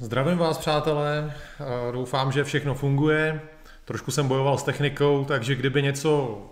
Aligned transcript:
Zdravím 0.00 0.38
vás, 0.38 0.58
přátelé. 0.58 1.34
Doufám, 1.92 2.32
že 2.32 2.44
všechno 2.44 2.74
funguje. 2.74 3.40
Trošku 3.84 4.10
jsem 4.10 4.28
bojoval 4.28 4.58
s 4.58 4.62
technikou, 4.62 5.24
takže 5.24 5.54
kdyby 5.54 5.82
něco 5.82 6.42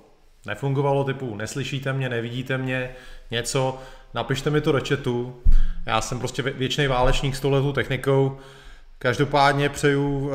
nefungovalo, 0.47 1.05
typu 1.05 1.37
neslyšíte 1.37 1.93
mě, 1.93 2.09
nevidíte 2.09 2.59
mě, 2.59 2.91
něco, 3.31 3.79
napište 4.15 4.51
mi 4.51 4.61
to 4.61 4.73
do 4.73 4.81
chatu. 4.89 5.43
Já 5.87 6.01
jsem 6.01 6.19
prostě 6.19 6.43
věčný 6.43 6.87
válečník 6.87 7.37
s 7.37 7.41
touhletou 7.41 7.73
technikou. 7.73 8.39
Každopádně 8.99 9.69
přeju 9.69 10.19
uh, 10.19 10.33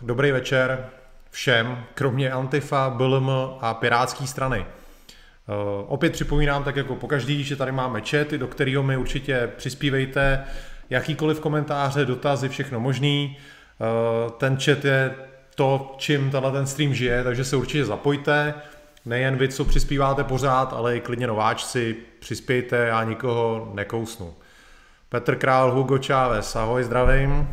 dobrý 0.00 0.32
večer 0.32 0.88
všem, 1.30 1.84
kromě 1.94 2.30
Antifa, 2.30 2.90
BLM 2.90 3.30
a 3.60 3.74
Pirátské 3.74 4.26
strany. 4.26 4.60
Uh, 4.60 4.66
opět 5.86 6.12
připomínám, 6.12 6.64
tak 6.64 6.76
jako 6.76 6.96
pokaždý, 6.96 7.44
že 7.44 7.56
tady 7.56 7.72
máme 7.72 8.00
chat, 8.00 8.30
do 8.30 8.46
kterého 8.46 8.82
mi 8.82 8.96
určitě 8.96 9.50
přispívejte 9.56 10.44
jakýkoliv 10.90 11.40
komentáře, 11.40 12.04
dotazy, 12.04 12.48
všechno 12.48 12.80
možný. 12.80 13.36
Uh, 14.26 14.30
ten 14.30 14.58
chat 14.60 14.84
je 14.84 15.14
to, 15.54 15.94
čím 15.98 16.30
tenhle 16.30 16.52
ten 16.52 16.66
stream 16.66 16.94
žije, 16.94 17.24
takže 17.24 17.44
se 17.44 17.56
určitě 17.56 17.84
zapojte. 17.84 18.54
Nejen 19.04 19.36
vy, 19.36 19.48
co 19.48 19.64
přispíváte 19.64 20.24
pořád, 20.24 20.72
ale 20.72 20.96
i 20.96 21.00
klidně 21.00 21.26
nováčci, 21.26 21.96
přispějte, 22.20 22.76
já 22.76 23.04
nikoho 23.04 23.70
nekousnu. 23.74 24.34
Petr 25.08 25.36
Král, 25.36 25.72
Hugo 25.72 25.98
Chávez, 26.06 26.56
ahoj, 26.56 26.84
zdravím. 26.84 27.48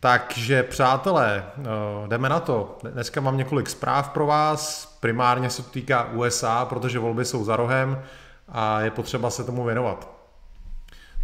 Takže 0.00 0.62
přátelé, 0.62 1.44
eh, 1.58 1.62
jdeme 2.08 2.28
na 2.28 2.40
to. 2.40 2.78
Dneska 2.92 3.20
mám 3.20 3.36
několik 3.36 3.68
zpráv 3.68 4.08
pro 4.08 4.26
vás. 4.26 4.86
Primárně 5.00 5.50
se 5.50 5.62
to 5.62 5.70
týká 5.70 6.04
USA, 6.12 6.64
protože 6.64 6.98
volby 6.98 7.24
jsou 7.24 7.44
za 7.44 7.56
rohem 7.56 8.02
a 8.48 8.80
je 8.80 8.90
potřeba 8.90 9.30
se 9.30 9.44
tomu 9.44 9.64
věnovat. 9.64 10.17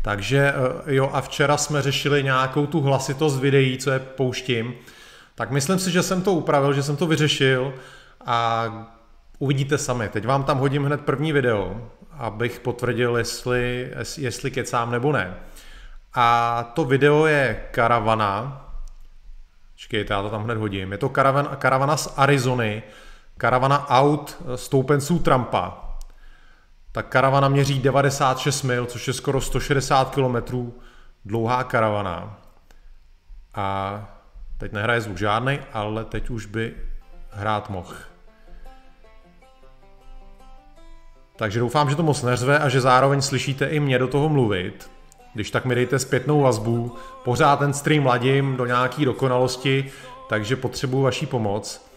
Takže 0.04 0.54
eh, 0.86 0.94
jo, 0.94 1.10
a 1.12 1.20
včera 1.20 1.56
jsme 1.56 1.82
řešili 1.82 2.22
nějakou 2.22 2.66
tu 2.66 2.80
hlasitost 2.80 3.40
videí, 3.40 3.78
co 3.78 3.90
je 3.90 3.98
pouštím. 3.98 4.74
Tak 5.34 5.50
myslím 5.50 5.78
si, 5.78 5.90
že 5.90 6.02
jsem 6.02 6.22
to 6.22 6.32
upravil, 6.32 6.72
že 6.72 6.82
jsem 6.82 6.96
to 6.96 7.06
vyřešil 7.06 7.74
a 8.26 8.66
uvidíte 9.38 9.78
sami. 9.78 10.08
Teď 10.08 10.26
vám 10.26 10.44
tam 10.44 10.58
hodím 10.58 10.84
hned 10.84 11.00
první 11.00 11.32
video, 11.32 11.90
abych 12.12 12.60
potvrdil, 12.60 13.16
jestli, 13.16 13.90
jestli 14.18 14.50
kecám 14.50 14.90
nebo 14.90 15.12
ne. 15.12 15.34
A 16.14 16.62
to 16.74 16.84
video 16.84 17.26
je 17.26 17.64
karavana, 17.70 18.60
Čekejte, 19.76 20.14
já 20.14 20.22
to 20.22 20.30
tam 20.30 20.44
hned 20.44 20.58
hodím. 20.58 20.92
Je 20.92 20.98
to 20.98 21.08
karavan, 21.08 21.48
karavana 21.58 21.96
z 21.96 22.14
Arizony, 22.16 22.82
karavana 23.36 23.88
aut 23.88 24.42
stoupenců 24.54 25.18
Trumpa. 25.18 25.93
Ta 26.94 27.02
karavana 27.02 27.48
měří 27.48 27.78
96 27.78 28.62
mil, 28.62 28.86
což 28.86 29.06
je 29.06 29.14
skoro 29.14 29.40
160 29.40 30.14
km 30.14 30.72
dlouhá 31.24 31.64
karavana. 31.64 32.38
A 33.54 33.98
teď 34.58 34.72
nehraje 34.72 35.00
zvuk 35.00 35.18
žádný, 35.18 35.58
ale 35.72 36.04
teď 36.04 36.30
už 36.30 36.46
by 36.46 36.74
hrát 37.30 37.70
mohl. 37.70 37.94
Takže 41.36 41.60
doufám, 41.60 41.90
že 41.90 41.96
to 41.96 42.02
moc 42.02 42.22
neřve 42.22 42.58
a 42.58 42.68
že 42.68 42.80
zároveň 42.80 43.22
slyšíte 43.22 43.66
i 43.66 43.80
mě 43.80 43.98
do 43.98 44.08
toho 44.08 44.28
mluvit. 44.28 44.90
Když 45.34 45.50
tak 45.50 45.64
mi 45.64 45.74
dejte 45.74 45.98
zpětnou 45.98 46.40
vazbu. 46.40 46.96
Pořád 47.24 47.58
ten 47.58 47.72
stream 47.72 48.06
ladím 48.06 48.56
do 48.56 48.66
nějaký 48.66 49.04
dokonalosti, 49.04 49.92
takže 50.28 50.56
potřebuji 50.56 51.02
vaší 51.02 51.26
pomoc. 51.26 51.93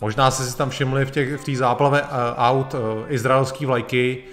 Možná 0.00 0.30
jste 0.30 0.44
si 0.44 0.56
tam 0.56 0.70
všimli 0.70 1.04
v 1.04 1.10
té 1.10 1.36
v 1.36 1.56
záplave 1.56 2.02
uh, 2.02 2.08
aut 2.36 2.74
uh, 2.74 2.80
izraelský 3.08 3.66
vlajky. 3.66 4.24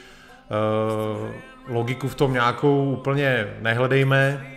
Uh, 0.51 1.29
logiku 1.67 2.07
v 2.07 2.16
tom 2.16 2.33
nějakou 2.33 2.91
úplně 2.91 3.47
nehledejme. 3.61 4.47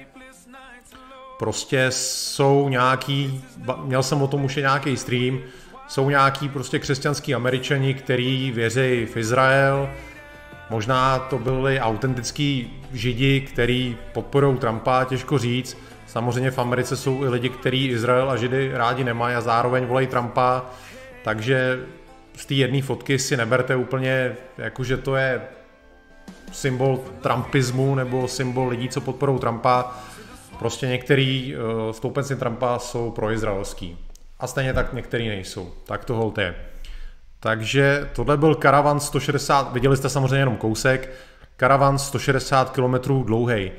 Prostě 1.39 1.87
jsou 1.91 2.69
nějaký, 2.69 3.45
měl 3.85 4.03
jsem 4.03 4.23
o 4.23 4.27
tom 4.29 4.45
už 4.45 4.57
nějaký 4.57 4.97
stream, 4.97 5.41
jsou 5.89 6.11
nějaký 6.11 6.49
prostě 6.49 6.79
křesťanský 6.79 7.35
američani, 7.35 7.95
který 7.95 8.51
věří 8.51 9.07
v 9.07 9.17
Izrael, 9.17 9.89
Možná 10.71 11.19
to 11.19 11.39
byli 11.39 11.81
autentický 11.81 12.73
židi, 12.93 13.41
který 13.41 13.97
podporují 14.13 14.59
Trumpa, 14.59 15.05
těžko 15.05 15.39
říct. 15.39 15.77
Samozřejmě 16.07 16.51
v 16.51 16.59
Americe 16.59 16.97
jsou 16.97 17.25
i 17.25 17.29
lidi, 17.29 17.49
kteří 17.49 17.87
Izrael 17.89 18.31
a 18.31 18.37
židy 18.37 18.71
rádi 18.75 19.05
nemají 19.05 19.35
a 19.37 19.41
zároveň 19.41 19.87
volají 19.87 20.07
Trumpa, 20.07 20.63
takže 21.25 21.81
z 22.37 22.47
té 22.47 22.55
jedné 22.55 22.83
fotky 22.83 23.19
si 23.19 23.37
neberte 23.37 23.77
úplně, 23.77 24.37
jakože 24.59 24.97
to 24.97 25.17
je 25.17 25.41
symbol 26.53 27.01
trumpismu 27.23 27.95
nebo 27.95 28.29
symbol 28.29 28.69
lidí, 28.69 28.89
co 28.89 29.01
podporují 29.01 29.41
Trumpa. 29.41 29.97
Prostě 30.59 30.87
některý 30.87 31.55
uh, 31.57 31.93
stoupenci 31.93 32.37
Trumpa 32.37 32.79
jsou 32.79 33.11
proizraelský. 33.11 33.99
A 34.41 34.47
stejně 34.47 34.73
tak 34.73 34.93
některý 34.93 35.29
nejsou. 35.29 35.73
Tak 35.87 36.05
to 36.05 36.15
holt 36.15 36.39
je. 36.39 36.55
Takže 37.41 38.11
tohle 38.15 38.37
byl 38.37 38.55
karavan 38.55 39.01
160, 39.01 39.73
viděli 39.73 39.97
jste 39.97 40.09
samozřejmě 40.09 40.39
jenom 40.39 40.57
kousek, 40.57 41.11
karavan 41.57 41.99
160 41.99 42.71
km 42.71 42.95
dlouhý. 43.25 43.73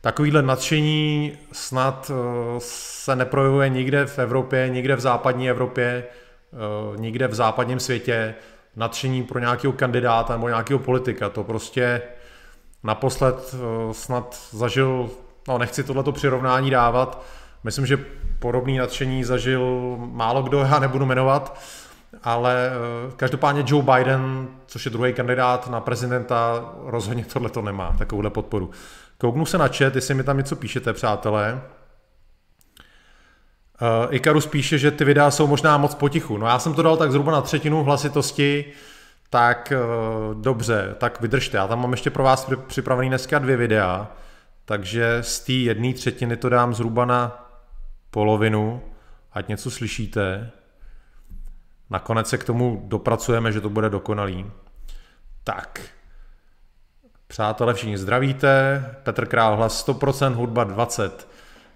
Takovýhle 0.00 0.42
nadšení 0.42 1.32
snad 1.52 2.10
eh, 2.10 2.14
se 2.58 3.16
neprojevuje 3.16 3.68
nikde 3.68 4.06
v 4.06 4.18
Evropě, 4.18 4.68
nikde 4.68 4.96
v 4.96 5.00
západní 5.00 5.50
Evropě, 5.50 6.04
eh, 6.06 6.29
nikde 6.96 7.28
v 7.28 7.34
západním 7.34 7.80
světě. 7.80 8.34
Nadšení 8.76 9.22
pro 9.22 9.38
nějakého 9.38 9.72
kandidáta 9.72 10.32
nebo 10.32 10.48
nějakého 10.48 10.78
politika. 10.78 11.28
To 11.28 11.44
prostě 11.44 12.02
naposled 12.82 13.54
eh, 13.54 13.94
snad 13.94 14.38
zažil, 14.50 15.10
no 15.48 15.58
nechci 15.58 15.84
tohleto 15.84 16.12
přirovnání 16.12 16.70
dávat, 16.70 17.24
myslím, 17.64 17.86
že 17.86 18.04
podobný 18.38 18.78
nadšení 18.78 19.24
zažil 19.24 19.96
málo 19.98 20.42
kdo, 20.42 20.58
já 20.70 20.78
nebudu 20.78 21.06
jmenovat, 21.06 21.60
ale 22.22 22.70
eh, 22.70 23.12
každopádně 23.16 23.64
Joe 23.66 23.82
Biden, 23.82 24.48
což 24.66 24.84
je 24.84 24.90
druhý 24.90 25.12
kandidát 25.12 25.70
na 25.70 25.80
prezidenta, 25.80 26.72
rozhodně 26.84 27.24
tohle 27.24 27.50
to 27.50 27.62
nemá, 27.62 27.94
takovouhle 27.98 28.30
podporu. 28.30 28.70
Kouknu 29.18 29.46
se 29.46 29.58
na 29.58 29.68
chat, 29.68 29.94
jestli 29.94 30.14
mi 30.14 30.24
tam 30.24 30.36
něco 30.36 30.56
píšete, 30.56 30.92
přátelé. 30.92 31.60
Uh, 33.80 34.14
Ikarus 34.14 34.46
píše, 34.46 34.78
že 34.78 34.90
ty 34.90 35.04
videa 35.04 35.30
jsou 35.30 35.46
možná 35.46 35.76
moc 35.76 35.94
potichu. 35.94 36.38
No 36.38 36.46
já 36.46 36.58
jsem 36.58 36.74
to 36.74 36.82
dal 36.82 36.96
tak 36.96 37.10
zhruba 37.10 37.32
na 37.32 37.40
třetinu 37.40 37.84
hlasitosti, 37.84 38.64
tak 39.30 39.72
uh, 39.76 40.42
dobře, 40.42 40.94
tak 40.98 41.20
vydržte. 41.20 41.56
Já 41.56 41.66
tam 41.66 41.80
mám 41.80 41.90
ještě 41.90 42.10
pro 42.10 42.22
vás 42.22 42.50
připravený 42.66 43.08
dneska 43.08 43.38
dvě 43.38 43.56
videa, 43.56 44.08
takže 44.64 45.18
z 45.20 45.40
té 45.40 45.52
jedné 45.52 45.94
třetiny 45.94 46.36
to 46.36 46.48
dám 46.48 46.74
zhruba 46.74 47.04
na 47.04 47.50
polovinu, 48.10 48.82
ať 49.32 49.48
něco 49.48 49.70
slyšíte. 49.70 50.50
Nakonec 51.90 52.28
se 52.28 52.38
k 52.38 52.44
tomu 52.44 52.82
dopracujeme, 52.86 53.52
že 53.52 53.60
to 53.60 53.70
bude 53.70 53.90
dokonalý. 53.90 54.50
Tak. 55.44 55.80
Přátelé, 57.26 57.74
všichni 57.74 57.98
zdravíte. 57.98 58.84
Petr 59.02 59.26
Král, 59.26 59.56
hlas 59.56 59.86
100%, 59.88 60.34
hudba 60.34 60.64
20. 60.64 61.29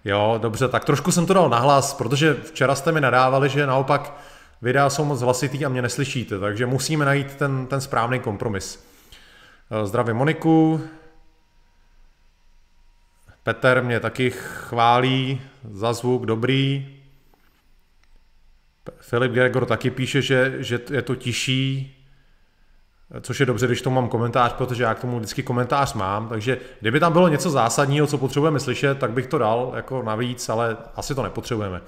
Jo, 0.04 0.38
dobře, 0.42 0.68
tak 0.68 0.84
trošku 0.84 1.12
jsem 1.12 1.26
to 1.26 1.34
dal 1.34 1.48
nahlas, 1.48 1.94
protože 1.94 2.34
včera 2.34 2.74
jste 2.74 2.92
mi 2.92 3.00
nadávali, 3.00 3.48
že 3.48 3.66
naopak 3.66 4.16
videa 4.62 4.90
jsou 4.90 5.04
moc 5.04 5.20
hlasitý 5.20 5.64
a 5.64 5.68
mě 5.68 5.82
neslyšíte, 5.82 6.38
takže 6.38 6.66
musíme 6.66 7.04
najít 7.04 7.34
ten, 7.34 7.66
ten 7.66 7.80
správný 7.80 8.20
kompromis. 8.20 8.84
Eh, 9.70 9.86
zdravím 9.86 10.16
Moniku. 10.16 10.80
Petr 13.42 13.82
mě 13.82 14.00
taky 14.00 14.30
chválí 14.30 15.40
za 15.70 15.92
zvuk, 15.92 16.26
dobrý. 16.26 16.88
Filip 19.00 19.32
Gregor 19.32 19.66
taky 19.66 19.90
píše, 19.90 20.22
že, 20.22 20.54
že 20.58 20.80
je 20.90 21.02
to 21.02 21.14
tiší, 21.14 21.93
což 23.20 23.40
je 23.40 23.46
dobře, 23.46 23.66
když 23.66 23.82
to 23.82 23.90
mám 23.90 24.08
komentář, 24.08 24.52
protože 24.52 24.82
já 24.82 24.94
k 24.94 25.00
tomu 25.00 25.16
vždycky 25.16 25.42
komentář 25.42 25.94
mám, 25.94 26.28
takže 26.28 26.58
kdyby 26.80 27.00
tam 27.00 27.12
bylo 27.12 27.28
něco 27.28 27.50
zásadního, 27.50 28.06
co 28.06 28.18
potřebujeme 28.18 28.60
slyšet, 28.60 28.98
tak 28.98 29.10
bych 29.10 29.26
to 29.26 29.38
dal 29.38 29.72
jako 29.76 30.02
navíc, 30.02 30.48
ale 30.48 30.76
asi 30.96 31.14
to 31.14 31.22
nepotřebujeme. 31.22 31.80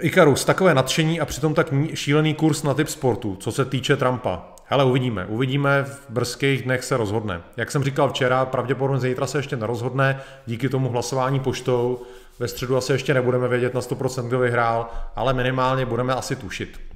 Ikarus, 0.00 0.44
takové 0.44 0.74
nadšení 0.74 1.20
a 1.20 1.24
přitom 1.24 1.54
tak 1.54 1.66
šílený 1.94 2.34
kurz 2.34 2.62
na 2.62 2.74
typ 2.74 2.88
sportu, 2.88 3.36
co 3.40 3.52
se 3.52 3.64
týče 3.64 3.96
Trumpa. 3.96 4.42
Hele, 4.64 4.84
uvidíme. 4.84 5.26
Uvidíme, 5.26 5.84
v 5.84 6.10
brzkých 6.10 6.62
dnech 6.62 6.84
se 6.84 6.96
rozhodne. 6.96 7.40
Jak 7.56 7.70
jsem 7.70 7.84
říkal 7.84 8.10
včera, 8.10 8.44
pravděpodobně 8.44 9.00
zítra 9.00 9.26
se 9.26 9.38
ještě 9.38 9.56
nerozhodne, 9.56 10.20
díky 10.46 10.68
tomu 10.68 10.88
hlasování 10.88 11.40
poštou. 11.40 12.02
Ve 12.38 12.48
středu 12.48 12.76
asi 12.76 12.92
ještě 12.92 13.14
nebudeme 13.14 13.48
vědět 13.48 13.74
na 13.74 13.80
100% 13.80 14.26
kdo 14.26 14.38
vyhrál, 14.38 14.88
ale 15.16 15.34
minimálně 15.34 15.86
budeme 15.86 16.14
asi 16.14 16.36
tušit. 16.36 16.91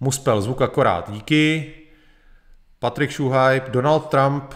Muspel, 0.00 0.40
zvuk 0.40 0.62
akorát. 0.62 1.10
Díky. 1.10 1.74
Patrick 2.78 3.12
Schuhaj, 3.12 3.62
Donald 3.68 4.00
Trump 4.00 4.54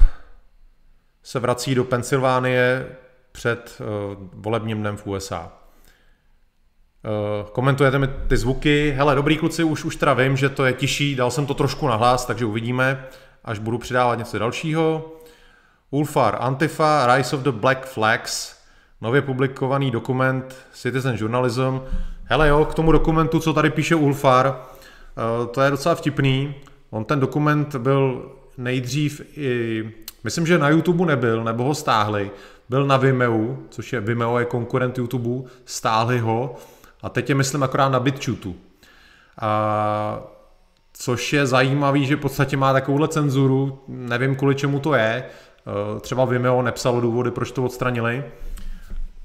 se 1.23 1.41
vrací 1.41 1.75
do 1.75 1.85
Pensylvánie 1.85 2.87
před 3.33 3.81
uh, 3.81 3.87
volebním 4.33 4.79
dnem 4.79 4.97
v 4.97 5.07
USA. 5.07 5.53
Uh, 7.05 7.51
komentujete 7.51 7.99
mi 7.99 8.09
ty 8.29 8.37
zvuky. 8.37 8.95
Hele, 8.97 9.15
dobrý 9.15 9.37
kluci, 9.37 9.65
už, 9.65 9.85
už 9.85 9.97
teda 9.97 10.15
vím, 10.15 10.37
že 10.37 10.49
to 10.49 10.65
je 10.65 10.73
tiší, 10.73 11.15
dal 11.15 11.31
jsem 11.31 11.47
to 11.47 11.55
trošku 11.55 11.89
na 11.89 11.97
hlas, 11.97 12.27
takže 12.27 12.45
uvidíme, 12.45 13.05
až 13.45 13.59
budu 13.59 13.79
přidávat 13.79 14.19
něco 14.19 14.39
dalšího. 14.39 15.13
Ulfar, 15.91 16.37
Antifa, 16.41 17.17
Rise 17.17 17.37
of 17.37 17.43
the 17.43 17.51
Black 17.51 17.87
Flags, 17.87 18.57
nově 19.01 19.23
publikovaný 19.23 19.91
dokument 19.91 20.57
Citizen 20.73 21.17
Journalism. 21.19 21.81
Hele 22.25 22.49
jo, 22.49 22.65
k 22.65 22.75
tomu 22.75 22.93
dokumentu, 22.93 23.41
co 23.41 23.53
tady 23.53 23.71
píše 23.71 23.95
Ulfar, 23.95 24.47
eh, 24.47 24.82
to 25.51 25.61
je 25.61 25.71
docela 25.71 25.95
vtipný. 25.95 26.55
On 26.91 27.05
ten 27.05 27.21
dokument 27.21 27.77
byl 27.77 28.33
nejdřív 28.59 29.37
i, 29.37 29.85
myslím, 30.25 30.47
že 30.47 30.59
na 30.59 30.69
YouTube 30.69 31.07
nebyl, 31.07 31.45
nebo 31.45 31.65
ho 31.65 31.75
stáhli. 31.75 32.31
Byl 32.69 32.87
na 32.87 32.97
Vimeo, 32.97 33.57
což 33.69 33.93
je 33.93 34.01
Vimeo 34.01 34.39
je 34.39 34.45
konkurent 34.45 34.99
YouTube, 34.99 35.51
stáhli 35.65 36.19
ho 36.19 36.55
a 37.03 37.09
teď 37.09 37.29
je 37.29 37.35
myslím 37.35 37.63
akorát 37.63 37.89
na 37.89 38.01
BitChutu. 38.01 38.57
A 39.41 40.23
což 40.93 41.33
je 41.33 41.47
zajímavý, 41.47 42.07
že 42.07 42.17
v 42.17 42.21
podstatě 42.21 42.57
má 42.57 42.73
takovouhle 42.73 43.09
cenzuru, 43.09 43.83
nevím 43.89 44.37
kvůli 44.37 44.55
čemu 44.55 44.81
to 44.81 44.95
je, 44.95 45.25
eh, 45.25 46.01
třeba 46.01 46.25
Vimeo 46.25 46.63
nepsalo 46.63 47.01
důvody, 47.01 47.31
proč 47.31 47.53
to 47.53 47.65
odstranili, 47.65 48.25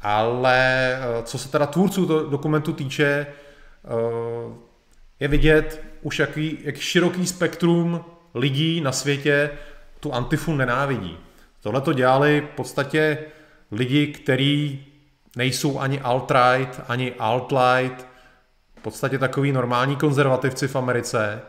ale 0.01 0.93
eh, 0.93 1.23
co 1.23 1.37
se 1.37 1.51
teda 1.51 1.65
tvůrců 1.65 2.05
dokumentu 2.29 2.73
týče, 2.73 3.27
eh, 3.85 4.66
je 5.19 5.27
vidět 5.27 5.83
už 6.01 6.19
jaký, 6.19 6.57
jak 6.63 6.77
široký 6.77 7.27
spektrum 7.27 8.05
lidí 8.33 8.81
na 8.81 8.91
světě 8.91 9.49
tu 9.99 10.13
antifu 10.13 10.55
nenávidí. 10.55 11.17
Tohle 11.61 11.81
to 11.81 11.93
dělali 11.93 12.41
v 12.41 12.55
podstatě 12.55 13.17
lidi, 13.71 14.07
kteří 14.07 14.85
nejsou 15.35 15.79
ani 15.79 15.99
alt-right, 15.99 16.81
ani 16.87 17.13
alt-light, 17.19 18.05
v 18.79 18.81
podstatě 18.81 19.17
takový 19.17 19.51
normální 19.51 19.95
konzervativci 19.95 20.67
v 20.67 20.75
Americe, 20.75 21.41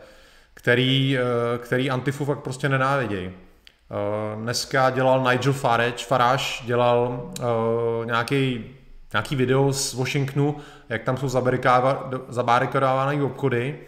který, 0.53 1.17
eh, 1.17 1.57
který 1.57 1.89
Antifu 1.89 2.25
fakt 2.25 2.39
prostě 2.39 2.69
nenávidějí. 2.69 3.27
Eh, 3.29 4.35
dneska 4.35 4.89
dělal 4.89 5.31
Nigel 5.31 5.53
Farage, 5.53 6.05
Farage 6.05 6.65
dělal 6.65 7.31
uh, 7.39 8.05
nějaký, 8.05 8.65
nějaký 9.13 9.35
video 9.35 9.73
z 9.73 9.93
Washingtonu, 9.93 10.55
jak 10.89 11.03
tam 11.03 11.17
jsou 11.17 11.29
zabarikadované 12.29 13.23
obchody 13.23 13.79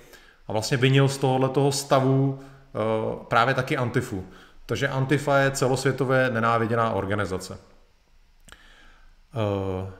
a 0.47 0.51
vlastně 0.51 0.77
vinil 0.77 1.07
z 1.07 1.17
tohohle 1.17 1.49
toho 1.49 1.71
stavu 1.71 2.39
uh, 2.39 3.23
právě 3.23 3.53
taky 3.53 3.77
Antifu. 3.77 4.25
Takže 4.65 4.87
Antifa 4.87 5.37
je 5.37 5.51
celosvětově 5.51 6.29
nenáviděná 6.29 6.91
organizace. 6.91 7.53
Uh, 7.53 7.59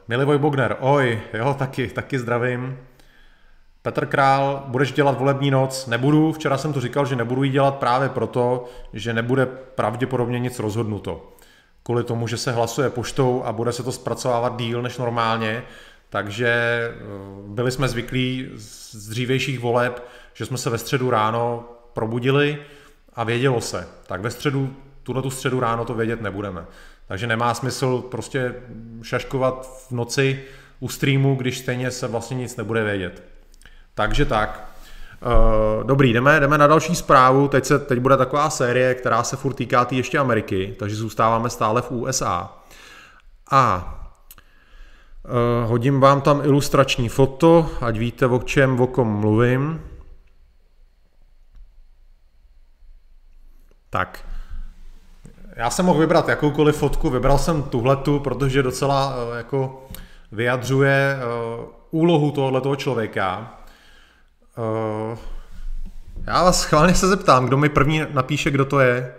Milivoj 0.08 0.38
Bogner, 0.38 0.76
oj, 0.80 1.20
jo, 1.32 1.54
taky, 1.58 1.88
taky 1.88 2.18
zdravím. 2.18 2.78
Petr 3.82 4.06
Král, 4.06 4.64
budeš 4.66 4.92
dělat 4.92 5.18
volební 5.18 5.50
noc? 5.50 5.86
Nebudu, 5.86 6.32
včera 6.32 6.58
jsem 6.58 6.72
to 6.72 6.80
říkal, 6.80 7.06
že 7.06 7.16
nebudu 7.16 7.42
ji 7.42 7.50
dělat 7.50 7.74
právě 7.74 8.08
proto, 8.08 8.64
že 8.92 9.12
nebude 9.12 9.46
pravděpodobně 9.46 10.38
nic 10.38 10.58
rozhodnuto. 10.58 11.32
Kvůli 11.82 12.04
tomu, 12.04 12.28
že 12.28 12.36
se 12.36 12.52
hlasuje 12.52 12.90
poštou 12.90 13.42
a 13.44 13.52
bude 13.52 13.72
se 13.72 13.82
to 13.82 13.92
zpracovávat 13.92 14.56
díl 14.56 14.82
než 14.82 14.98
normálně, 14.98 15.62
takže 16.12 16.48
eh, 16.48 17.02
byli 17.46 17.70
jsme 17.70 17.88
zvyklí 17.88 18.50
z 18.54 19.08
dřívějších 19.08 19.60
voleb, 19.60 20.08
že 20.34 20.46
jsme 20.46 20.58
se 20.58 20.70
ve 20.70 20.78
středu 20.78 21.10
ráno 21.10 21.68
probudili 21.92 22.58
a 23.14 23.24
vědělo 23.24 23.60
se. 23.60 23.88
Tak 24.06 24.20
ve 24.20 24.30
středu, 24.30 24.76
tuhle 25.02 25.22
tu 25.22 25.30
středu 25.30 25.60
ráno 25.60 25.84
to 25.84 25.94
vědět 25.94 26.20
nebudeme. 26.20 26.64
Takže 27.08 27.26
nemá 27.26 27.54
smysl 27.54 27.98
prostě 28.10 28.54
šaškovat 29.02 29.86
v 29.88 29.92
noci 29.92 30.44
u 30.80 30.88
streamu, 30.88 31.34
když 31.34 31.58
stejně 31.58 31.90
se 31.90 32.08
vlastně 32.08 32.36
nic 32.36 32.56
nebude 32.56 32.84
vědět. 32.84 33.22
Takže 33.94 34.24
tak. 34.24 34.68
Uh, 35.22 35.86
dobrý, 35.86 36.12
jdeme, 36.12 36.40
jdeme 36.40 36.58
na 36.58 36.66
další 36.66 36.94
zprávu. 36.94 37.48
Teď, 37.48 37.64
se, 37.64 37.78
teď 37.78 37.98
bude 37.98 38.16
taková 38.16 38.50
série, 38.50 38.94
která 38.94 39.22
se 39.22 39.36
furt 39.36 39.54
týká 39.54 39.84
tý 39.84 39.96
ještě 39.96 40.18
Ameriky, 40.18 40.76
takže 40.78 40.96
zůstáváme 40.96 41.50
stále 41.50 41.82
v 41.82 41.90
USA. 41.90 42.52
A 43.50 44.01
hodím 45.64 46.00
vám 46.00 46.20
tam 46.20 46.40
ilustrační 46.44 47.08
foto, 47.08 47.70
ať 47.80 47.98
víte, 47.98 48.26
o 48.26 48.38
čem, 48.38 48.80
o 48.80 48.86
kom 48.86 49.08
mluvím. 49.08 49.80
Tak, 53.90 54.28
já 55.56 55.70
jsem 55.70 55.86
mohl 55.86 56.00
vybrat 56.00 56.28
jakoukoliv 56.28 56.76
fotku, 56.76 57.10
vybral 57.10 57.38
jsem 57.38 57.62
tuhletu, 57.62 58.20
protože 58.20 58.62
docela 58.62 59.16
uh, 59.16 59.36
jako 59.36 59.86
vyjadřuje 60.32 61.16
uh, 61.16 61.64
úlohu 61.90 62.30
tohoto 62.30 62.76
člověka. 62.76 63.58
Já 66.26 66.44
vás 66.44 66.60
schválně 66.60 66.94
se 66.94 67.08
zeptám, 67.08 67.46
kdo 67.46 67.56
mi 67.56 67.68
první 67.68 68.06
napíše, 68.10 68.50
kdo 68.50 68.64
to 68.64 68.80
je. 68.80 69.14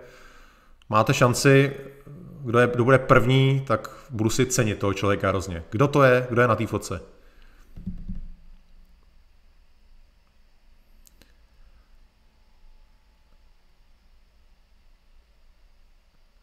Máte 0.90 1.14
šanci, 1.14 1.74
kdo, 2.44 2.60
je, 2.60 2.68
kdo 2.68 2.84
bude 2.84 3.00
první, 3.00 3.64
tak 3.68 3.90
budu 4.10 4.30
si 4.30 4.46
cenit 4.46 4.80
toho 4.80 4.94
člověka 4.94 5.30
hrozně. 5.30 5.64
Kdo 5.70 5.88
to 5.88 6.04
je, 6.04 6.28
kdo 6.30 6.42
je 6.42 6.48
na 6.48 6.56
té 6.56 6.68
fotce? 6.68 7.02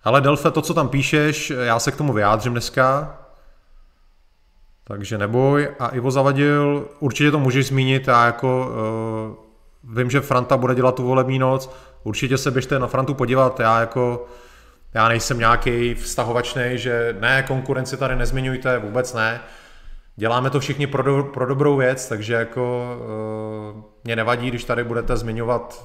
Ale 0.05 0.21
Delfe, 0.21 0.51
to, 0.51 0.63
co 0.63 0.75
tam 0.75 0.89
píšeš, 0.89 1.51
já 1.51 1.79
se 1.79 1.93
k 1.93 1.97
tomu 1.97 2.13
vyjádřím 2.13 2.53
dneska. 2.53 3.17
Takže 4.85 5.19
neboj. 5.19 5.69
A 5.79 5.89
Ivo 5.89 6.11
Zavadil, 6.11 6.89
určitě 7.01 7.31
to 7.31 7.39
můžeš 7.39 7.67
zmínit, 7.67 8.09
já 8.09 8.27
jako 8.27 8.73
uh, 9.85 9.97
vím, 9.97 10.11
že 10.11 10.21
Franta 10.21 10.57
bude 10.57 10.75
dělat 10.75 10.95
tu 10.95 11.03
volební 11.03 11.39
noc, 11.39 11.71
určitě 12.03 12.39
se 12.39 12.51
běžte 12.51 12.79
na 12.79 12.87
Frantu 12.87 13.15
podívat, 13.15 13.61
já 13.61 13.81
jako 13.81 14.27
já 14.95 15.09
nejsem 15.09 15.39
nějaký 15.39 15.95
vztahovačný, 15.95 16.63
že 16.75 17.17
ne, 17.21 17.43
konkurenci 17.43 17.97
tady 17.97 18.17
nezmiňujte, 18.17 18.79
vůbec 18.79 19.15
ne. 19.15 19.41
Děláme 20.17 20.51
to 20.51 20.61
všichni 20.61 20.87
pro, 20.87 21.03
do, 21.03 21.23
pro 21.23 21.47
dobrou 21.47 21.77
věc, 21.77 22.09
takže 22.09 22.35
jako 22.35 22.97
uh, 23.75 23.83
mě 24.05 24.17
nevadí, 24.17 24.49
když 24.49 24.65
tady 24.65 24.85
budete 24.85 25.17
zmiňovat, 25.17 25.85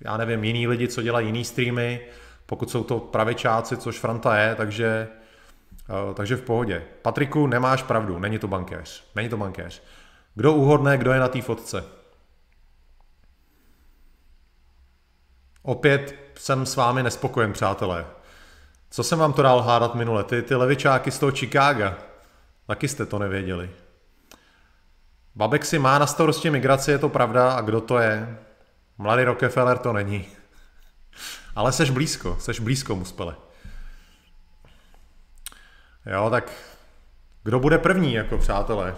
já 0.00 0.16
nevím, 0.16 0.44
jiný 0.44 0.66
lidi, 0.66 0.88
co 0.88 1.02
dělají 1.02 1.26
jiný 1.26 1.44
streamy, 1.44 2.00
pokud 2.46 2.70
jsou 2.70 2.84
to 2.84 2.98
pravičáci, 2.98 3.76
což 3.76 3.98
Franta 3.98 4.36
je, 4.36 4.54
takže 4.54 5.08
Eh, 5.90 6.14
takže 6.14 6.36
v 6.36 6.42
pohodě. 6.42 6.82
Patriku, 7.02 7.46
nemáš 7.46 7.82
pravdu, 7.82 8.18
není 8.18 8.38
to 8.38 8.48
bankéř. 8.48 9.04
Není 9.14 9.28
to 9.28 9.36
bankéř. 9.36 9.82
Kdo 10.34 10.52
uhodne, 10.52 10.98
kdo 10.98 11.12
je 11.12 11.20
na 11.20 11.28
té 11.28 11.42
fotce? 11.42 11.84
Opět 15.62 16.14
jsem 16.34 16.66
s 16.66 16.76
vámi 16.76 17.02
nespokojen, 17.02 17.52
přátelé. 17.52 18.06
Co 18.92 19.02
jsem 19.02 19.18
vám 19.18 19.32
to 19.32 19.42
dal 19.42 19.62
hádat 19.62 19.94
minule? 19.94 20.24
Ty, 20.24 20.42
ty 20.42 20.54
levičáky 20.54 21.10
z 21.10 21.18
toho 21.18 21.32
Chicaga. 21.32 21.98
Taky 22.66 22.88
jste 22.88 23.06
to 23.06 23.18
nevěděli. 23.18 23.70
Babek 25.34 25.64
si 25.64 25.78
má 25.78 25.98
na 25.98 26.06
starosti 26.06 26.50
migraci, 26.50 26.90
je 26.90 26.98
to 26.98 27.08
pravda, 27.08 27.52
a 27.52 27.60
kdo 27.60 27.80
to 27.80 27.98
je? 27.98 28.38
Mladý 28.98 29.24
Rockefeller 29.24 29.78
to 29.78 29.92
není. 29.92 30.26
Ale 31.56 31.72
seš 31.72 31.90
blízko, 31.90 32.36
seš 32.40 32.60
blízko, 32.60 32.96
Muspele. 32.96 33.36
Jo, 36.06 36.30
tak 36.30 36.52
kdo 37.44 37.60
bude 37.60 37.78
první, 37.78 38.14
jako 38.14 38.38
přátelé? 38.38 38.94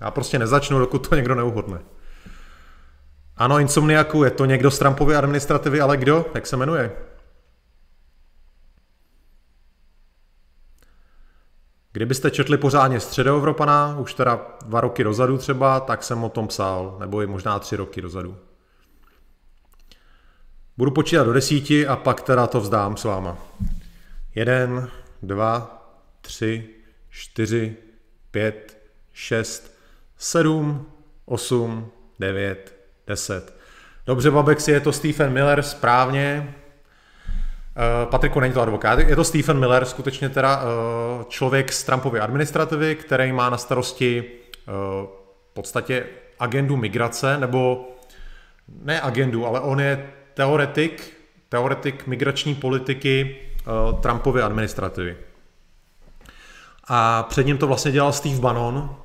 Já 0.00 0.10
prostě 0.10 0.38
nezačnu, 0.38 0.78
dokud 0.78 1.08
to 1.08 1.14
někdo 1.14 1.34
neuhodne. 1.34 1.78
Ano, 3.36 3.58
Insomniaku, 3.58 4.24
je 4.24 4.30
to 4.30 4.44
někdo 4.44 4.70
z 4.70 4.78
Trumpovy 4.78 5.16
administrativy, 5.16 5.80
ale 5.80 5.96
kdo? 5.96 6.26
Jak 6.34 6.46
se 6.46 6.56
jmenuje? 6.56 7.13
Kdybyste 11.94 12.30
četli 12.30 12.58
pořádně 12.58 13.00
Středoevropana, 13.00 13.98
už 13.98 14.14
teda 14.14 14.46
dva 14.64 14.80
roky 14.80 15.04
dozadu 15.04 15.38
třeba, 15.38 15.80
tak 15.80 16.02
jsem 16.02 16.24
o 16.24 16.28
tom 16.28 16.48
psal, 16.48 16.96
nebo 17.00 17.22
i 17.22 17.26
možná 17.26 17.58
tři 17.58 17.76
roky 17.76 18.02
dozadu. 18.02 18.36
Budu 20.76 20.90
počítat 20.90 21.24
do 21.24 21.32
desíti 21.32 21.86
a 21.86 21.96
pak 21.96 22.20
teda 22.20 22.46
to 22.46 22.60
vzdám 22.60 22.96
s 22.96 23.04
váma. 23.04 23.38
Jeden, 24.34 24.90
dva, 25.22 25.82
tři, 26.20 26.68
čtyři, 27.10 27.76
pět, 28.30 28.78
šest, 29.12 29.74
sedm, 30.18 30.86
osm, 31.24 31.90
devět, 32.18 32.74
deset. 33.06 33.54
Dobře, 34.06 34.30
Babexi, 34.30 34.70
je 34.70 34.80
to 34.80 34.92
Stephen 34.92 35.32
Miller, 35.32 35.62
správně. 35.62 36.54
Uh, 37.76 38.10
Patriku, 38.10 38.40
není 38.40 38.54
to 38.54 38.60
advokát, 38.60 38.98
je 38.98 39.16
to 39.16 39.24
Stephen 39.24 39.58
Miller, 39.58 39.84
skutečně 39.84 40.28
teda 40.28 40.62
uh, 40.62 41.22
člověk 41.28 41.72
z 41.72 41.84
Trumpovy 41.84 42.20
administrativy, 42.20 42.94
který 42.94 43.32
má 43.32 43.50
na 43.50 43.58
starosti 43.58 44.24
uh, 44.24 44.74
v 45.50 45.54
podstatě 45.54 46.06
agendu 46.38 46.76
migrace, 46.76 47.38
nebo 47.38 47.88
ne 48.82 49.00
agendu, 49.00 49.46
ale 49.46 49.60
on 49.60 49.80
je 49.80 50.10
teoretik, 50.34 51.16
teoretik 51.48 52.06
migrační 52.06 52.54
politiky 52.54 53.36
Trumpovy 54.00 54.42
administrativy. 54.42 55.16
A 56.88 57.22
před 57.22 57.46
ním 57.46 57.58
to 57.58 57.66
vlastně 57.66 57.92
dělal 57.92 58.12
Steve 58.12 58.40
Bannon, 58.40 58.96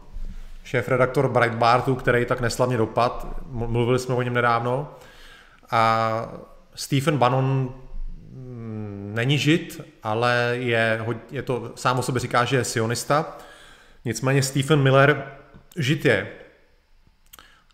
šéf-redaktor 0.63 1.27
Breitbartu, 1.27 1.95
který 1.95 2.25
tak 2.25 2.41
neslavně 2.41 2.77
dopad. 2.77 3.27
Mluvili 3.45 3.99
jsme 3.99 4.15
o 4.15 4.21
něm 4.21 4.33
nedávno. 4.33 4.95
A 5.71 6.11
Stephen 6.75 7.17
Bannon 7.17 7.73
není 9.19 9.37
žid, 9.37 9.81
ale 10.03 10.51
je, 10.59 11.05
je 11.31 11.41
to, 11.41 11.71
sám 11.75 11.99
o 11.99 12.01
sobě 12.01 12.19
říká, 12.19 12.45
že 12.45 12.57
je 12.57 12.63
sionista. 12.63 13.37
Nicméně 14.05 14.43
Stephen 14.43 14.81
Miller 14.81 15.31
žid 15.75 16.05
je. 16.05 16.31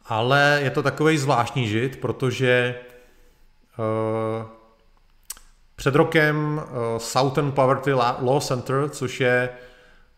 Ale 0.05 0.59
je 0.63 0.69
to 0.69 0.83
takový 0.83 1.17
zvláštní 1.17 1.67
žid, 1.67 2.01
protože 2.01 2.75
uh, 3.77 4.45
před 5.75 5.95
rokem 5.95 6.57
uh, 6.57 6.97
Southern 6.97 7.51
Poverty 7.51 7.93
Law 7.93 8.41
Center, 8.41 8.89
což 8.89 9.19
je 9.19 9.49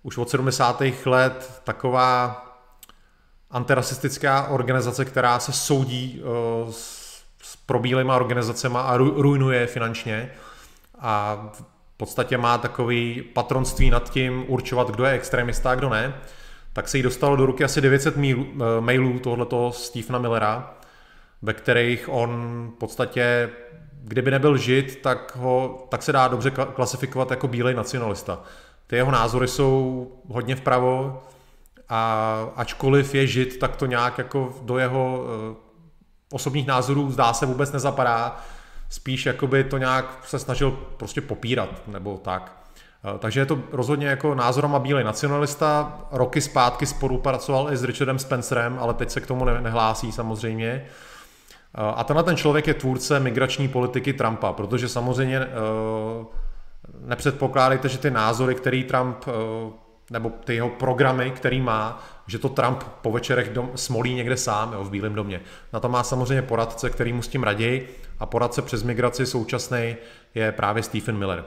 už 0.04 0.18
od 0.18 0.30
70. 0.30 0.82
let 1.06 1.62
taková 1.64 2.44
antirasistická 3.52 4.48
organizace, 4.48 5.06
která 5.06 5.40
se 5.40 5.54
soudí 5.54 6.22
uh, 6.22 6.72
s, 6.72 7.08
s 7.44 7.56
probílýma 7.56 8.16
organizacemi 8.16 8.78
a 8.80 8.98
ru, 8.98 9.22
ruinuje 9.22 9.68
finančně 9.68 10.32
a 11.00 11.44
v 11.54 11.64
podstatě 11.98 12.38
má 12.38 12.58
takový 12.58 13.24
patronství 13.34 13.90
nad 13.90 14.10
tím 14.10 14.46
určovat, 14.48 14.92
kdo 14.92 15.06
je 15.06 15.12
extremista 15.12 15.72
a 15.72 15.76
kdo 15.76 15.90
ne, 15.90 16.14
tak 16.74 16.88
se 16.88 16.98
jí 16.98 17.04
dostalo 17.04 17.36
do 17.36 17.46
ruky 17.46 17.64
asi 17.64 17.82
900 17.82 18.18
mailů, 18.18 18.44
uh, 18.44 18.62
mailů 18.80 19.20
tohoto 19.20 19.72
Stephena 19.72 20.20
Millera, 20.20 20.74
ve 21.42 21.54
kterých 21.54 22.10
on 22.10 22.32
v 22.76 22.80
podstatě, 22.80 23.50
kdyby 24.04 24.32
nebyl 24.32 24.58
žid, 24.58 25.00
tak, 25.02 25.36
ho, 25.36 25.88
tak 25.90 26.04
se 26.04 26.12
dá 26.12 26.28
dobře 26.28 26.52
klasifikovat 26.52 27.32
jako 27.32 27.48
bílej 27.48 27.74
nacionalista. 27.74 28.42
Ty 28.88 28.96
jeho 28.96 29.12
názory 29.12 29.48
jsou 29.48 30.08
hodně 30.28 30.56
vpravo 30.56 31.24
a 31.90 32.52
ačkoliv 32.56 33.16
je 33.16 33.28
žid, 33.28 33.60
tak 33.60 33.76
to 33.76 33.86
nějak 33.86 34.18
jako 34.18 34.56
do 34.62 34.78
jeho 34.78 35.24
uh, 35.50 35.56
osobních 36.32 36.68
názorů 36.68 37.12
zdá 37.12 37.34
se 37.34 37.46
vůbec 37.46 37.72
nezapadá. 37.72 38.38
Spíš 38.90 39.26
jakoby 39.26 39.64
to 39.64 39.78
nějak 39.78 40.20
se 40.26 40.40
snažil 40.40 40.72
prostě 40.72 41.22
popírat, 41.22 41.70
nebo 41.88 42.18
tak. 42.18 42.58
Uh, 43.14 43.20
takže 43.20 43.40
je 43.40 43.46
to 43.46 43.60
rozhodně 43.72 44.08
jako 44.08 44.36
názorama 44.36 44.80
bílej 44.80 45.04
nacionalista. 45.04 46.02
Roky 46.12 46.42
zpátky 46.42 46.86
spolupracoval 46.86 47.74
i 47.74 47.78
s 47.78 47.84
Richardem 47.84 48.20
Spencerem, 48.20 48.78
ale 48.80 48.94
teď 48.94 49.10
se 49.10 49.22
k 49.22 49.28
tomu 49.28 49.46
nehlásí 49.46 50.12
samozřejmě. 50.12 50.86
Uh, 51.78 51.84
a 51.96 52.04
tenhle 52.04 52.24
ten 52.24 52.38
člověk 52.38 52.68
je 52.68 52.74
tvůrce 52.74 53.20
migrační 53.20 53.68
politiky 53.68 54.14
Trumpa, 54.14 54.54
protože 54.54 54.90
samozřejmě 54.90 55.48
nepředpokládejte, 57.06 57.90
že 57.90 57.98
ty 57.98 58.12
názory, 58.12 58.56
který 58.56 58.84
Trump, 58.84 59.18
eh, 59.28 59.32
nebo 60.12 60.30
ty 60.30 60.56
jeho 60.56 60.70
programy, 60.70 61.32
který 61.32 61.62
má, 61.62 62.04
že 62.28 62.40
to 62.40 62.50
Trump 62.50 62.84
po 63.02 63.12
večerech 63.12 63.50
dom, 63.50 63.72
smolí 63.76 64.14
někde 64.14 64.38
sám 64.38 64.74
jo, 64.74 64.84
v 64.84 64.90
Bílém 64.90 65.16
domě. 65.16 65.42
Na 65.74 65.80
to 65.80 65.90
má 65.90 66.04
samozřejmě 66.04 66.42
poradce, 66.42 66.90
který 66.90 67.14
mu 67.14 67.22
s 67.22 67.28
tím 67.28 67.44
raději 67.44 68.00
a 68.20 68.26
poradce 68.26 68.62
přes 68.62 68.84
migraci 68.84 69.26
současný 69.26 69.96
je 70.36 70.52
právě 70.52 70.84
Stephen 70.84 71.18
Miller. 71.18 71.46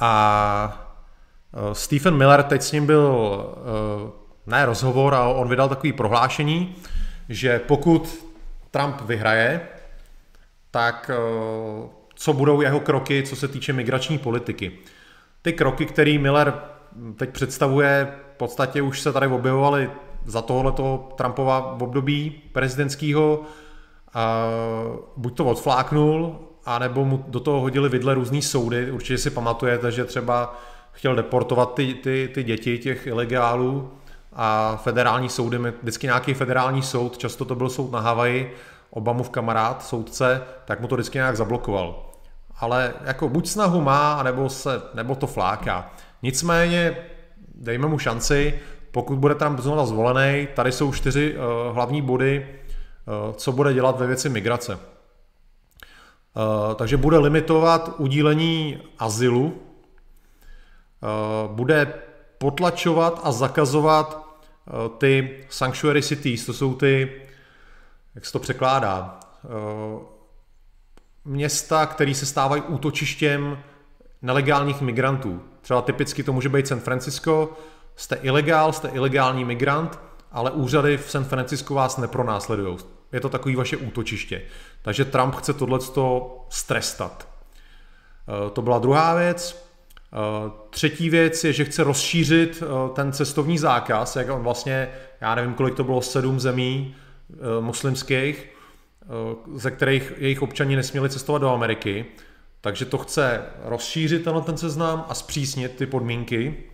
A 0.00 0.90
eh, 1.54 1.74
Stephen 1.74 2.16
Miller, 2.16 2.42
teď 2.42 2.62
s 2.62 2.72
ním 2.72 2.86
byl 2.86 3.38
eh, 3.56 4.10
ne 4.46 4.66
rozhovor, 4.66 5.14
ale 5.14 5.34
on 5.34 5.48
vydal 5.48 5.68
takový 5.68 5.92
prohlášení, 5.92 6.76
že 7.28 7.58
pokud 7.58 8.24
Trump 8.70 9.00
vyhraje, 9.00 9.68
tak 10.70 11.10
co 12.14 12.32
budou 12.32 12.60
jeho 12.60 12.80
kroky, 12.80 13.22
co 13.22 13.36
se 13.36 13.48
týče 13.48 13.72
migrační 13.72 14.18
politiky. 14.18 14.78
Ty 15.42 15.52
kroky, 15.52 15.86
který 15.86 16.18
Miller 16.18 16.54
teď 17.16 17.30
představuje, 17.30 18.14
v 18.34 18.36
podstatě 18.36 18.82
už 18.82 19.00
se 19.00 19.12
tady 19.12 19.26
objevovaly 19.26 19.90
za 20.24 20.42
tohleto 20.42 21.08
Trumpova 21.16 21.80
období 21.80 22.42
prezidentského. 22.52 23.42
Buď 25.16 25.36
to 25.36 25.44
odfláknul, 25.44 26.38
anebo 26.64 27.04
mu 27.04 27.24
do 27.28 27.40
toho 27.40 27.60
hodili 27.60 27.88
vidle 27.88 28.14
různý 28.14 28.42
soudy. 28.42 28.90
Určitě 28.90 29.18
si 29.18 29.30
pamatujete, 29.30 29.90
že 29.90 30.04
třeba 30.04 30.60
chtěl 30.92 31.14
deportovat 31.14 31.74
ty, 31.74 31.94
ty, 31.94 32.30
ty 32.34 32.42
děti 32.42 32.78
těch 32.78 33.06
ilegálů 33.06 33.90
a 34.32 34.76
federální 34.76 35.28
soudy, 35.28 35.58
vždycky 35.82 36.06
nějaký 36.06 36.34
federální 36.34 36.82
soud, 36.82 37.18
často 37.18 37.44
to 37.44 37.54
byl 37.54 37.68
soud 37.68 37.92
na 37.92 38.00
Havaji, 38.00 38.54
Obamův 38.90 39.30
kamarád, 39.30 39.84
soudce, 39.84 40.42
tak 40.64 40.80
mu 40.80 40.88
to 40.88 40.94
vždycky 40.94 41.18
nějak 41.18 41.36
zablokoval. 41.36 42.10
Ale 42.56 42.94
jako 43.04 43.28
buď 43.28 43.48
snahu 43.48 43.80
má, 43.80 44.22
nebo, 44.22 44.48
se, 44.48 44.82
nebo 44.94 45.14
to 45.14 45.26
fláká. 45.26 45.90
Nicméně 46.24 46.96
dejme 47.54 47.86
mu 47.88 47.98
šanci, 47.98 48.60
pokud 48.90 49.18
bude 49.18 49.34
tam 49.34 49.62
znovu 49.62 49.86
zvolený, 49.86 50.48
tady 50.54 50.72
jsou 50.72 50.92
čtyři 50.92 51.36
uh, 51.36 51.74
hlavní 51.74 52.02
body, 52.02 52.48
uh, 52.48 53.34
co 53.34 53.52
bude 53.52 53.74
dělat 53.74 53.98
ve 53.98 54.06
věci 54.06 54.28
migrace. 54.28 54.74
Uh, 54.74 54.80
takže 56.74 56.96
bude 56.96 57.18
limitovat 57.18 57.94
udílení 57.98 58.78
azylu, 58.98 59.62
bude 61.46 61.92
potlačovat 62.38 63.20
a 63.24 63.32
zakazovat 63.32 64.40
ty 64.98 65.44
sanctuary 65.48 66.02
cities, 66.02 66.46
to 66.46 66.52
jsou 66.52 66.74
ty 66.74 67.22
jak 68.14 68.26
se 68.26 68.32
to 68.32 68.38
překládá, 68.38 69.20
města, 71.24 71.86
které 71.86 72.14
se 72.14 72.26
stávají 72.26 72.62
útočištěm 72.62 73.58
nelegálních 74.22 74.80
migrantů. 74.80 75.42
Třeba 75.64 75.82
typicky 75.82 76.22
to 76.22 76.32
může 76.32 76.48
být 76.48 76.68
San 76.68 76.80
Francisco, 76.80 77.52
jste 77.96 78.16
ilegál, 78.16 78.72
jste 78.72 78.88
ilegální 78.88 79.44
migrant, 79.44 79.98
ale 80.32 80.50
úřady 80.50 80.96
v 80.96 81.10
San 81.10 81.24
Francisco 81.24 81.74
vás 81.74 81.96
nepronásledují. 81.96 82.76
Je 83.12 83.20
to 83.20 83.28
takový 83.28 83.56
vaše 83.56 83.76
útočiště. 83.76 84.42
Takže 84.82 85.04
Trump 85.04 85.34
chce 85.34 85.52
tohle 85.52 85.78
strestat. 86.48 87.28
Eh, 88.28 88.50
to 88.50 88.62
byla 88.62 88.78
druhá 88.78 89.14
věc. 89.14 89.68
Eh, 90.12 90.50
třetí 90.70 91.10
věc 91.10 91.44
je, 91.44 91.52
že 91.52 91.64
chce 91.64 91.84
rozšířit 91.84 92.62
ten 92.92 93.12
cestovní 93.12 93.58
zákaz, 93.58 94.16
jak 94.16 94.30
on 94.30 94.42
vlastně, 94.42 94.88
já 95.20 95.34
nevím, 95.34 95.54
kolik 95.54 95.74
to 95.74 95.84
bylo, 95.84 96.02
sedm 96.02 96.40
zemí, 96.40 96.94
Eh, 97.32 97.60
muslimských, 97.60 98.48
eh, 99.02 99.06
ze 99.54 99.70
kterých 99.70 100.12
jejich 100.16 100.42
občani 100.42 100.76
nesměli 100.76 101.10
cestovat 101.10 101.42
do 101.42 101.50
Ameriky, 101.50 102.04
takže 102.64 102.84
to 102.84 102.98
chce 102.98 103.42
rozšířit 103.64 104.24
tenhle 104.24 104.42
ten 104.42 104.56
seznam 104.56 105.04
a 105.08 105.14
zpřísnit 105.14 105.76
ty 105.76 105.86
podmínky, 105.86 106.64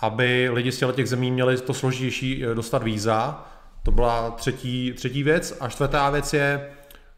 aby 0.00 0.50
lidi 0.52 0.72
z 0.72 0.92
těch 0.92 1.08
zemí 1.08 1.30
měli 1.30 1.60
to 1.60 1.74
složitější 1.74 2.44
eh, 2.44 2.54
dostat 2.54 2.82
víza. 2.82 3.46
To 3.82 3.90
byla 3.90 4.30
třetí, 4.30 4.92
třetí 4.92 5.22
věc. 5.22 5.56
A 5.60 5.68
čtvrtá 5.68 6.10
věc 6.10 6.32
je 6.32 6.70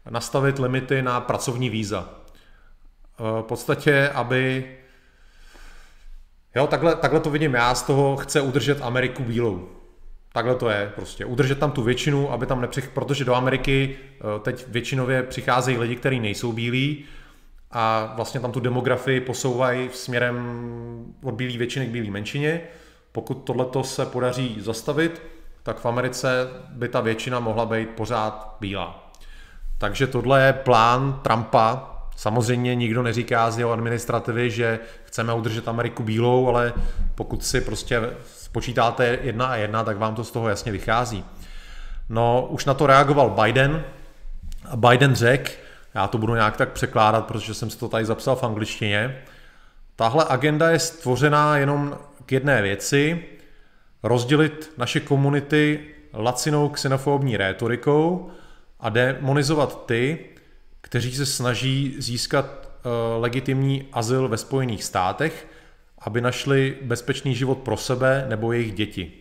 nastavit 0.09 0.59
limity 0.59 1.01
na 1.01 1.21
pracovní 1.21 1.69
víza. 1.69 2.09
V 3.19 3.41
podstatě, 3.41 4.09
aby 4.09 4.71
Jo, 6.55 6.67
takhle, 6.67 6.95
takhle 6.95 7.19
to 7.19 7.29
vidím 7.29 7.53
já, 7.53 7.75
z 7.75 7.83
toho 7.83 8.17
chce 8.17 8.41
udržet 8.41 8.81
Ameriku 8.81 9.23
bílou. 9.23 9.69
Takhle 10.33 10.55
to 10.55 10.69
je 10.69 10.91
prostě. 10.95 11.25
Udržet 11.25 11.59
tam 11.59 11.71
tu 11.71 11.83
většinu, 11.83 12.31
aby 12.31 12.45
tam 12.45 12.61
nepřich... 12.61 12.89
protože 12.89 13.25
do 13.25 13.35
Ameriky 13.35 13.97
eh, 13.97 14.39
teď 14.39 14.67
většinově 14.67 15.23
přicházejí 15.23 15.77
lidi, 15.77 15.95
kteří 15.95 16.19
nejsou 16.19 16.51
bílí 16.51 17.05
a 17.71 18.13
vlastně 18.15 18.39
tam 18.39 18.51
tu 18.51 18.59
demografii 18.59 19.21
posouvají 19.21 19.89
směrem 19.93 20.35
od 21.23 21.35
bílé 21.35 21.57
většiny 21.57 21.87
k 21.87 21.89
bílé 21.89 22.11
menšině. 22.11 22.61
Pokud 23.11 23.33
tohleto 23.33 23.83
se 23.83 24.05
podaří 24.05 24.57
zastavit, 24.59 25.21
tak 25.63 25.79
v 25.79 25.85
Americe 25.85 26.47
by 26.69 26.87
ta 26.87 27.01
většina 27.01 27.39
mohla 27.39 27.65
být 27.65 27.89
pořád 27.89 28.57
bílá. 28.59 29.11
Takže 29.77 30.07
tohle 30.07 30.45
je 30.45 30.53
plán 30.53 31.19
Trumpa. 31.23 31.93
Samozřejmě 32.15 32.75
nikdo 32.75 33.03
neříká 33.03 33.51
z 33.51 33.59
jeho 33.59 33.71
administrativy, 33.71 34.51
že 34.51 34.79
chceme 35.03 35.33
udržet 35.33 35.67
Ameriku 35.67 36.03
bílou, 36.03 36.47
ale 36.47 36.73
pokud 37.15 37.45
si 37.45 37.61
prostě 37.61 38.01
spočítáte 38.25 39.19
jedna 39.21 39.45
a 39.45 39.55
jedna, 39.55 39.83
tak 39.83 39.97
vám 39.97 40.15
to 40.15 40.23
z 40.23 40.31
toho 40.31 40.49
jasně 40.49 40.71
vychází. 40.71 41.25
No, 42.09 42.47
už 42.49 42.65
na 42.65 42.73
to 42.73 42.87
reagoval 42.87 43.29
Biden 43.29 43.83
a 44.69 44.75
Biden 44.75 45.15
řekl, 45.15 45.51
já 45.97 46.07
to 46.07 46.17
budu 46.17 46.35
nějak 46.35 46.57
tak 46.57 46.71
překládat, 46.71 47.25
protože 47.25 47.53
jsem 47.53 47.69
si 47.69 47.77
to 47.77 47.89
tady 47.89 48.05
zapsal 48.05 48.35
v 48.35 48.43
angličtině, 48.43 49.17
tahle 49.95 50.25
agenda 50.29 50.69
je 50.69 50.79
stvořená 50.79 51.57
jenom 51.57 51.97
k 52.25 52.31
jedné 52.31 52.61
věci, 52.61 53.25
rozdělit 54.03 54.71
naše 54.77 54.99
komunity 54.99 55.87
lacinou 56.13 56.69
xenofobní 56.69 57.37
rétorikou 57.37 58.31
a 58.79 58.89
demonizovat 58.89 59.85
ty, 59.85 60.19
kteří 60.81 61.15
se 61.15 61.25
snaží 61.25 61.95
získat 61.97 62.45
uh, 62.45 63.21
legitimní 63.21 63.87
azyl 63.91 64.27
ve 64.27 64.37
Spojených 64.37 64.83
státech 64.83 65.47
aby 65.99 66.21
našli 66.21 66.77
bezpečný 66.81 67.35
život 67.35 67.57
pro 67.57 67.77
sebe 67.77 68.25
nebo 68.29 68.51
jejich 68.51 68.73
děti. 68.73 69.11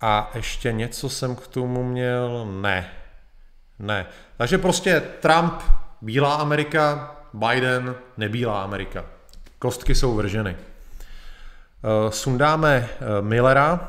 A 0.00 0.30
ještě 0.34 0.72
něco 0.72 1.08
jsem 1.08 1.36
k 1.36 1.46
tomu 1.46 1.84
měl? 1.84 2.46
Ne. 2.60 2.90
Ne. 3.78 4.06
Takže 4.36 4.58
prostě 4.58 5.00
Trump, 5.00 5.62
bílá 6.00 6.34
Amerika, 6.34 7.16
Biden, 7.34 7.94
nebílá 8.16 8.62
Amerika. 8.62 9.04
Kostky 9.58 9.94
jsou 9.94 10.14
vrženy. 10.14 10.56
Eh, 10.56 12.12
sundáme 12.12 12.88
eh, 12.90 13.22
Millera 13.22 13.88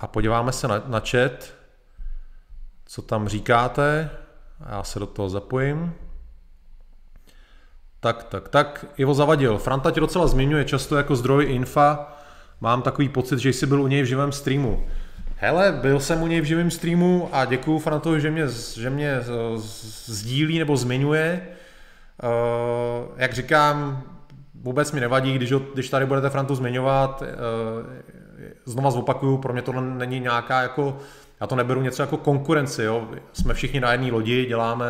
a 0.00 0.06
podíváme 0.06 0.52
se 0.52 0.68
na, 0.68 0.82
na 0.86 1.00
chat, 1.00 1.54
co 2.86 3.02
tam 3.02 3.28
říkáte. 3.28 4.10
Já 4.70 4.82
se 4.82 4.98
do 4.98 5.06
toho 5.06 5.28
zapojím. 5.28 5.94
Tak, 8.00 8.24
tak, 8.24 8.48
tak. 8.48 8.84
Ivo 8.96 9.14
Zavadil. 9.14 9.58
Franta 9.58 9.90
tě 9.90 10.00
docela 10.00 10.26
zmiňuje 10.26 10.64
často 10.64 10.96
jako 10.96 11.16
zdroj 11.16 11.46
infa. 11.48 12.12
Mám 12.60 12.82
takový 12.82 13.08
pocit, 13.08 13.38
že 13.38 13.48
jsi 13.48 13.66
byl 13.66 13.82
u 13.82 13.86
něj 13.86 14.02
v 14.02 14.06
živém 14.06 14.32
streamu. 14.32 14.86
Hele, 15.36 15.72
byl 15.72 16.00
jsem 16.00 16.22
u 16.22 16.26
něj 16.26 16.40
v 16.40 16.44
živém 16.44 16.70
streamu 16.70 17.28
a 17.32 17.44
děkuju 17.44 17.78
Frantovi, 17.78 18.20
že 18.20 18.30
mě, 18.30 18.44
že 18.74 18.90
mě 18.90 19.20
sdílí 20.06 20.58
nebo 20.58 20.76
zmiňuje. 20.76 21.48
Uh, 22.22 23.08
jak 23.16 23.32
říkám, 23.32 24.02
vůbec 24.54 24.92
mi 24.92 25.00
nevadí, 25.00 25.34
když, 25.34 25.52
ho, 25.52 25.58
když 25.74 25.90
tady 25.90 26.06
budete 26.06 26.30
Frantu 26.30 26.54
zmiňovat. 26.54 27.22
Uh, 27.22 27.28
znova 28.64 28.90
zopakuju, 28.90 29.38
pro 29.38 29.52
mě 29.52 29.62
to 29.62 29.72
není 29.80 30.20
nějaká 30.20 30.62
jako, 30.62 30.98
já 31.40 31.46
to 31.46 31.56
neberu 31.56 31.82
něco 31.82 32.02
jako 32.02 32.16
konkurenci, 32.16 32.82
jo. 32.82 33.08
Jsme 33.32 33.54
všichni 33.54 33.80
na 33.80 33.92
jedné 33.92 34.12
lodi, 34.12 34.46
děláme 34.46 34.84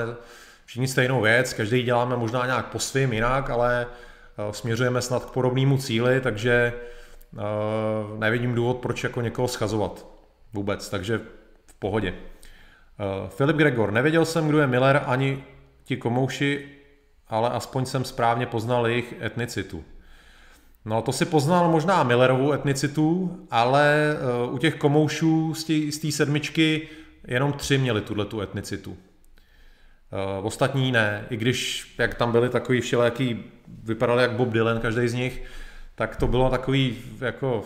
všichni 0.64 0.88
stejnou 0.88 1.20
věc, 1.20 1.52
každý 1.52 1.82
děláme 1.82 2.16
možná 2.16 2.46
nějak 2.46 2.66
po 2.66 2.78
svým 2.78 3.12
jinak, 3.12 3.50
ale 3.50 3.86
uh, 4.46 4.52
směřujeme 4.52 5.02
snad 5.02 5.24
k 5.24 5.30
podobnému 5.30 5.78
cíli, 5.78 6.20
takže 6.20 6.72
nevidím 8.18 8.54
důvod, 8.54 8.76
proč 8.76 9.04
jako 9.04 9.20
někoho 9.20 9.48
schazovat 9.48 10.13
vůbec, 10.54 10.88
takže 10.88 11.20
v 11.66 11.74
pohodě. 11.74 12.14
Uh, 12.14 13.28
Filip 13.28 13.56
Gregor, 13.56 13.92
nevěděl 13.92 14.24
jsem, 14.24 14.48
kdo 14.48 14.58
je 14.58 14.66
Miller, 14.66 15.02
ani 15.06 15.44
ti 15.84 15.96
komouši, 15.96 16.68
ale 17.28 17.50
aspoň 17.50 17.86
jsem 17.86 18.04
správně 18.04 18.46
poznal 18.46 18.86
jejich 18.86 19.14
etnicitu. 19.22 19.84
No 20.84 21.02
to 21.02 21.12
si 21.12 21.24
poznal 21.24 21.70
možná 21.70 22.02
Millerovu 22.02 22.52
etnicitu, 22.52 23.38
ale 23.50 24.16
uh, 24.46 24.54
u 24.54 24.58
těch 24.58 24.74
komoušů 24.74 25.54
z 25.54 25.98
té 25.98 26.12
sedmičky 26.12 26.88
jenom 27.26 27.52
tři 27.52 27.78
měli 27.78 28.00
tuhle 28.00 28.24
tu 28.24 28.40
etnicitu. 28.40 28.90
Uh, 28.90 30.46
ostatní 30.46 30.92
ne, 30.92 31.26
i 31.30 31.36
když 31.36 31.94
jak 31.98 32.14
tam 32.14 32.32
byli 32.32 32.48
takový 32.48 32.80
všelijaký, 32.80 33.44
vypadali 33.82 34.22
jak 34.22 34.32
Bob 34.32 34.48
Dylan, 34.48 34.80
každý 34.80 35.08
z 35.08 35.14
nich, 35.14 35.42
tak 35.94 36.16
to 36.16 36.26
bylo 36.26 36.50
takový 36.50 36.98
jako 37.20 37.64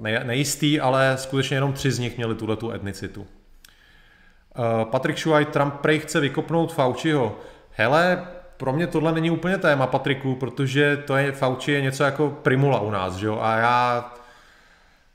nejistý, 0.00 0.80
ale 0.80 1.14
skutečně 1.16 1.56
jenom 1.56 1.72
tři 1.72 1.90
z 1.90 1.98
nich 1.98 2.16
měli 2.16 2.34
tuhle 2.34 2.56
tu 2.56 2.70
etnicitu. 2.70 3.20
Uh, 3.20 4.90
Patrick 4.90 5.18
Šuaj, 5.18 5.44
Trump 5.44 5.74
prej 5.74 5.98
chce 5.98 6.20
vykopnout 6.20 6.72
Fauciho. 6.72 7.38
Hele, 7.70 8.26
pro 8.56 8.72
mě 8.72 8.86
tohle 8.86 9.12
není 9.12 9.30
úplně 9.30 9.58
téma, 9.58 9.86
Patriku, 9.86 10.34
protože 10.34 10.96
to 10.96 11.16
je, 11.16 11.32
Fauci 11.32 11.72
je 11.72 11.80
něco 11.80 12.04
jako 12.04 12.30
primula 12.30 12.80
u 12.80 12.90
nás, 12.90 13.14
že 13.16 13.26
jo, 13.26 13.38
a 13.42 13.56
já, 13.56 14.14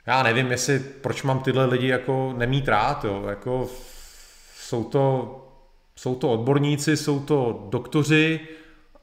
já 0.06 0.22
nevím, 0.22 0.50
jestli, 0.50 0.78
proč 0.78 1.22
mám 1.22 1.40
tyhle 1.40 1.64
lidi 1.64 1.88
jako 1.88 2.34
nemít 2.36 2.68
rád, 2.68 3.04
jo, 3.04 3.24
jako 3.28 3.70
jsou 4.56 4.84
to, 4.84 5.36
jsou 5.96 6.14
to 6.14 6.30
odborníci, 6.30 6.96
jsou 6.96 7.20
to 7.20 7.66
doktoři 7.70 8.40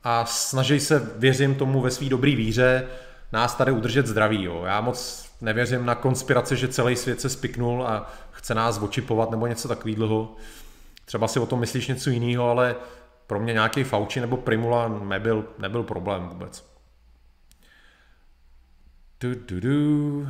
a 0.03 0.25
snaží 0.25 0.79
se, 0.79 1.11
věřím 1.15 1.55
tomu 1.55 1.81
ve 1.81 1.91
své 1.91 2.09
dobré 2.09 2.35
víře, 2.35 2.87
nás 3.31 3.55
tady 3.55 3.71
udržet 3.71 4.07
zdraví, 4.07 4.43
jo. 4.43 4.63
Já 4.65 4.81
moc 4.81 5.28
nevěřím 5.41 5.85
na 5.85 5.95
konspiraci, 5.95 6.55
že 6.55 6.67
celý 6.67 6.95
svět 6.95 7.21
se 7.21 7.29
spiknul 7.29 7.87
a 7.87 8.11
chce 8.31 8.55
nás 8.55 8.77
očipovat 8.81 9.31
nebo 9.31 9.47
něco 9.47 9.67
takového. 9.67 10.35
Třeba 11.05 11.27
si 11.27 11.39
o 11.39 11.45
tom 11.45 11.59
myslíš 11.59 11.87
něco 11.87 12.09
jiného, 12.09 12.49
ale 12.49 12.75
pro 13.27 13.39
mě 13.39 13.53
nějaký 13.53 13.83
Fauci 13.83 14.21
nebo 14.21 14.37
Primula 14.37 14.87
nebyl, 14.87 15.45
nebyl 15.59 15.83
problém 15.83 16.27
vůbec. 16.27 16.69
Du, 19.19 19.35
du, 19.35 19.59
du. 19.59 20.27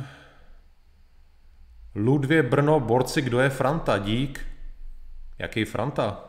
Ludvě 1.94 2.42
Brno, 2.42 2.80
borci, 2.80 3.22
kdo 3.22 3.40
je 3.40 3.50
Franta? 3.50 3.98
Dík. 3.98 4.46
Jaký 5.38 5.64
Franta? 5.64 6.24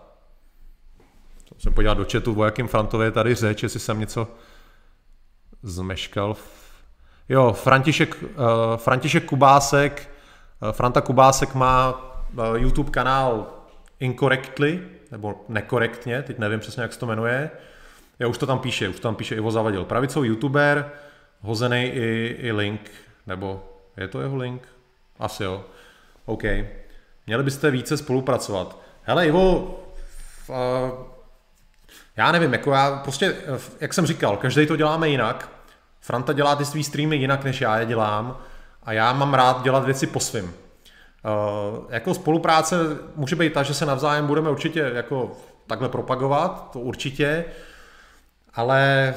Jsem 1.58 1.74
podívat 1.74 1.94
do 1.94 2.06
chatu, 2.12 2.40
o 2.40 2.46
jakým 2.46 2.68
Frantově 2.68 3.08
je 3.08 3.12
tady 3.12 3.36
řeč, 3.36 3.64
jestli 3.64 3.80
jsem 3.80 4.00
něco 4.00 4.28
zmeškal. 5.64 6.36
Jo, 7.30 7.54
František, 7.54 8.24
uh, 8.24 8.28
František 8.78 9.26
Kubásek, 9.26 10.12
uh, 10.62 10.72
Franta 10.72 11.02
Kubásek 11.02 11.56
má 11.56 11.92
uh, 12.34 12.56
YouTube 12.56 12.92
kanál 12.92 13.48
Incorrectly, 14.00 14.84
nebo 15.12 15.46
nekorektně, 15.50 16.22
teď 16.24 16.40
nevím 16.40 16.60
přesně, 16.60 16.82
jak 16.82 16.94
se 16.94 17.00
to 17.00 17.06
jmenuje. 17.06 17.52
Já 18.20 18.28
už 18.28 18.38
to 18.38 18.46
tam 18.46 18.60
píše, 18.60 18.90
už 18.90 18.96
to 18.96 19.02
tam 19.02 19.16
píše 19.16 19.36
Ivo 19.36 19.52
Zavadil. 19.52 19.86
Pravicový 19.86 20.28
youtuber, 20.28 20.92
hozený 21.42 21.84
i, 21.84 22.36
i 22.40 22.52
link, 22.52 22.92
nebo 23.28 23.64
je 23.98 24.08
to 24.08 24.22
jeho 24.22 24.36
link? 24.36 24.68
Asi 25.20 25.44
jo. 25.44 25.66
OK. 26.26 26.44
Měli 27.28 27.44
byste 27.44 27.72
více 27.72 27.98
spolupracovat. 27.98 28.78
Hele 29.04 29.28
Ivo, 29.28 29.80
uh, 30.48 30.56
já 32.18 32.32
nevím, 32.32 32.54
jako 32.54 32.72
já 32.72 32.96
prostě, 33.04 33.36
jak 33.80 33.94
jsem 33.94 34.06
říkal, 34.06 34.38
každý 34.38 34.66
to 34.66 34.76
děláme 34.76 35.10
jinak. 35.10 35.50
Franta 36.02 36.34
dělá 36.34 36.56
ty 36.56 36.66
svý 36.66 36.84
streamy 36.84 37.16
jinak, 37.16 37.44
než 37.44 37.62
já 37.62 37.80
je 37.80 37.86
dělám 37.86 38.38
a 38.84 38.94
já 38.94 39.14
mám 39.14 39.34
rád 39.34 39.64
dělat 39.64 39.86
věci 39.86 40.08
po 40.08 40.20
svým. 40.20 40.46
Uh, 40.46 41.86
jako 41.90 42.14
spolupráce 42.14 42.76
může 43.16 43.36
být 43.36 43.54
ta, 43.54 43.64
že 43.64 43.74
se 43.74 43.86
navzájem 43.86 44.28
budeme 44.28 44.50
určitě 44.50 44.92
jako 44.94 45.32
takhle 45.68 45.90
propagovat, 45.90 46.70
to 46.74 46.80
určitě, 46.80 47.46
ale 48.54 49.14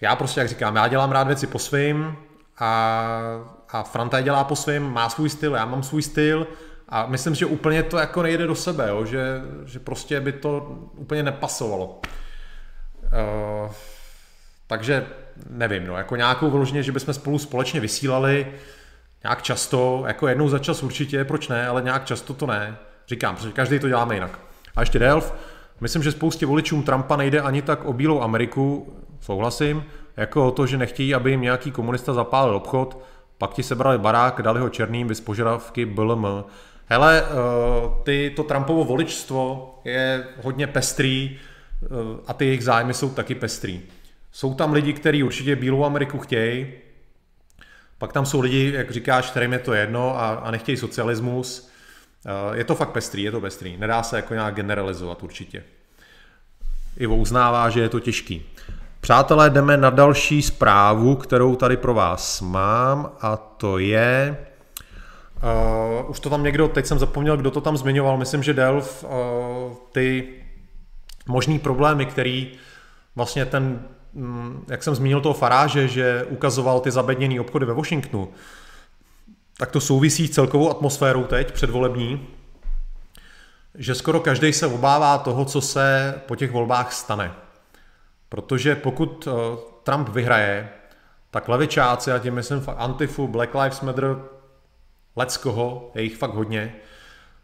já 0.00 0.16
prostě, 0.16 0.40
jak 0.40 0.48
říkám, 0.48 0.76
já 0.76 0.88
dělám 0.88 1.12
rád 1.12 1.26
věci 1.26 1.46
po 1.46 1.58
svým 1.58 2.16
a, 2.58 3.10
a 3.68 3.82
Franta 3.82 4.18
je 4.18 4.24
dělá 4.24 4.44
po 4.44 4.56
svým, 4.56 4.82
má 4.82 5.08
svůj 5.08 5.30
styl, 5.30 5.54
já 5.54 5.64
mám 5.64 5.82
svůj 5.82 6.02
styl 6.02 6.46
a 6.88 7.06
myslím, 7.06 7.34
že 7.34 7.46
úplně 7.46 7.82
to 7.82 7.98
jako 7.98 8.22
nejde 8.22 8.46
do 8.46 8.54
sebe, 8.54 8.88
jo? 8.88 9.04
Že, 9.04 9.40
že 9.64 9.78
prostě 9.78 10.20
by 10.20 10.32
to 10.32 10.58
úplně 10.94 11.22
nepasovalo. 11.22 12.00
Uh, 13.02 13.72
takže 14.66 15.06
nevím, 15.50 15.86
no, 15.86 15.96
jako 15.96 16.16
nějakou 16.16 16.50
vyloženě, 16.50 16.82
že 16.82 16.92
bychom 16.92 17.14
spolu 17.14 17.38
společně 17.38 17.80
vysílali, 17.80 18.46
nějak 19.22 19.42
často, 19.42 20.04
jako 20.06 20.28
jednou 20.28 20.48
za 20.48 20.58
čas 20.58 20.82
určitě, 20.82 21.24
proč 21.24 21.48
ne, 21.48 21.68
ale 21.68 21.82
nějak 21.82 22.04
často 22.04 22.34
to 22.34 22.46
ne. 22.46 22.76
Říkám, 23.08 23.36
protože 23.36 23.52
každý 23.52 23.78
to 23.78 23.88
děláme 23.88 24.14
jinak. 24.14 24.38
A 24.76 24.80
ještě 24.80 24.98
Delf, 24.98 25.34
myslím, 25.80 26.02
že 26.02 26.12
spoustě 26.12 26.46
voličům 26.46 26.82
Trumpa 26.82 27.16
nejde 27.16 27.40
ani 27.40 27.62
tak 27.62 27.84
o 27.84 27.92
Bílou 27.92 28.22
Ameriku, 28.22 28.94
souhlasím, 29.20 29.84
jako 30.16 30.46
o 30.46 30.50
to, 30.50 30.66
že 30.66 30.78
nechtějí, 30.78 31.14
aby 31.14 31.30
jim 31.30 31.40
nějaký 31.40 31.70
komunista 31.70 32.12
zapálil 32.12 32.56
obchod, 32.56 33.02
pak 33.38 33.54
ti 33.54 33.62
sebrali 33.62 33.98
barák, 33.98 34.42
dali 34.42 34.60
ho 34.60 34.68
černým, 34.68 35.08
vys 35.08 35.20
požadavky 35.20 35.86
BLM. 35.86 36.26
Hele, 36.86 37.22
eh, 37.22 37.26
ty, 38.02 38.32
to 38.36 38.42
Trumpovo 38.42 38.84
voličstvo 38.84 39.74
je 39.84 40.24
hodně 40.42 40.66
pestrý 40.66 41.38
eh, 41.82 41.86
a 42.26 42.32
ty 42.32 42.46
jejich 42.46 42.64
zájmy 42.64 42.94
jsou 42.94 43.10
taky 43.10 43.34
pestrý. 43.34 43.82
Jsou 44.36 44.54
tam 44.54 44.72
lidi, 44.72 44.92
kteří 44.92 45.22
určitě 45.22 45.56
Bílou 45.56 45.84
Ameriku 45.84 46.18
chtějí, 46.18 46.66
pak 47.98 48.12
tam 48.12 48.26
jsou 48.26 48.40
lidi, 48.40 48.72
jak 48.74 48.90
říkáš, 48.90 49.30
kterým 49.30 49.52
je 49.52 49.58
to 49.58 49.74
jedno 49.74 50.18
a, 50.18 50.34
a 50.34 50.50
nechtějí 50.50 50.76
socialismus. 50.76 51.70
Eh, 52.26 52.56
je 52.58 52.64
to 52.64 52.74
fakt 52.74 52.90
pestrý, 52.90 53.22
je 53.22 53.30
to 53.30 53.40
pestrý. 53.40 53.76
Nedá 53.76 54.02
se 54.02 54.16
jako 54.16 54.34
nějak 54.34 54.54
generalizovat 54.54 55.22
určitě. 55.22 55.64
Ivo 56.96 57.16
uznává, 57.16 57.70
že 57.70 57.80
je 57.80 57.88
to 57.88 58.00
těžký. 58.00 58.46
Přátelé, 59.00 59.50
jdeme 59.50 59.76
na 59.76 59.90
další 59.90 60.42
zprávu, 60.42 61.16
kterou 61.16 61.56
tady 61.56 61.76
pro 61.76 61.94
vás 61.94 62.40
mám 62.40 63.12
a 63.20 63.36
to 63.36 63.78
je... 63.78 64.36
Uh, 66.00 66.10
už 66.10 66.20
to 66.20 66.30
tam 66.30 66.42
někdo, 66.42 66.68
teď 66.68 66.86
jsem 66.86 66.98
zapomněl, 66.98 67.36
kdo 67.36 67.50
to 67.50 67.60
tam 67.60 67.76
zmiňoval, 67.76 68.16
myslím, 68.16 68.42
že 68.42 68.54
Delf, 68.54 69.04
uh, 69.04 69.10
ty 69.92 70.28
možný 71.28 71.58
problémy, 71.58 72.06
který 72.06 72.52
vlastně 73.14 73.44
ten 73.44 73.82
jak 74.68 74.82
jsem 74.82 74.94
zmínil 74.94 75.20
toho 75.20 75.34
Faráže, 75.34 75.88
že 75.88 76.24
ukazoval 76.28 76.80
ty 76.80 76.90
zabedněné 76.90 77.40
obchody 77.40 77.66
ve 77.66 77.74
Washingtonu, 77.74 78.28
tak 79.58 79.70
to 79.70 79.80
souvisí 79.80 80.26
s 80.26 80.30
celkovou 80.30 80.70
atmosférou 80.70 81.24
teď, 81.24 81.52
předvolební, 81.52 82.26
že 83.74 83.94
skoro 83.94 84.20
každý 84.20 84.52
se 84.52 84.66
obává 84.66 85.18
toho, 85.18 85.44
co 85.44 85.60
se 85.60 86.14
po 86.26 86.36
těch 86.36 86.50
volbách 86.50 86.92
stane. 86.92 87.32
Protože 88.28 88.74
pokud 88.74 89.28
eh, 89.28 89.56
Trump 89.82 90.08
vyhraje, 90.08 90.68
tak 91.30 91.48
levičáci, 91.48 92.12
a 92.12 92.18
tím 92.18 92.34
myslím 92.34 92.62
Antifu, 92.76 93.28
Black 93.28 93.54
Lives 93.54 93.80
Matter, 93.80 94.16
leckoho, 95.16 95.90
je 95.94 96.02
jich 96.02 96.16
fakt 96.16 96.34
hodně, 96.34 96.74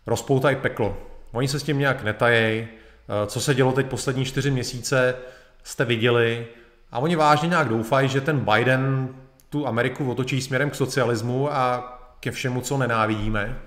rozpoutají 0.07 0.57
peklo. 0.57 0.97
Oni 1.33 1.49
se 1.49 1.61
s 1.61 1.63
tím 1.63 1.79
nějak 1.79 2.03
netají. 2.03 2.69
Eh, 2.69 3.27
co 3.27 3.41
se 3.41 3.55
dělo 3.55 3.73
teď 3.73 3.87
poslední 3.87 4.25
čtyři 4.25 4.51
měsíce, 4.51 5.15
jste 5.63 5.85
viděli, 5.85 6.47
a 6.93 6.99
oni 6.99 7.17
vážně 7.17 7.49
nějak 7.49 7.69
doufají, 7.69 8.09
že 8.09 8.21
ten 8.21 8.41
Biden 8.41 9.09
tu 9.49 9.67
Ameriku 9.67 10.11
otočí 10.11 10.41
směrem 10.41 10.71
k 10.71 10.75
socialismu 10.75 11.53
a 11.53 11.89
ke 12.21 12.31
všemu, 12.31 12.61
co 12.61 12.79
nenávidíme. 12.79 13.59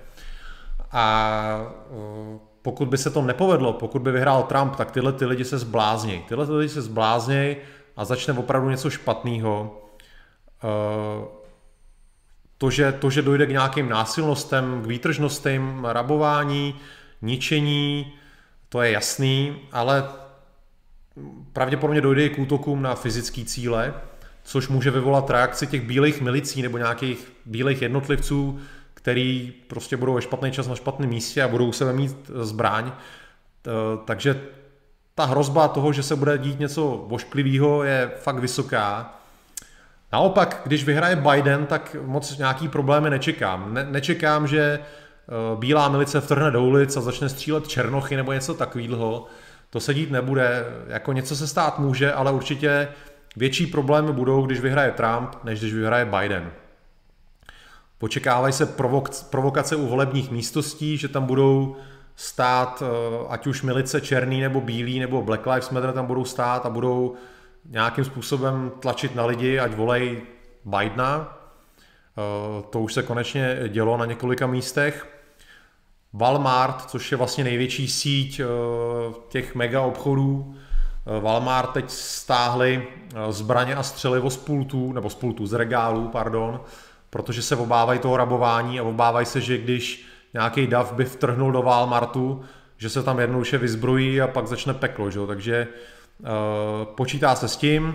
A 0.92 1.58
e, 1.60 2.38
pokud 2.62 2.88
by 2.88 2.98
se 2.98 3.10
to 3.10 3.22
nepovedlo, 3.22 3.72
pokud 3.72 4.02
by 4.02 4.12
vyhrál 4.12 4.42
Trump, 4.42 4.76
tak 4.76 4.90
tyhle 4.90 5.12
ty 5.12 5.24
lidi 5.24 5.44
se 5.44 5.58
zbláznějí. 5.58 6.22
Tyhle 6.22 6.46
ty 6.46 6.52
lidi 6.52 6.68
se 6.68 6.82
zbláznějí 6.82 7.56
a 7.96 8.04
začne 8.04 8.34
opravdu 8.34 8.70
něco 8.70 8.90
špatného. 8.90 9.82
E, 10.64 11.36
to 12.58 12.70
že, 12.70 12.92
to, 12.92 13.10
že 13.10 13.22
dojde 13.22 13.46
k 13.46 13.50
nějakým 13.50 13.88
násilnostem, 13.88 14.82
k 14.82 14.86
výtržnostem, 14.86 15.84
rabování, 15.84 16.74
ničení, 17.22 18.12
to 18.68 18.82
je 18.82 18.90
jasný, 18.90 19.56
ale 19.72 20.04
pravděpodobně 21.52 22.00
dojde 22.00 22.24
i 22.24 22.30
k 22.30 22.38
útokům 22.38 22.82
na 22.82 22.94
fyzické 22.94 23.44
cíle, 23.44 23.94
což 24.42 24.68
může 24.68 24.90
vyvolat 24.90 25.30
reakci 25.30 25.66
těch 25.66 25.80
bílých 25.82 26.20
milicí 26.20 26.62
nebo 26.62 26.78
nějakých 26.78 27.32
bílých 27.46 27.82
jednotlivců, 27.82 28.58
který 28.94 29.52
prostě 29.66 29.96
budou 29.96 30.14
ve 30.14 30.22
špatný 30.22 30.50
čas 30.50 30.68
na 30.68 30.74
špatném 30.74 31.10
místě 31.10 31.42
a 31.42 31.48
budou 31.48 31.72
se 31.72 31.92
mít 31.92 32.30
zbraň. 32.42 32.92
Takže 34.04 34.40
ta 35.14 35.24
hrozba 35.24 35.68
toho, 35.68 35.92
že 35.92 36.02
se 36.02 36.16
bude 36.16 36.38
dít 36.38 36.58
něco 36.58 37.04
vošklivého, 37.08 37.84
je 37.84 38.10
fakt 38.16 38.38
vysoká. 38.38 39.14
Naopak, 40.12 40.60
když 40.64 40.84
vyhraje 40.84 41.16
Biden, 41.16 41.66
tak 41.66 41.96
moc 42.02 42.38
nějaký 42.38 42.68
problémy 42.68 43.10
nečekám. 43.10 43.74
Ne, 43.74 43.86
nečekám, 43.90 44.46
že 44.46 44.60
eh, 44.62 45.56
bílá 45.58 45.88
milice 45.88 46.20
vtrhne 46.20 46.50
do 46.50 46.62
ulic 46.62 46.96
a 46.96 47.00
začne 47.00 47.28
střílet 47.28 47.68
černochy 47.68 48.16
nebo 48.16 48.32
něco 48.32 48.54
takového. 48.54 49.26
To 49.70 49.80
se 49.80 49.94
dít 49.94 50.10
nebude. 50.10 50.64
Jako 50.86 51.12
něco 51.12 51.36
se 51.36 51.46
stát 51.46 51.78
může, 51.78 52.12
ale 52.12 52.32
určitě 52.32 52.88
větší 53.36 53.66
problémy 53.66 54.12
budou, 54.12 54.46
když 54.46 54.60
vyhraje 54.60 54.90
Trump, 54.90 55.44
než 55.44 55.60
když 55.60 55.74
vyhraje 55.74 56.04
Biden. 56.04 56.50
Počekávají 57.98 58.52
se 58.52 58.76
provok- 58.76 59.24
provokace 59.30 59.76
u 59.76 59.86
volebních 59.86 60.30
místostí, 60.30 60.96
že 60.96 61.08
tam 61.08 61.26
budou 61.26 61.76
stát, 62.16 62.82
eh, 62.82 63.26
ať 63.28 63.46
už 63.46 63.62
milice 63.62 64.00
černý 64.00 64.40
nebo 64.40 64.60
bílý 64.60 65.00
nebo 65.00 65.22
Black 65.22 65.46
Lives 65.46 65.70
Matter 65.70 65.92
tam 65.92 66.06
budou 66.06 66.24
stát 66.24 66.66
a 66.66 66.70
budou 66.70 67.14
nějakým 67.64 68.04
způsobem 68.04 68.72
tlačit 68.80 69.14
na 69.14 69.26
lidi, 69.26 69.58
ať 69.58 69.74
volej 69.74 70.22
Bidena. 70.64 71.38
Eh, 72.18 72.62
to 72.70 72.80
už 72.80 72.94
se 72.94 73.02
konečně 73.02 73.58
dělo 73.68 73.96
na 73.96 74.04
několika 74.04 74.46
místech. 74.46 75.15
Walmart, 76.16 76.90
což 76.90 77.12
je 77.12 77.18
vlastně 77.18 77.44
největší 77.44 77.88
síť 77.88 78.40
eh, 78.40 78.44
těch 79.28 79.54
mega 79.54 79.82
obchodů, 79.82 80.54
Walmart 81.20 81.72
teď 81.72 81.90
stáhli 81.90 82.86
zbraně 83.30 83.74
a 83.74 83.82
střelivo 83.82 84.30
z 84.30 84.36
pultů, 84.36 84.92
nebo 84.92 85.10
z 85.10 85.14
pultů, 85.14 85.46
z 85.46 85.52
regálů, 85.52 86.08
pardon, 86.08 86.60
protože 87.10 87.42
se 87.42 87.56
obávají 87.56 87.98
toho 87.98 88.16
rabování 88.16 88.80
a 88.80 88.82
obávají 88.82 89.26
se, 89.26 89.40
že 89.40 89.58
když 89.58 90.06
nějaký 90.34 90.66
dav 90.66 90.92
by 90.92 91.04
vtrhnul 91.04 91.52
do 91.52 91.62
Walmartu, 91.62 92.42
že 92.76 92.90
se 92.90 93.02
tam 93.02 93.18
jednoduše 93.18 93.58
vyzbrojí 93.58 94.20
a 94.20 94.26
pak 94.26 94.46
začne 94.46 94.74
peklo. 94.74 95.10
Že? 95.10 95.26
Takže 95.26 95.66
počítá 96.84 97.34
se 97.34 97.48
s 97.48 97.56
tím. 97.56 97.94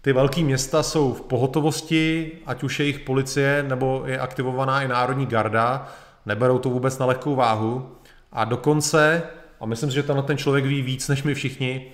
Ty 0.00 0.12
velké 0.12 0.40
města 0.40 0.82
jsou 0.82 1.14
v 1.14 1.20
pohotovosti, 1.20 2.32
ať 2.46 2.62
už 2.62 2.78
je 2.78 2.86
jejich 2.86 2.98
policie 2.98 3.64
nebo 3.68 4.02
je 4.06 4.18
aktivovaná 4.18 4.82
i 4.82 4.88
Národní 4.88 5.26
garda, 5.26 5.88
neberou 6.26 6.58
to 6.58 6.70
vůbec 6.70 6.98
na 6.98 7.06
lehkou 7.06 7.34
váhu. 7.34 7.96
A 8.32 8.44
dokonce, 8.44 9.22
a 9.60 9.66
myslím 9.66 9.90
si, 9.90 9.94
že 9.94 10.02
tenhle 10.02 10.22
ten 10.22 10.38
člověk 10.38 10.64
ví 10.64 10.82
víc 10.82 11.08
než 11.08 11.22
my 11.22 11.34
všichni, 11.34 11.92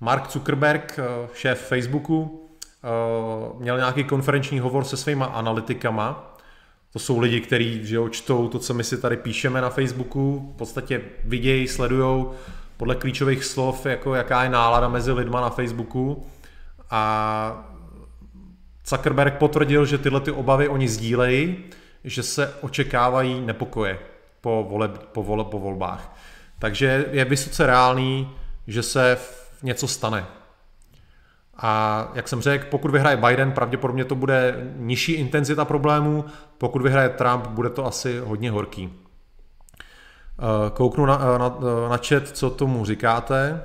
Mark 0.00 0.30
Zuckerberg, 0.30 0.98
eh, 0.98 1.28
šéf 1.34 1.66
Facebooku, 1.68 2.48
eh, 2.84 3.58
měl 3.58 3.76
nějaký 3.76 4.04
konferenční 4.04 4.58
hovor 4.60 4.84
se 4.84 4.96
svýma 4.96 5.26
analytikama 5.26 6.34
to 6.92 6.98
jsou 6.98 7.18
lidi, 7.18 7.40
kteří 7.40 7.96
čtou 8.10 8.48
to, 8.48 8.58
co 8.58 8.74
my 8.74 8.84
si 8.84 9.00
tady 9.00 9.16
píšeme 9.16 9.60
na 9.60 9.70
Facebooku, 9.70 10.52
v 10.54 10.58
podstatě 10.58 11.00
vidějí, 11.24 11.68
sledují 11.68 12.26
podle 12.76 12.94
klíčových 12.94 13.44
slov, 13.44 13.86
jako 13.86 14.14
jaká 14.14 14.44
je 14.44 14.50
nálada 14.50 14.88
mezi 14.88 15.12
lidma 15.12 15.40
na 15.40 15.50
Facebooku. 15.50 16.26
A 16.90 17.74
Zuckerberg 18.86 19.34
potvrdil, 19.34 19.86
že 19.86 19.98
tyhle 19.98 20.20
ty 20.20 20.30
obavy 20.30 20.68
oni 20.68 20.88
sdílejí, 20.88 21.56
že 22.04 22.22
se 22.22 22.54
očekávají 22.60 23.40
nepokoje 23.40 23.98
po, 24.40 24.66
vole, 24.70 24.88
po, 24.88 25.22
vole, 25.22 25.44
po 25.44 25.58
volbách. 25.58 26.16
Takže 26.58 27.06
je 27.10 27.24
vysoce 27.24 27.66
reálný, 27.66 28.30
že 28.66 28.82
se 28.82 29.18
něco 29.62 29.88
stane. 29.88 30.26
A 31.56 32.08
jak 32.14 32.28
jsem 32.28 32.40
řekl, 32.40 32.66
pokud 32.70 32.90
vyhraje 32.90 33.16
Biden, 33.16 33.52
pravděpodobně 33.52 34.04
to 34.04 34.14
bude 34.14 34.56
nižší 34.76 35.12
intenzita 35.12 35.64
problémů, 35.64 36.24
pokud 36.58 36.82
vyhraje 36.82 37.08
Trump, 37.08 37.46
bude 37.46 37.70
to 37.70 37.86
asi 37.86 38.18
hodně 38.18 38.50
horký. 38.50 38.92
Eh, 40.38 40.70
kouknu 40.70 41.06
na, 41.06 41.16
na, 41.38 41.56
na 41.88 41.96
chat, 41.96 42.28
co 42.28 42.50
tomu 42.50 42.84
říkáte. 42.84 43.62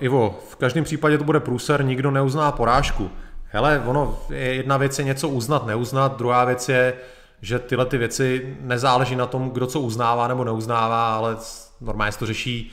Ivo, 0.00 0.40
v 0.50 0.56
každém 0.56 0.84
případě 0.84 1.18
to 1.18 1.24
bude 1.24 1.40
průser, 1.40 1.84
nikdo 1.84 2.10
neuzná 2.10 2.52
porážku. 2.52 3.10
Hele, 3.44 3.82
ono, 3.86 4.18
jedna 4.30 4.76
věc 4.76 4.98
je 4.98 5.04
něco 5.04 5.28
uznat, 5.28 5.66
neuznat, 5.66 6.16
druhá 6.16 6.44
věc 6.44 6.68
je, 6.68 6.94
že 7.42 7.58
tyhle 7.58 7.86
ty 7.86 7.98
věci 7.98 8.56
nezáleží 8.60 9.16
na 9.16 9.26
tom, 9.26 9.50
kdo 9.50 9.66
co 9.66 9.80
uznává 9.80 10.28
nebo 10.28 10.44
neuznává, 10.44 11.16
ale 11.16 11.36
normálně 11.80 12.12
se 12.12 12.18
to 12.18 12.26
řeší 12.26 12.72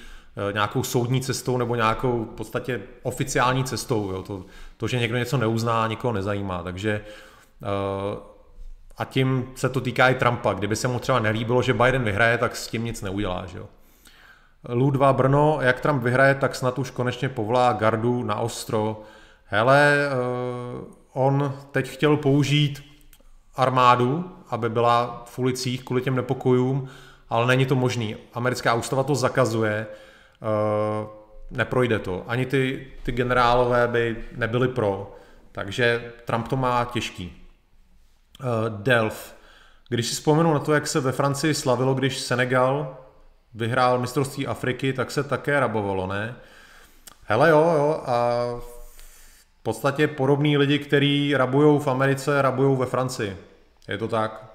eh, 0.49 0.53
nějakou 0.53 0.83
soudní 0.83 1.21
cestou 1.21 1.57
nebo 1.57 1.75
nějakou 1.75 2.25
v 2.25 2.35
podstatě 2.35 2.81
oficiální 3.03 3.63
cestou. 3.63 4.11
Jo. 4.11 4.23
To, 4.23 4.45
to, 4.77 4.87
že 4.87 4.99
někdo 4.99 5.17
něco 5.17 5.37
neuzná, 5.37 5.87
nikoho 5.87 6.13
nezajímá. 6.13 6.63
Takže 6.63 7.01
eh, 7.63 8.19
a 8.97 9.05
tím 9.05 9.51
se 9.55 9.69
to 9.69 9.81
týká 9.81 10.09
i 10.09 10.15
Trumpa. 10.15 10.53
Kdyby 10.53 10.75
se 10.75 10.87
mu 10.87 10.99
třeba 10.99 11.19
nelíbilo, 11.19 11.61
že 11.61 11.73
Biden 11.73 12.03
vyhraje, 12.03 12.37
tak 12.37 12.55
s 12.55 12.67
tím 12.67 12.83
nic 12.83 13.01
neudělá. 13.01 13.45
Že 13.45 13.57
jo. 13.57 13.65
Lu 14.69 14.91
2 14.91 15.13
Brno, 15.13 15.57
jak 15.61 15.79
Trump 15.79 16.03
vyhraje, 16.03 16.35
tak 16.35 16.55
snad 16.55 16.79
už 16.79 16.91
konečně 16.91 17.29
povolá 17.29 17.73
gardu 17.73 18.23
na 18.23 18.35
ostro. 18.35 19.01
Hele, 19.45 19.95
eh, 19.95 20.11
on 21.13 21.53
teď 21.71 21.89
chtěl 21.89 22.17
použít 22.17 22.91
armádu, 23.55 24.31
aby 24.49 24.69
byla 24.69 25.23
v 25.25 25.39
ulicích 25.39 25.83
kvůli 25.83 26.01
těm 26.01 26.15
nepokojům, 26.15 26.87
ale 27.29 27.47
není 27.47 27.65
to 27.65 27.75
možný. 27.75 28.15
Americká 28.33 28.73
ústava 28.73 29.03
to 29.03 29.15
zakazuje, 29.15 29.87
uh, 30.41 31.07
neprojde 31.51 31.99
to. 31.99 32.23
Ani 32.27 32.45
ty, 32.45 32.87
ty 33.03 33.11
generálové 33.11 33.87
by 33.87 34.17
nebyli 34.35 34.67
pro, 34.67 35.15
takže 35.51 36.13
Trump 36.25 36.47
to 36.47 36.55
má 36.55 36.85
těžký. 36.85 37.33
Uh, 38.39 38.47
Delf. 38.69 39.35
Když 39.89 40.07
si 40.07 40.15
vzpomenu 40.15 40.53
na 40.53 40.59
to, 40.59 40.73
jak 40.73 40.87
se 40.87 40.99
ve 40.99 41.11
Francii 41.11 41.53
slavilo, 41.53 41.93
když 41.93 42.19
Senegal 42.19 42.97
vyhrál 43.53 43.99
mistrovství 43.99 44.47
Afriky, 44.47 44.93
tak 44.93 45.11
se 45.11 45.23
také 45.23 45.59
rabovalo, 45.59 46.07
ne? 46.07 46.35
Hele 47.23 47.49
jo, 47.49 47.73
jo, 47.77 48.03
a 48.05 48.45
v 49.59 49.63
podstatě 49.63 50.07
podobní 50.07 50.57
lidi, 50.57 50.79
kteří 50.79 51.37
rabují 51.37 51.79
v 51.79 51.87
Americe, 51.87 52.41
rabují 52.41 52.77
ve 52.77 52.85
Francii. 52.85 53.37
Je 53.87 53.97
to 53.97 54.07
tak. 54.07 54.51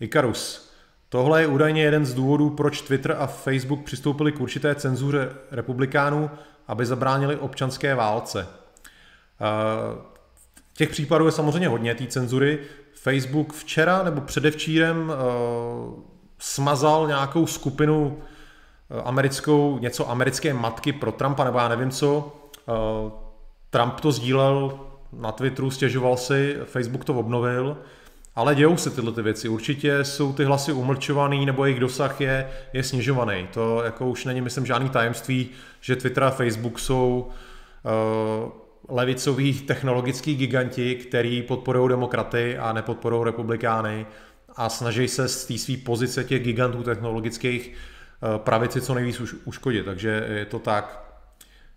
Ikarus. 0.00 0.72
Tohle 1.08 1.40
je 1.40 1.46
údajně 1.46 1.82
jeden 1.82 2.06
z 2.06 2.14
důvodů, 2.14 2.50
proč 2.50 2.80
Twitter 2.80 3.16
a 3.18 3.26
Facebook 3.26 3.84
přistoupili 3.84 4.32
k 4.32 4.40
určité 4.40 4.74
cenzuře 4.74 5.30
republikánů, 5.50 6.30
aby 6.68 6.86
zabránili 6.86 7.36
občanské 7.36 7.94
válce. 7.94 8.48
Eh, 9.40 9.98
těch 10.74 10.88
případů 10.88 11.26
je 11.26 11.32
samozřejmě 11.32 11.68
hodně, 11.68 11.94
té 11.94 12.06
cenzury. 12.06 12.58
Facebook 12.94 13.52
včera 13.52 14.02
nebo 14.02 14.20
předevčírem 14.20 15.12
eh, 15.12 16.17
smazal 16.38 17.06
nějakou 17.06 17.46
skupinu 17.46 18.18
eh, 18.90 19.02
americkou, 19.02 19.78
něco 19.78 20.10
americké 20.10 20.54
matky 20.54 20.92
pro 20.92 21.12
Trumpa, 21.12 21.44
nebo 21.44 21.58
já 21.58 21.68
nevím 21.68 21.90
co. 21.90 22.34
Trump 23.70 24.00
to 24.00 24.12
sdílel 24.12 24.80
na 25.12 25.32
Twitteru, 25.32 25.70
stěžoval 25.70 26.16
si, 26.16 26.56
Facebook 26.64 27.04
to 27.04 27.14
obnovil. 27.14 27.76
Ale 28.36 28.54
dějou 28.54 28.76
se 28.76 28.90
tyhle 28.90 29.12
ty 29.12 29.22
věci. 29.22 29.48
Určitě 29.48 30.04
jsou 30.04 30.32
ty 30.32 30.44
hlasy 30.44 30.72
umlčovaný 30.72 31.46
nebo 31.46 31.64
jejich 31.64 31.80
dosah 31.80 32.20
je, 32.20 32.50
je 32.72 32.82
snižovaný. 32.82 33.48
To 33.52 33.84
jako 33.84 34.08
už 34.08 34.24
není, 34.24 34.40
myslím, 34.40 34.66
žádný 34.66 34.88
tajemství, 34.88 35.48
že 35.80 35.96
Twitter 35.96 36.24
a 36.24 36.30
Facebook 36.30 36.78
jsou 36.78 37.26
uh, 37.26 38.50
levicoví 38.88 39.60
technologický 39.60 40.36
giganti, 40.36 40.94
který 40.94 41.42
podporují 41.42 41.88
demokraty 41.88 42.58
a 42.58 42.72
nepodporují 42.72 43.24
republikány 43.24 44.06
a 44.58 44.68
snaží 44.68 45.08
se 45.08 45.28
z 45.28 45.44
té 45.44 45.58
své 45.58 45.76
pozice 45.76 46.24
těch 46.24 46.42
gigantů 46.42 46.82
technologických 46.82 47.72
uh, 47.72 48.38
pravici 48.38 48.80
co 48.80 48.94
nejvíc 48.94 49.20
už, 49.20 49.34
uškodit. 49.44 49.84
Takže 49.84 50.26
je 50.28 50.44
to 50.44 50.58
tak. 50.58 51.04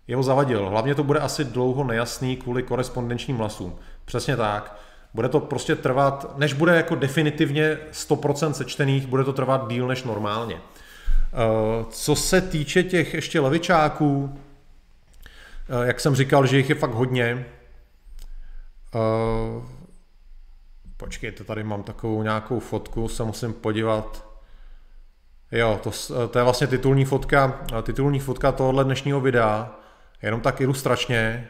Jeho 0.08 0.22
zavadil. 0.22 0.68
Hlavně 0.68 0.94
to 0.94 1.04
bude 1.04 1.20
asi 1.20 1.44
dlouho 1.44 1.84
nejasný 1.84 2.36
kvůli 2.36 2.62
korespondenčním 2.62 3.36
hlasům. 3.36 3.78
Přesně 4.04 4.36
tak. 4.36 4.78
Bude 5.14 5.28
to 5.28 5.40
prostě 5.40 5.76
trvat, 5.76 6.38
než 6.38 6.52
bude 6.52 6.76
jako 6.76 6.94
definitivně 6.94 7.78
100% 7.92 8.50
sečtených, 8.50 9.06
bude 9.06 9.24
to 9.24 9.32
trvat 9.32 9.68
díl 9.68 9.88
než 9.88 10.04
normálně. 10.04 10.56
Eh, 10.56 11.84
co 11.90 12.16
se 12.16 12.40
týče 12.40 12.82
těch 12.82 13.14
ještě 13.14 13.40
levičáků, 13.40 14.38
eh, 15.68 15.86
jak 15.86 16.00
jsem 16.00 16.14
říkal, 16.14 16.46
že 16.46 16.56
jich 16.56 16.68
je 16.68 16.74
fakt 16.74 16.94
hodně. 16.94 17.46
Eh, 21.02 21.04
počkejte, 21.04 21.44
tady 21.44 21.64
mám 21.64 21.82
takovou 21.82 22.22
nějakou 22.22 22.60
fotku, 22.60 23.08
se 23.08 23.24
musím 23.24 23.52
podívat. 23.52 24.26
Jo, 25.52 25.80
to, 25.82 25.90
to 26.28 26.38
je 26.38 26.44
vlastně 26.44 26.66
titulní 26.66 27.04
fotka, 27.04 27.60
titulní 27.82 28.20
fotka 28.20 28.52
tohohle 28.52 28.84
dnešního 28.84 29.20
videa, 29.20 29.70
jenom 30.22 30.40
tak 30.40 30.60
ilustračně, 30.60 31.48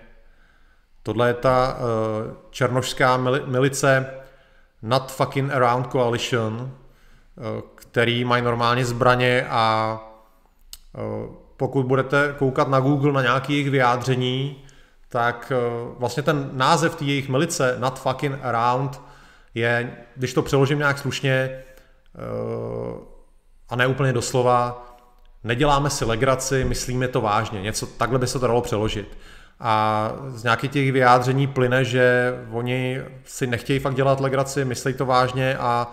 Tohle 1.05 1.29
je 1.29 1.35
ta 1.35 1.77
uh, 1.77 2.35
černošská 2.51 3.17
milice 3.47 4.07
Not 4.83 5.12
Fucking 5.12 5.53
Around 5.53 5.91
Coalition, 5.93 6.75
který 7.75 8.25
mají 8.25 8.43
normálně 8.43 8.85
zbraně 8.85 9.47
a 9.51 9.99
pokud 11.57 11.87
budete 11.87 12.35
koukat 12.38 12.69
na 12.69 12.81
Google 12.81 13.12
na 13.12 13.23
nějaké 13.23 13.53
jejich 13.53 13.71
vyjádření, 13.71 14.65
tak 15.09 15.53
vlastně 15.99 16.23
ten 16.23 16.51
název 16.53 16.95
té 16.95 17.05
jejich 17.05 17.29
milice, 17.29 17.77
Not 17.79 17.99
Fucking 17.99 18.38
Around, 18.43 19.01
je, 19.55 19.97
když 20.17 20.35
to 20.35 20.43
přeložím 20.43 20.79
nějak 20.79 20.99
slušně 20.99 21.62
a 23.69 23.77
ne 23.77 23.87
úplně 23.87 24.12
doslova, 24.12 24.88
neděláme 25.45 25.91
si 25.91 26.05
legraci, 26.05 26.65
myslíme 26.65 27.09
to 27.09 27.21
vážně. 27.21 27.62
Něco 27.62 27.87
takhle 27.87 28.19
by 28.19 28.27
se 28.27 28.38
to 28.38 28.47
dalo 28.47 28.62
přeložit. 28.62 29.19
A 29.61 30.12
z 30.29 30.43
nějakých 30.43 30.71
těch 30.71 30.93
vyjádření 30.93 31.47
plyne, 31.47 31.85
že 31.85 32.35
oni 32.51 33.01
si 33.25 33.47
nechtějí 33.47 33.79
fakt 33.79 33.95
dělat 33.95 34.21
legraci, 34.21 34.65
myslí 34.65 34.95
to 34.95 35.07
vážně 35.07 35.57
a 35.59 35.93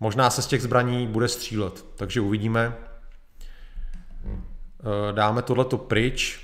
možná 0.00 0.30
se 0.30 0.42
z 0.42 0.46
těch 0.46 0.62
zbraní 0.62 1.06
bude 1.06 1.28
střílet. 1.28 1.84
Takže 1.96 2.20
uvidíme. 2.20 2.72
Eh, 4.26 5.12
dáme 5.12 5.42
tohleto 5.42 5.78
pryč. 5.78 6.40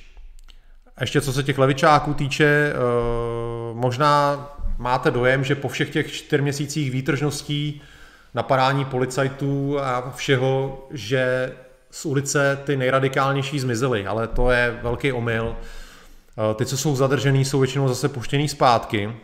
Ještě 1.00 1.20
co 1.20 1.32
se 1.32 1.42
těch 1.42 1.58
levičáků 1.58 2.14
týče, 2.14 2.44
eh, 2.44 2.74
možná 3.74 4.46
máte 4.80 5.10
dojem, 5.10 5.44
že 5.44 5.54
po 5.54 5.68
všech 5.68 5.90
těch 5.90 6.12
čtyř 6.12 6.40
měsících 6.40 6.90
výtržností, 6.90 7.82
napadání 8.34 8.84
policajtů 8.84 9.80
a 9.80 10.12
všeho, 10.16 10.86
že 10.90 11.52
z 11.90 12.06
ulice 12.06 12.58
ty 12.64 12.76
nejradikálnější 12.76 13.60
zmizely, 13.60 14.06
ale 14.06 14.28
to 14.28 14.50
je 14.50 14.78
velký 14.82 15.12
omyl. 15.12 15.56
Eh, 15.56 16.54
ty, 16.54 16.66
co 16.66 16.76
jsou 16.76 16.96
zadržený, 16.96 17.44
jsou 17.44 17.60
většinou 17.60 17.88
zase 17.88 18.08
puštěný 18.08 18.48
zpátky. 18.48 19.16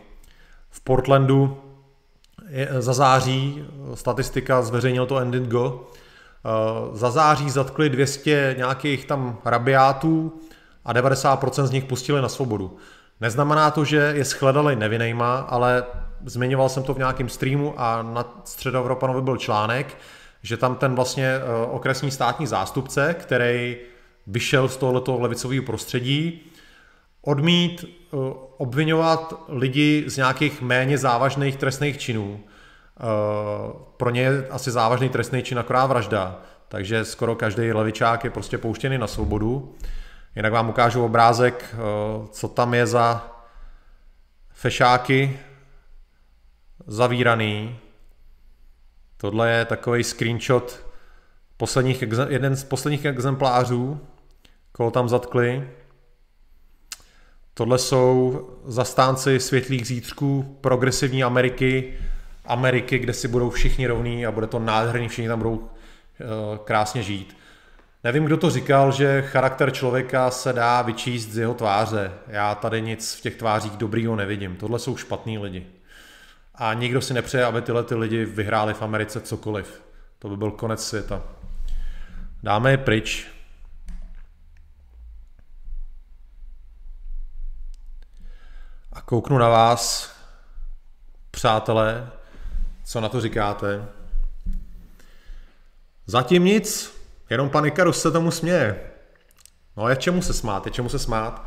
V 0.69 0.81
Portlandu 0.81 1.61
je, 2.49 2.69
za 2.79 2.93
září, 2.93 3.65
statistika 3.93 4.61
zveřejnil 4.61 5.05
to 5.05 5.17
Endingo, 5.17 5.87
eh, 5.87 6.49
za 6.97 7.11
září 7.11 7.49
zatkli 7.49 7.89
200 7.89 8.55
nějakých 8.57 9.05
tam 9.05 9.37
rabiátů 9.45 10.33
a 10.85 10.93
90% 10.93 11.67
z 11.67 11.71
nich 11.71 11.85
pustili 11.85 12.21
na 12.21 12.29
svobodu. 12.29 12.77
Neznamená 13.21 13.71
to, 13.71 13.85
že 13.85 14.13
je 14.15 14.23
shledali 14.23 14.75
nevinejma, 14.75 15.37
ale 15.39 15.83
zmiňoval 16.25 16.69
jsem 16.69 16.83
to 16.83 16.93
v 16.93 16.97
nějakém 16.97 17.29
streamu 17.29 17.73
a 17.77 18.01
na 18.01 18.41
Středoevropanovi 18.43 19.21
byl 19.21 19.37
článek, 19.37 19.97
že 20.41 20.57
tam 20.57 20.75
ten 20.75 20.95
vlastně 20.95 21.25
eh, 21.25 21.41
okresní 21.71 22.11
státní 22.11 22.47
zástupce, 22.47 23.15
který 23.19 23.77
vyšel 24.27 24.69
z 24.69 24.77
tohoto 24.77 25.19
levicového 25.19 25.63
prostředí, 25.63 26.41
odmít 27.21 27.85
eh, 27.85 28.17
obvinovat 28.57 29.33
lidi 29.47 30.03
z 30.07 30.17
nějakých 30.17 30.61
méně 30.61 30.97
závažných 30.97 31.55
trestných 31.55 31.97
činů. 31.97 32.39
Eh, 32.39 33.03
pro 33.97 34.09
ně 34.09 34.21
je 34.21 34.47
asi 34.47 34.71
závažný 34.71 35.09
trestný 35.09 35.43
čin 35.43 35.59
akorát 35.59 35.85
vražda, 35.85 36.41
takže 36.67 37.05
skoro 37.05 37.35
každý 37.35 37.73
levičák 37.73 38.23
je 38.23 38.29
prostě 38.29 38.57
pouštěný 38.57 38.97
na 38.97 39.07
svobodu. 39.07 39.75
Jinak 40.35 40.53
vám 40.53 40.69
ukážu 40.69 41.05
obrázek, 41.05 41.75
co 42.31 42.47
tam 42.47 42.73
je 42.73 42.87
za 42.87 43.31
fešáky 44.53 45.39
zavíraný, 46.87 47.79
Tohle 49.17 49.51
je 49.51 49.65
takový 49.65 50.03
screenshot 50.03 50.87
posledních, 51.57 52.03
jeden 52.27 52.55
z 52.55 52.63
posledních 52.63 53.05
exemplářů, 53.05 53.99
koho 54.71 54.91
tam 54.91 55.09
zatkli. 55.09 55.69
Tohle 57.53 57.77
jsou 57.77 58.41
zastánci 58.65 59.39
světlých 59.39 59.87
zítřků 59.87 60.57
progresivní 60.61 61.23
Ameriky, 61.23 61.93
Ameriky, 62.45 62.99
kde 62.99 63.13
si 63.13 63.27
budou 63.27 63.49
všichni 63.49 63.87
rovní 63.87 64.25
a 64.25 64.31
bude 64.31 64.47
to 64.47 64.59
nádherný, 64.59 65.07
všichni 65.07 65.27
tam 65.27 65.39
budou 65.39 65.55
uh, 65.55 65.67
krásně 66.63 67.03
žít. 67.03 67.36
Nevím, 68.07 68.25
kdo 68.25 68.37
to 68.37 68.49
říkal, 68.49 68.91
že 68.91 69.21
charakter 69.21 69.71
člověka 69.71 70.31
se 70.31 70.53
dá 70.53 70.81
vyčíst 70.81 71.29
z 71.29 71.37
jeho 71.37 71.53
tváře. 71.53 72.13
Já 72.27 72.55
tady 72.55 72.81
nic 72.81 73.13
v 73.13 73.21
těch 73.21 73.35
tvářích 73.35 73.71
dobrýho 73.71 74.15
nevidím. 74.15 74.55
Tohle 74.55 74.79
jsou 74.79 74.97
špatní 74.97 75.37
lidi. 75.37 75.67
A 76.55 76.73
nikdo 76.73 77.01
si 77.01 77.13
nepřeje, 77.13 77.45
aby 77.45 77.61
tyhle 77.61 77.83
ty 77.83 77.95
lidi 77.95 78.25
vyhráli 78.25 78.73
v 78.73 78.81
Americe 78.81 79.21
cokoliv. 79.21 79.81
To 80.19 80.29
by 80.29 80.37
byl 80.37 80.51
konec 80.51 80.87
světa. 80.87 81.23
Dáme 82.43 82.71
je 82.71 82.77
pryč. 82.77 83.27
A 88.93 89.01
kouknu 89.01 89.37
na 89.37 89.49
vás, 89.49 90.15
přátelé, 91.31 92.09
co 92.83 93.01
na 93.01 93.09
to 93.09 93.21
říkáte. 93.21 93.85
Zatím 96.05 96.45
nic, 96.45 96.96
jenom 97.29 97.49
pan 97.49 97.65
Ikarus 97.65 98.01
se 98.01 98.11
tomu 98.11 98.31
směje. 98.31 98.79
No 99.77 99.89
je 99.89 99.95
čemu 99.95 100.21
se 100.21 100.33
smát, 100.33 100.65
je 100.65 100.71
čemu 100.71 100.89
se 100.89 100.99
smát. 100.99 101.45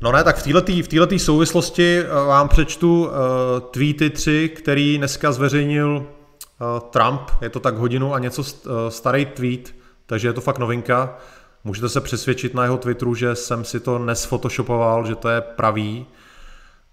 No 0.00 0.12
ne, 0.12 0.24
tak 0.24 0.38
v 0.38 0.88
této 0.88 1.06
v 1.06 1.18
souvislosti 1.18 1.98
eh, 1.98 2.06
vám 2.26 2.48
přečtu 2.48 3.04
uh, 3.04 3.12
tweety 3.70 4.10
tři, 4.10 4.48
který 4.56 4.98
dneska 4.98 5.32
zveřejnil 5.32 5.96
uh, 5.96 6.80
Trump. 6.90 7.20
Je 7.40 7.50
to 7.50 7.60
tak 7.60 7.76
hodinu 7.76 8.14
a 8.14 8.18
něco 8.18 8.42
uh, 8.42 8.48
starý 8.88 9.26
tweet, 9.26 9.74
takže 10.06 10.28
je 10.28 10.32
to 10.32 10.40
fakt 10.40 10.58
novinka. 10.58 11.18
Můžete 11.64 11.88
se 11.88 12.00
přesvědčit 12.00 12.54
na 12.54 12.64
jeho 12.64 12.76
Twitteru, 12.76 13.14
že 13.14 13.34
jsem 13.34 13.64
si 13.64 13.80
to 13.80 13.98
nesfotoshopoval, 13.98 15.06
že 15.06 15.14
to 15.14 15.28
je 15.28 15.40
pravý. 15.40 16.06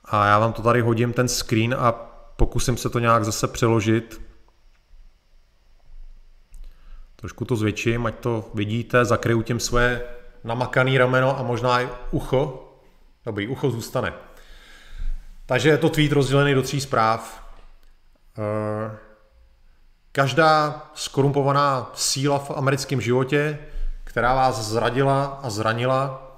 A 0.06 0.26
já 0.26 0.40
vám 0.40 0.54
to 0.54 0.62
tady 0.62 0.82
hodím, 0.82 1.14
ten 1.14 1.28
screen, 1.28 1.76
a 1.80 1.92
pokusím 2.36 2.78
se 2.78 2.90
to 2.90 3.00
nějak 3.00 3.26
zase 3.26 3.48
přeložit. 3.48 4.22
Trošku 7.22 7.46
to 7.46 7.56
zvětším, 7.56 8.06
ať 8.06 8.16
to 8.16 8.50
vidíte, 8.54 9.06
zakryju 9.06 9.42
tím 9.42 9.60
své 9.60 10.02
namakaný 10.44 10.98
rameno 10.98 11.40
a 11.40 11.44
možná 11.44 11.82
i 11.82 11.90
ucho, 12.12 12.68
Dobrý, 13.26 13.48
ucho 13.48 13.72
zůstane. 13.72 14.14
Takže 15.46 15.70
je 15.70 15.78
to 15.78 15.90
tweet 15.90 16.12
rozdělený 16.12 16.54
do 16.54 16.62
tří 16.62 16.82
zpráv. 16.82 17.44
Eh, 18.38 18.98
každá 20.12 20.82
skorumpovaná 20.94 21.92
síla 21.94 22.40
v 22.40 22.52
americkém 22.52 23.02
životě, 23.02 23.60
která 24.04 24.36
vás 24.36 24.68
zradila 24.68 25.26
a 25.26 25.50
zranila, 25.50 26.32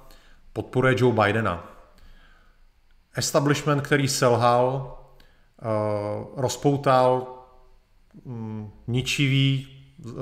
podporuje 0.52 0.94
Joe 0.98 1.14
Bidena. 1.14 1.64
Establishment, 3.16 3.80
který 3.80 4.08
selhal, 4.08 4.98
eh, 5.62 5.66
rozpoutal 6.36 7.26
mm, 8.24 8.70
ničivý 8.86 9.73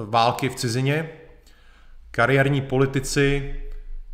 války 0.04 0.48
v 0.48 0.54
cizině, 0.54 1.10
kariérní 2.10 2.60
politici, 2.60 3.54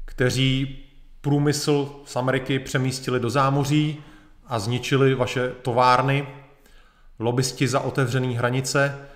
kteří 0.05 0.79
průmysl 1.21 2.01
z 2.05 2.17
Ameriky 2.17 2.59
přemístili 2.59 3.21
do 3.21 3.31
zámoří 3.31 4.05
a 4.47 4.59
zničili 4.59 5.15
vaše 5.15 5.53
továrny, 5.63 6.27
lobbysti 7.19 7.69
za 7.69 7.81
otevřené 7.81 8.27
hranice, 8.27 9.09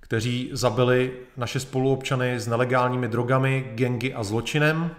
kteří 0.00 0.50
zabili 0.52 1.12
naše 1.36 1.60
spoluobčany 1.60 2.40
s 2.40 2.46
nelegálními 2.46 3.08
drogami, 3.08 3.72
gengy 3.74 4.14
a 4.14 4.24
zločinem, 4.24 4.90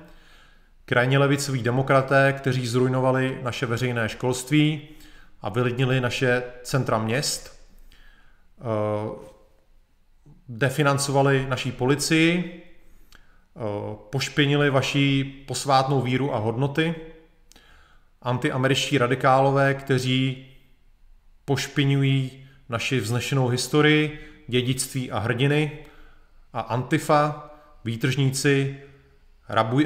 krajně 0.85 1.17
levicoví 1.17 1.63
demokraté, 1.63 2.33
kteří 2.33 2.67
zrujnovali 2.67 3.39
naše 3.43 3.65
veřejné 3.65 4.09
školství 4.09 4.87
a 5.41 5.49
vylidnili 5.49 6.01
naše 6.01 6.43
centra 6.63 6.97
měst, 6.97 7.61
definancovali 10.49 11.45
naší 11.49 11.71
policii, 11.71 12.63
Eh, 13.57 13.95
pošpinili 14.09 14.69
vaši 14.69 15.23
posvátnou 15.47 16.01
víru 16.01 16.35
a 16.35 16.37
hodnoty, 16.37 16.95
antiameričtí 18.21 18.97
radikálové, 18.97 19.73
kteří 19.73 20.45
pošpinují 21.45 22.45
naši 22.69 22.99
vznešenou 22.99 23.47
historii, 23.47 24.19
dědictví 24.47 25.11
a 25.11 25.19
hrdiny 25.19 25.79
a 26.53 26.59
Antifa, 26.59 27.49
výtržníci, 27.85 28.77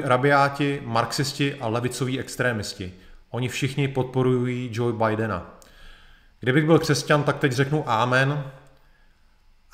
rabiáti, 0.04 0.82
marxisti 0.84 1.54
a 1.54 1.68
levicoví 1.68 2.20
extrémisti. 2.20 2.92
Oni 3.30 3.48
všichni 3.48 3.88
podporují 3.88 4.70
Joe 4.72 4.92
Bidena. 4.92 5.58
Kdybych 6.40 6.66
byl 6.66 6.78
křesťan, 6.78 7.22
tak 7.22 7.38
teď 7.38 7.52
řeknu 7.52 7.90
amen. 7.90 8.44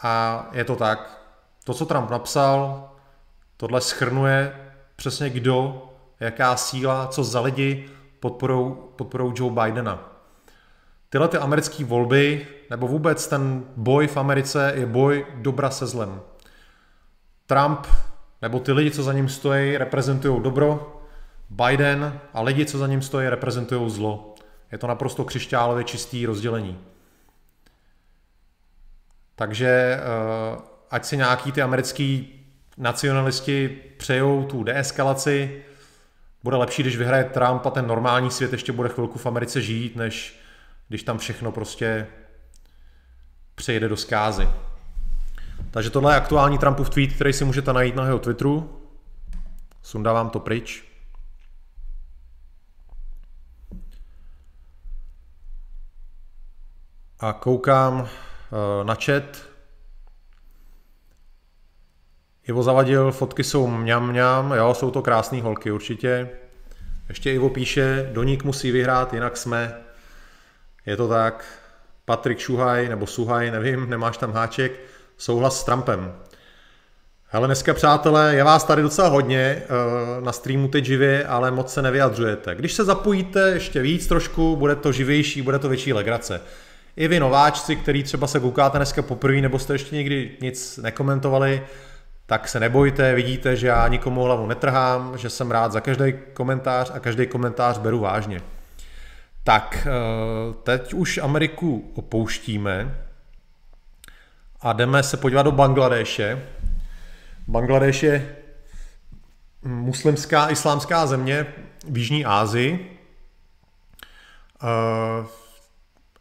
A 0.03 0.47
je 0.53 0.65
to 0.65 0.77
tak. 0.77 1.21
To, 1.65 1.75
co 1.75 1.87
Trump 1.87 2.11
napsal, 2.11 2.89
Tohle 3.61 3.81
schrnuje 3.81 4.57
přesně 4.97 5.31
kdo, 5.31 5.89
jaká 6.21 6.57
síla, 6.57 7.07
co 7.07 7.25
za 7.25 7.41
lidi 7.41 7.91
podporou, 8.21 8.93
podporou 8.97 9.33
Joe 9.37 9.53
Bidena. 9.53 10.13
Tyhle 11.09 11.29
ty 11.29 11.37
americké 11.37 11.85
volby, 11.85 12.47
nebo 12.71 12.89
vůbec 12.89 13.27
ten 13.27 13.65
boj 13.77 14.07
v 14.07 14.17
Americe 14.17 14.73
je 14.77 14.87
boj 14.87 15.27
dobra 15.35 15.71
se 15.71 15.87
zlem. 15.87 16.21
Trump, 17.47 17.87
nebo 18.43 18.61
ty 18.61 18.73
lidi, 18.73 18.91
co 18.91 19.03
za 19.03 19.13
ním 19.13 19.29
stojí, 19.29 19.77
reprezentují 19.77 20.43
dobro, 20.43 21.01
Biden 21.51 22.21
a 22.35 22.43
lidi, 22.43 22.67
co 22.67 22.79
za 22.79 22.87
ním 22.87 23.03
stojí, 23.03 23.29
reprezentují 23.29 23.91
zlo. 23.91 24.35
Je 24.73 24.79
to 24.79 24.87
naprosto 24.87 25.25
křišťálově 25.25 25.85
čistý 25.85 26.27
rozdělení. 26.27 26.79
Takže 29.39 30.01
uh, 30.57 30.63
ať 30.91 31.05
si 31.05 31.17
nějaký 31.17 31.53
ty 31.53 31.63
americký 31.63 32.35
nacionalisti 32.77 33.69
přejou 33.97 34.45
tu 34.45 34.63
deeskalaci, 34.63 35.63
bude 36.43 36.57
lepší, 36.57 36.83
když 36.83 36.97
vyhraje 36.97 37.25
Trump 37.25 37.67
a 37.67 37.71
ten 37.71 37.87
normální 37.87 38.31
svět 38.31 38.53
ještě 38.53 38.73
bude 38.73 38.89
chvilku 38.89 39.19
v 39.19 39.27
Americe 39.27 39.63
žít, 39.63 39.97
než 39.97 40.41
když 40.89 41.03
tam 41.03 41.19
všechno 41.19 41.53
prostě 41.53 42.07
přejde 43.55 43.89
do 43.89 43.97
zkázy. 43.97 44.49
Takže 45.71 45.91
tohle 45.91 46.13
je 46.13 46.17
aktuální 46.17 46.59
Trumpův 46.59 46.91
tweet, 46.91 47.13
který 47.13 47.33
si 47.33 47.45
můžete 47.45 47.73
najít 47.73 47.97
na 47.97 48.05
jeho 48.05 48.19
Twitteru. 48.19 48.81
Sundávám 49.83 50.31
to 50.31 50.41
pryč. 50.41 50.85
A 57.21 57.33
koukám 57.33 58.09
eh, 58.09 58.28
na 58.83 58.95
chat. 58.95 59.49
Ivo 62.49 62.63
zavadil, 62.63 63.13
fotky 63.13 63.45
jsou 63.45 63.67
mňam 63.67 64.09
mňam, 64.09 64.53
jo, 64.53 64.75
jsou 64.75 64.91
to 64.91 65.03
krásné 65.03 65.43
holky 65.43 65.71
určitě. 65.71 66.29
Ještě 67.09 67.33
Ivo 67.33 67.49
píše, 67.49 68.11
Doník 68.13 68.45
musí 68.45 68.71
vyhrát, 68.71 69.15
jinak 69.15 69.37
jsme. 69.37 69.75
Je 70.87 70.97
to 70.97 71.09
tak. 71.09 71.45
Patrik 72.05 72.39
Šuhaj 72.39 72.89
nebo 72.89 73.07
Suhaj, 73.07 73.51
nevím, 73.51 73.91
nemáš 73.91 74.17
tam 74.17 74.33
háček. 74.33 74.73
Souhlas 75.17 75.61
s 75.61 75.65
Trumpem. 75.65 76.15
Hele, 77.31 77.49
dneska, 77.49 77.75
přátelé, 77.75 78.35
je 78.35 78.45
vás 78.45 78.65
tady 78.65 78.83
docela 78.83 79.09
hodně 79.09 79.63
uh, 79.63 80.25
na 80.25 80.33
streamu 80.33 80.69
teď 80.69 80.85
živě, 80.85 81.27
ale 81.27 81.51
moc 81.51 81.73
se 81.73 81.83
nevyjadřujete. 81.83 82.55
Když 82.55 82.73
se 82.73 82.85
zapojíte 82.85 83.51
ještě 83.51 83.83
víc 83.83 84.07
trošku, 84.07 84.57
bude 84.57 84.77
to 84.77 84.93
živější, 84.93 85.43
bude 85.43 85.59
to 85.59 85.69
větší 85.69 85.93
legrace. 85.93 86.41
I 86.99 87.09
vy 87.09 87.21
nováčci, 87.21 87.77
který 87.77 88.03
třeba 88.03 88.27
se 88.27 88.41
koukáte 88.41 88.79
dneska 88.79 89.03
poprvé, 89.03 89.41
nebo 89.41 89.59
jste 89.59 89.75
ještě 89.75 89.97
nikdy 89.97 90.37
nic 90.41 90.77
nekomentovali, 90.77 91.63
tak 92.27 92.49
se 92.49 92.61
nebojte, 92.61 93.15
vidíte, 93.15 93.57
že 93.57 93.67
já 93.67 93.89
nikomu 93.89 94.23
hlavu 94.23 94.47
netrhám, 94.47 95.19
že 95.19 95.31
jsem 95.31 95.51
rád 95.51 95.73
za 95.73 95.81
každý 95.81 96.15
komentář 96.33 96.91
a 96.95 97.01
každý 97.01 97.27
komentář 97.27 97.79
beru 97.79 97.99
vážně. 97.99 98.41
Tak, 99.45 99.87
uh, 99.87 100.55
teď 100.55 100.95
už 100.95 101.19
Ameriku 101.19 101.93
opouštíme 101.95 103.05
a 104.61 104.73
jdeme 104.73 105.03
se 105.03 105.17
podívat 105.17 105.43
do 105.43 105.53
Bangladeše, 105.53 106.43
Bangladeš 107.49 108.03
je 108.03 108.37
muslimská 109.63 110.49
islámská 110.49 111.07
země 111.07 111.47
v 111.89 111.99
Jižní 111.99 112.25
Asii. 112.25 112.99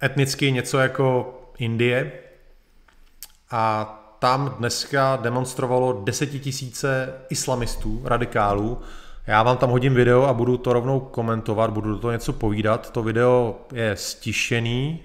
Etnicky 0.04 0.52
něco 0.52 0.78
jako 0.78 1.34
Indie. 1.58 2.12
A 3.52 3.94
tam 4.20 4.56
dneska 4.58 5.16
demonstrovalo 5.16 6.02
desetitisíce 6.04 7.14
islamistů, 7.30 8.02
radikálů. 8.06 8.82
Já 9.28 9.44
vám 9.44 9.58
tam 9.58 9.70
hodím 9.70 9.94
video 9.94 10.24
a 10.24 10.34
budu 10.34 10.58
to 10.58 10.74
rovnou 10.74 11.00
komentovat, 11.00 11.70
budu 11.70 11.90
do 11.90 12.00
toho 12.00 12.12
něco 12.12 12.34
povídat. 12.34 12.92
To 12.92 13.04
video 13.04 13.56
je 13.74 13.96
stišený, 13.96 15.02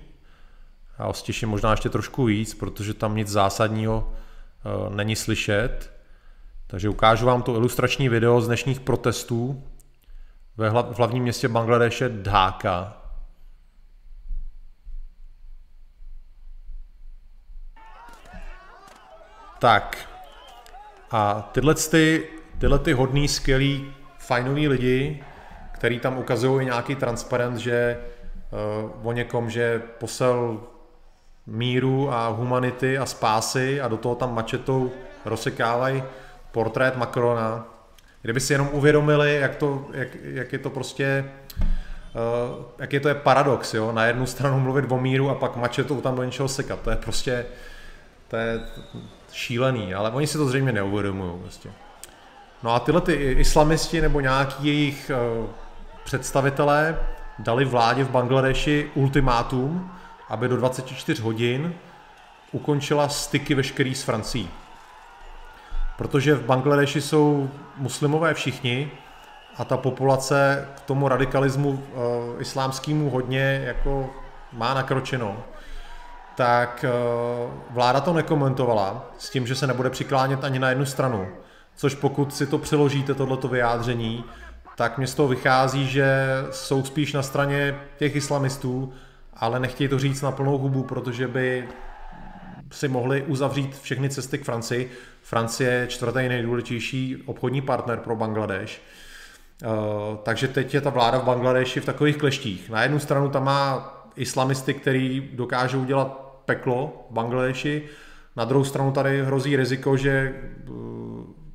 já 0.99 1.07
ho 1.07 1.13
stiším 1.13 1.49
možná 1.49 1.71
ještě 1.71 1.89
trošku 1.89 2.25
víc, 2.25 2.55
protože 2.55 2.95
tam 2.95 3.17
nic 3.17 3.29
zásadního 3.29 4.13
eh, 4.13 4.95
není 4.95 5.17
slyšet. 5.17 5.93
Takže 6.67 6.89
ukážu 6.89 7.27
vám 7.27 7.43
to 7.43 7.55
ilustrační 7.55 8.09
video 8.09 8.41
z 8.41 8.47
dnešních 8.47 8.81
protestů 8.81 9.63
v 10.57 10.97
hlavním 10.97 11.23
městě 11.23 11.49
Bangladeše 11.49 12.09
Dhaka. 12.09 13.02
Tak. 19.63 19.97
A 21.11 21.51
tyhle 21.53 21.75
ty, 21.75 22.29
tyhle 22.59 22.79
ty 22.79 22.93
hodný, 22.93 23.29
skvělý, 23.29 23.93
fajnový 24.19 24.69
lidi, 24.69 25.25
který 25.73 25.99
tam 26.01 26.19
ukazují 26.19 26.67
nějaký 26.67 26.95
transparent, 26.95 27.59
že 27.59 27.99
uh, 28.93 29.09
o 29.09 29.13
někom, 29.13 29.51
že 29.51 29.83
posel 29.99 30.61
míru 31.47 32.13
a 32.13 32.29
humanity 32.29 32.99
a 32.99 33.07
spásy 33.07 33.81
a 33.81 33.89
do 33.89 33.97
toho 33.97 34.15
tam 34.15 34.35
mačetou 34.35 34.93
rozsekávají 35.25 36.03
portrét 36.53 36.97
Macrona, 36.97 37.67
kdyby 38.23 38.41
si 38.41 38.53
jenom 38.55 38.69
uvědomili, 38.73 39.37
jak, 39.37 39.57
to, 39.57 39.87
jak, 39.93 40.09
jak 40.23 40.53
je 40.53 40.59
to 40.59 40.71
prostě, 40.71 41.25
uh, 41.61 42.65
jak 42.79 42.93
je 42.93 43.01
to 43.01 43.09
je 43.09 43.15
paradox, 43.15 43.75
jo? 43.75 43.93
na 43.93 44.05
jednu 44.05 44.27
stranu 44.27 44.61
mluvit 44.61 44.85
o 44.89 44.99
míru 44.99 45.31
a 45.31 45.35
pak 45.35 45.57
mačetou 45.57 46.01
tam 46.01 46.17
do 46.17 46.25
něčeho 46.25 46.49
sekat, 46.49 46.81
to 46.81 46.91
je 46.91 46.97
prostě, 46.97 47.47
to 48.29 48.37
je 48.37 48.61
šílený, 49.33 49.95
ale 49.95 50.11
oni 50.11 50.27
si 50.27 50.39
to 50.39 50.47
zřejmě 50.47 50.73
neuvědomují. 50.73 51.41
Prostě. 51.41 51.71
No 52.63 52.75
a 52.75 52.81
tyhle 52.81 53.01
ty 53.01 53.13
islamisti 53.15 54.01
nebo 54.01 54.21
nějaký 54.21 54.67
jejich 54.67 55.11
uh, 55.41 55.47
představitelé 56.05 56.99
dali 57.39 57.65
vládě 57.65 58.05
v 58.05 58.11
Bangladeši 58.11 58.91
ultimátum, 58.95 59.91
aby 60.29 60.49
do 60.49 60.57
24 60.57 61.23
hodin 61.23 61.75
ukončila 62.53 63.09
styky 63.09 63.55
veškerý 63.55 63.95
s 63.95 64.03
Francií 64.03 64.51
protože 66.03 66.35
v 66.35 66.45
Bangladeši 66.45 67.01
jsou 67.01 67.51
muslimové 67.77 68.35
všichni 68.35 68.91
a 69.57 69.65
ta 69.65 69.77
populace 69.77 70.69
k 70.77 70.81
tomu 70.81 71.09
radikalismu 71.09 71.69
uh, 71.71 71.79
islámskému 72.39 73.11
hodně 73.11 73.63
jako 73.65 74.11
má 74.53 74.75
nakročeno, 74.75 75.37
tak 76.37 76.85
uh, 76.85 77.51
vláda 77.71 78.01
to 78.01 78.13
nekomentovala 78.13 79.11
s 79.19 79.31
tím, 79.31 79.47
že 79.47 79.55
se 79.55 79.67
nebude 79.67 79.91
přiklánět 79.91 80.45
ani 80.45 80.59
na 80.59 80.69
jednu 80.69 80.87
stranu. 80.87 81.29
Což 81.77 81.95
pokud 81.95 82.35
si 82.35 82.47
to 82.47 82.59
přeložíte, 82.59 83.15
tohleto 83.15 83.49
vyjádření, 83.49 84.25
tak 84.77 84.99
mě 84.99 85.07
z 85.07 85.15
toho 85.15 85.29
vychází, 85.29 85.87
že 85.89 86.27
jsou 86.51 86.85
spíš 86.85 87.13
na 87.13 87.23
straně 87.23 87.79
těch 87.99 88.17
islamistů, 88.17 88.93
ale 89.35 89.61
nechtějí 89.61 89.89
to 89.89 89.99
říct 89.99 90.23
na 90.23 90.33
plnou 90.33 90.59
hubu, 90.59 90.83
protože 90.83 91.29
by 91.29 91.69
si 92.73 92.89
mohli 92.89 93.23
uzavřít 93.23 93.79
všechny 93.79 94.11
cesty 94.11 94.39
k 94.39 94.45
Francii, 94.45 94.91
Francie 95.23 95.71
je 95.71 95.87
čtvrtý 95.87 96.29
nejdůležitější 96.29 97.23
obchodní 97.27 97.61
partner 97.61 97.99
pro 97.99 98.17
Bangladeš. 98.17 98.83
Eh, 99.63 99.67
takže 100.23 100.49
teď 100.49 100.75
je 100.75 100.81
ta 100.81 100.91
vláda 100.91 101.19
v 101.19 101.25
Bangladeši 101.25 101.81
v 101.81 101.85
takových 101.85 102.17
kleštích. 102.17 102.71
Na 102.71 102.83
jednu 102.83 102.99
stranu 102.99 103.29
tam 103.29 103.45
má 103.45 103.93
islamisty, 104.17 104.75
který 104.75 105.31
dokážou 105.33 105.85
dělat 105.85 106.43
peklo 106.45 107.07
v 107.11 107.15
Bangladeši, 107.15 107.89
na 108.37 108.45
druhou 108.45 108.65
stranu 108.65 108.93
tady 108.93 109.25
hrozí 109.25 109.57
riziko, 109.57 109.97
že 109.97 110.11
eh, 110.11 110.71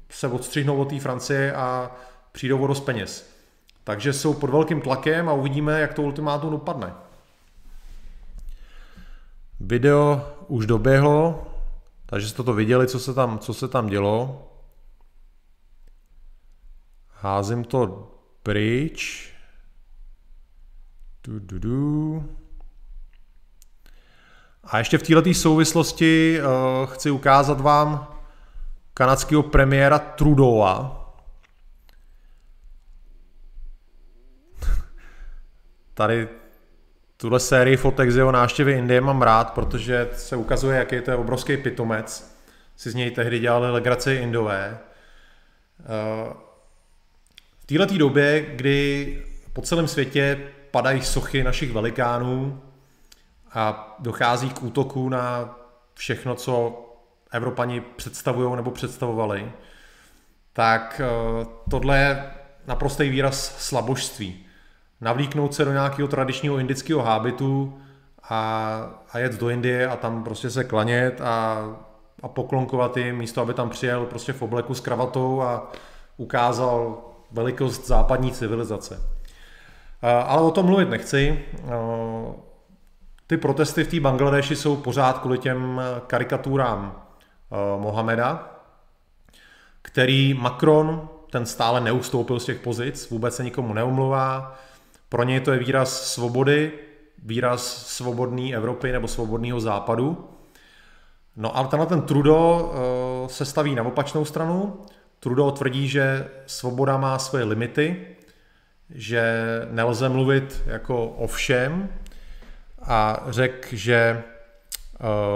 se 0.09 0.27
odstřihnou 0.27 0.77
od 0.77 0.89
té 0.89 0.99
Francie 0.99 1.53
a 1.53 1.95
přijdou 2.31 2.59
o 2.59 2.67
dost 2.67 2.79
peněz. 2.79 3.37
Takže 3.83 4.13
jsou 4.13 4.33
pod 4.33 4.49
velkým 4.49 4.81
tlakem 4.81 5.29
a 5.29 5.33
uvidíme, 5.33 5.79
jak 5.79 5.93
to 5.93 6.01
ultimátum 6.01 6.51
dopadne. 6.51 6.93
Video 9.59 10.35
už 10.47 10.65
doběhlo, 10.65 11.47
takže 12.05 12.29
jste 12.29 12.43
to 12.43 12.53
viděli, 12.53 12.87
co 12.87 12.99
se 12.99 13.13
tam, 13.13 13.39
co 13.39 13.53
se 13.53 13.67
tam 13.67 13.87
dělo. 13.87 14.47
Házím 17.09 17.63
to 17.63 18.11
pryč. 18.43 19.31
Du, 21.23 21.39
du, 21.39 21.59
du. 21.59 22.37
A 24.69 24.77
ještě 24.77 24.97
v 24.97 25.03
této 25.03 25.33
souvislosti 25.33 26.39
uh, 26.41 26.45
chci 26.91 27.11
ukázat 27.11 27.61
vám 27.61 28.07
kanadského 28.93 29.43
premiéra 29.43 29.99
Trudeaua. 29.99 31.03
Tady 35.93 36.27
tuhle 37.17 37.39
sérii 37.39 37.77
fotek 37.77 38.11
z 38.11 38.17
jeho 38.17 38.31
návštěvy 38.31 38.73
Indie 38.73 39.01
mám 39.01 39.21
rád, 39.21 39.53
protože 39.53 40.09
se 40.13 40.35
ukazuje, 40.35 40.77
jaký 40.77 41.01
to 41.01 41.11
je 41.11 41.17
obrovský 41.17 41.57
pitomec. 41.57 42.37
Si 42.75 42.91
z 42.91 42.95
něj 42.95 43.11
tehdy 43.11 43.39
dělali 43.39 43.71
legraci 43.71 44.13
Indové. 44.13 44.77
Eh, 45.79 46.33
v 47.59 47.65
této 47.65 47.97
době, 47.97 48.45
kdy 48.55 49.23
po 49.53 49.61
celém 49.61 49.87
světě 49.87 50.39
padají 50.71 51.01
sochy 51.01 51.43
našich 51.43 51.71
velikánů 51.71 52.61
a 53.57 53.95
dochází 53.99 54.49
k 54.49 54.63
útoku 54.63 55.09
na 55.09 55.55
všechno, 55.93 56.35
co 56.35 56.83
Evropani 57.31 57.81
představují 57.81 58.55
nebo 58.55 58.71
představovali, 58.71 59.51
tak 60.53 61.01
eh, 61.03 61.45
tohle 61.69 61.97
je 61.97 62.31
naprostý 62.67 63.09
výraz 63.09 63.57
slabožství 63.57 64.47
navlíknout 65.01 65.53
se 65.53 65.65
do 65.65 65.71
nějakého 65.71 66.07
tradičního 66.07 66.57
indického 66.57 67.01
hábitu 67.01 67.77
a, 68.29 68.81
a 69.11 69.19
jet 69.19 69.39
do 69.39 69.49
Indie 69.49 69.87
a 69.87 69.95
tam 69.95 70.23
prostě 70.23 70.49
se 70.49 70.63
klanět 70.63 71.21
a, 71.21 71.65
a 72.23 72.27
poklonkovat 72.27 72.97
jim, 72.97 73.17
místo 73.17 73.41
aby 73.41 73.53
tam 73.53 73.69
přijel 73.69 74.05
prostě 74.05 74.33
v 74.33 74.41
obleku 74.41 74.73
s 74.73 74.79
kravatou 74.79 75.41
a 75.41 75.71
ukázal 76.17 77.03
velikost 77.31 77.87
západní 77.87 78.31
civilizace. 78.31 79.01
Ale 80.01 80.41
o 80.41 80.51
tom 80.51 80.65
mluvit 80.65 80.89
nechci. 80.89 81.45
Ty 83.27 83.37
protesty 83.37 83.83
v 83.83 83.87
té 83.87 83.99
Bangladeši 83.99 84.55
jsou 84.55 84.75
pořád 84.75 85.17
kvůli 85.17 85.37
těm 85.37 85.81
karikaturám 86.07 87.01
Mohameda, 87.77 88.59
který 89.81 90.33
Macron, 90.33 91.09
ten 91.31 91.45
stále 91.45 91.81
neustoupil 91.81 92.39
z 92.39 92.45
těch 92.45 92.59
pozic, 92.59 93.09
vůbec 93.09 93.35
se 93.35 93.43
nikomu 93.43 93.73
neumluvá. 93.73 94.59
Pro 95.09 95.23
něj 95.23 95.39
to 95.39 95.51
je 95.51 95.59
výraz 95.59 96.11
svobody, 96.11 96.71
výraz 97.23 97.87
svobodné 97.87 98.53
Evropy 98.53 98.91
nebo 98.91 99.07
svobodného 99.07 99.59
západu. 99.59 100.29
No 101.35 101.57
a 101.57 101.63
tenhle 101.63 101.87
ten 101.87 102.01
Trudeau 102.01 102.71
se 103.27 103.45
staví 103.45 103.75
na 103.75 103.83
opačnou 103.83 104.25
stranu. 104.25 104.81
Trudeau 105.19 105.51
tvrdí, 105.51 105.87
že 105.87 106.29
svoboda 106.45 106.97
má 106.97 107.19
svoje 107.19 107.43
limity, 107.43 108.07
že 108.89 109.41
nelze 109.71 110.09
mluvit 110.09 110.63
jako 110.65 111.07
o 111.07 111.27
všem 111.27 111.89
a 112.87 113.23
řekl, 113.27 113.67
že 113.71 114.23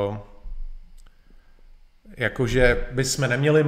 uh, 0.09 0.17
jakože 2.17 2.87
bychom 2.91 3.29
neměli 3.29 3.65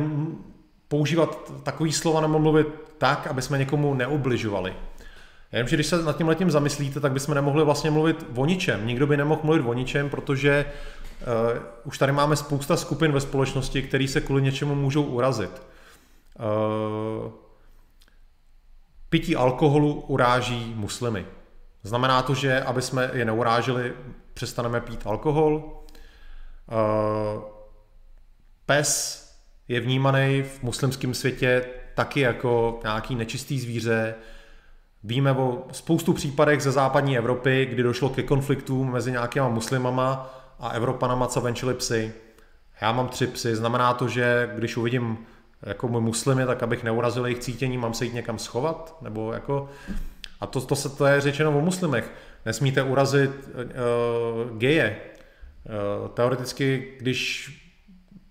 používat 0.87 1.51
takový 1.63 1.93
slova 1.93 2.21
nebo 2.21 2.39
mluvit 2.39 2.67
tak, 2.97 3.27
aby 3.27 3.41
jsme 3.41 3.57
někomu 3.57 3.93
neubližovali. 3.93 4.73
Jenomže 5.51 5.75
když 5.75 5.87
se 5.87 6.03
nad 6.03 6.17
tím 6.17 6.27
letím 6.27 6.51
zamyslíte, 6.51 6.99
tak 6.99 7.11
bychom 7.11 7.35
nemohli 7.35 7.63
vlastně 7.63 7.91
mluvit 7.91 8.25
o 8.35 8.45
ničem. 8.45 8.87
Nikdo 8.87 9.07
by 9.07 9.17
nemohl 9.17 9.41
mluvit 9.43 9.61
o 9.65 9.73
ničem, 9.73 10.09
protože 10.09 10.65
uh, 10.65 11.63
už 11.83 11.97
tady 11.97 12.11
máme 12.11 12.35
spousta 12.35 12.77
skupin 12.77 13.11
ve 13.11 13.21
společnosti, 13.21 13.81
které 13.81 14.07
se 14.07 14.21
kvůli 14.21 14.41
něčemu 14.41 14.75
můžou 14.75 15.03
urazit. 15.03 15.61
Uh, 16.39 17.31
pití 19.09 19.35
alkoholu 19.35 19.93
uráží 19.93 20.73
muslimy. 20.75 21.25
Znamená 21.83 22.21
to, 22.21 22.35
že 22.35 22.61
aby 22.61 22.81
jsme 22.81 23.09
je 23.13 23.25
neurážili, 23.25 23.93
přestaneme 24.33 24.81
pít 24.81 25.07
alkohol. 25.07 25.55
Uh, 25.55 27.43
pes 28.65 29.23
je 29.67 29.79
vnímaný 29.79 30.43
v 30.43 30.63
muslimském 30.63 31.13
světě 31.13 31.65
taky 31.95 32.19
jako 32.19 32.79
nějaký 32.83 33.15
nečistý 33.15 33.59
zvíře. 33.59 34.15
Víme 35.03 35.31
o 35.31 35.63
spoustu 35.71 36.13
případech 36.13 36.61
ze 36.61 36.71
západní 36.71 37.17
Evropy, 37.17 37.65
kdy 37.65 37.83
došlo 37.83 38.09
ke 38.09 38.23
konfliktům 38.23 38.91
mezi 38.91 39.11
nějakýma 39.11 39.49
muslimama 39.49 40.33
a 40.59 40.69
Evropanama, 40.69 41.27
co 41.27 41.41
venčili 41.41 41.73
psy. 41.73 42.13
Já 42.81 42.91
mám 42.91 43.07
tři 43.07 43.27
psy, 43.27 43.55
znamená 43.55 43.93
to, 43.93 44.07
že 44.07 44.51
když 44.55 44.77
uvidím 44.77 45.17
jako 45.61 45.87
můj 45.87 46.01
muslimy, 46.01 46.45
tak 46.45 46.63
abych 46.63 46.83
neurazil 46.83 47.25
jejich 47.25 47.39
cítění, 47.39 47.77
mám 47.77 47.93
se 47.93 48.05
jít 48.05 48.13
někam 48.13 48.39
schovat? 48.39 48.97
Nebo 49.01 49.33
jako... 49.33 49.69
A 50.43 50.47
to, 50.47 50.61
to, 50.61 50.75
se, 50.75 50.89
to 50.89 51.05
je 51.05 51.21
řečeno 51.21 51.57
o 51.57 51.61
muslimech. 51.61 52.11
Nesmíte 52.45 52.83
urazit 52.83 53.31
uh, 53.31 54.57
geje. 54.57 54.95
Uh, 56.01 56.07
teoreticky, 56.07 56.93
když 56.99 57.51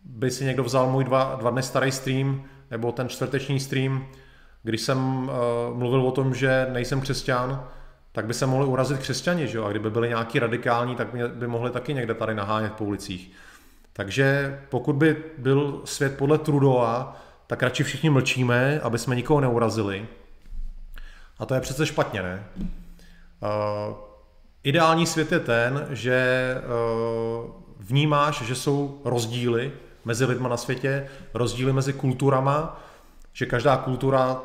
by 0.05 0.31
si 0.31 0.45
někdo 0.45 0.65
vzal 0.65 0.91
můj 0.91 1.05
dva, 1.05 1.37
dva 1.41 1.51
dny 1.51 1.63
starý 1.63 1.93
stream, 1.93 2.45
nebo 2.71 2.93
ten 2.93 3.09
čtvrteční 3.09 3.61
stream, 3.61 4.07
když 4.63 4.81
jsem 4.81 4.99
uh, 4.99 5.79
mluvil 5.79 6.01
o 6.01 6.11
tom, 6.11 6.35
že 6.35 6.67
nejsem 6.73 7.01
křesťan, 7.01 7.69
tak 8.13 8.27
by 8.27 8.35
se 8.35 8.47
mohli 8.47 8.67
urazit 8.67 8.99
křesťani, 8.99 9.49
že 9.49 9.59
jo? 9.59 9.65
A 9.65 9.71
kdyby 9.71 9.91
byli 9.91 10.09
nějaký 10.09 10.39
radikální, 10.39 10.97
tak 10.97 11.09
by 11.35 11.47
mohli 11.47 11.71
taky 11.71 11.95
někde 11.95 12.15
tady 12.15 12.35
nahánět 12.35 12.73
po 12.73 12.85
ulicích. 12.85 13.33
Takže 13.93 14.59
pokud 14.69 14.97
by 14.97 15.17
byl 15.39 15.81
svět 15.85 16.17
podle 16.17 16.39
Trudeau, 16.39 17.05
tak 17.47 17.63
radši 17.63 17.85
všichni 17.85 18.11
mlčíme, 18.11 18.81
aby 18.81 18.99
jsme 18.99 19.17
nikoho 19.17 19.41
neurazili. 19.41 20.07
A 21.43 21.47
to 21.47 21.55
je 21.55 21.61
přece 21.61 21.87
špatně, 21.87 22.23
ne? 22.23 22.45
Uh, 22.57 22.67
ideální 24.63 25.07
svět 25.07 25.33
je 25.33 25.41
ten, 25.41 25.87
že 25.91 26.57
uh, 26.57 27.51
vnímáš, 27.79 28.43
že 28.43 28.55
jsou 28.55 29.01
rozdíly 29.05 29.73
mezi 30.05 30.25
lidma 30.25 30.49
na 30.49 30.57
světě, 30.57 31.09
rozdíly 31.35 31.73
mezi 31.73 31.93
kulturama, 31.93 32.83
že 33.33 33.47
každá 33.47 33.77
kultura 33.77 34.41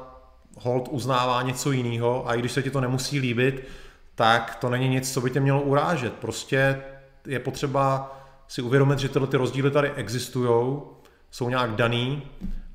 hold 0.60 0.88
uznává 0.92 1.42
něco 1.42 1.72
jiného 1.72 2.30
a 2.30 2.36
i 2.36 2.40
když 2.40 2.52
se 2.52 2.64
ti 2.64 2.72
to 2.72 2.82
nemusí 2.82 3.20
líbit, 3.20 3.68
tak 4.16 4.56
to 4.56 4.70
není 4.70 4.90
nic, 4.90 5.14
co 5.14 5.22
by 5.22 5.30
tě 5.30 5.40
mělo 5.40 5.62
urážet. 5.62 6.14
Prostě 6.14 6.82
je 7.28 7.40
potřeba 7.40 8.16
si 8.48 8.62
uvědomit, 8.62 9.00
že 9.00 9.10
tyhle 9.10 9.28
ty 9.28 9.38
rozdíly 9.38 9.72
tady 9.72 9.92
existují, 9.92 10.82
jsou 11.32 11.50
nějak 11.50 11.76
daný 11.76 12.24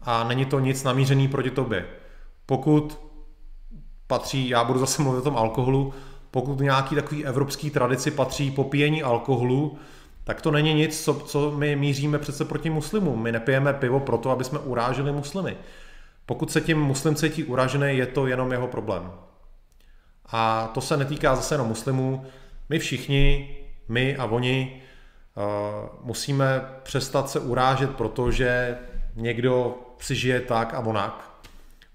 a 0.03 0.25
není 0.25 0.45
to 0.45 0.61
nic 0.61 0.85
namířený 0.85 1.29
proti 1.29 1.51
tobě. 1.51 1.87
Pokud 2.47 3.12
patří, 4.13 4.49
já 4.49 4.65
budu 4.65 4.79
zase 4.79 5.03
mluvit 5.03 5.19
o 5.19 5.23
tom 5.23 5.37
alkoholu, 5.37 5.95
pokud 6.31 6.61
nějaký 6.61 6.95
takový 6.95 7.27
evropský 7.27 7.71
tradici 7.71 8.11
patří 8.11 8.51
popíjení 8.51 9.03
alkoholu, 9.03 9.79
tak 10.25 10.41
to 10.41 10.51
není 10.51 10.75
nic, 10.75 11.05
co, 11.05 11.15
co 11.15 11.51
my 11.51 11.77
míříme 11.77 12.19
přece 12.19 12.45
proti 12.45 12.71
muslimům. 12.71 13.23
My 13.23 13.33
nepijeme 13.33 13.73
pivo 13.73 14.01
proto, 14.01 14.31
aby 14.31 14.45
jsme 14.45 14.59
uráželi 14.59 15.13
muslimy. 15.13 15.57
Pokud 16.27 16.53
se 16.53 16.61
tím 16.61 16.81
muslim 16.81 17.15
cítí 17.15 17.45
uražený, 17.45 17.97
je 17.97 18.07
to 18.07 18.27
jenom 18.27 18.53
jeho 18.53 18.69
problém. 18.69 19.13
A 20.27 20.71
to 20.75 20.81
se 20.81 20.97
netýká 20.97 21.37
zase 21.37 21.55
jenom 21.55 21.69
muslimů. 21.69 22.25
My 22.69 22.79
všichni, 22.79 23.57
my 23.89 24.17
a 24.17 24.25
oni, 24.25 24.83
uh, 25.37 26.07
musíme 26.07 26.61
přestat 26.83 27.31
se 27.31 27.41
urážet, 27.41 27.91
protože 27.91 28.79
někdo 29.17 29.79
si 29.99 30.15
žije 30.15 30.41
tak 30.41 30.75
a 30.75 30.79
onak, 30.79 31.31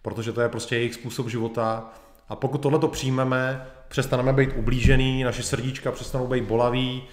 protože 0.01 0.31
to 0.31 0.41
je 0.41 0.49
prostě 0.49 0.75
jejich 0.75 0.93
způsob 0.93 1.29
života. 1.29 1.93
A 2.29 2.35
pokud 2.35 2.57
tohle 2.57 2.79
to 2.79 2.87
přijmeme, 2.87 3.67
přestaneme 3.87 4.33
být 4.33 4.49
ublížený, 4.55 5.23
naše 5.23 5.43
srdíčka 5.43 5.91
přestanou 5.91 6.27
být 6.27 6.43
bolavý, 6.43 7.03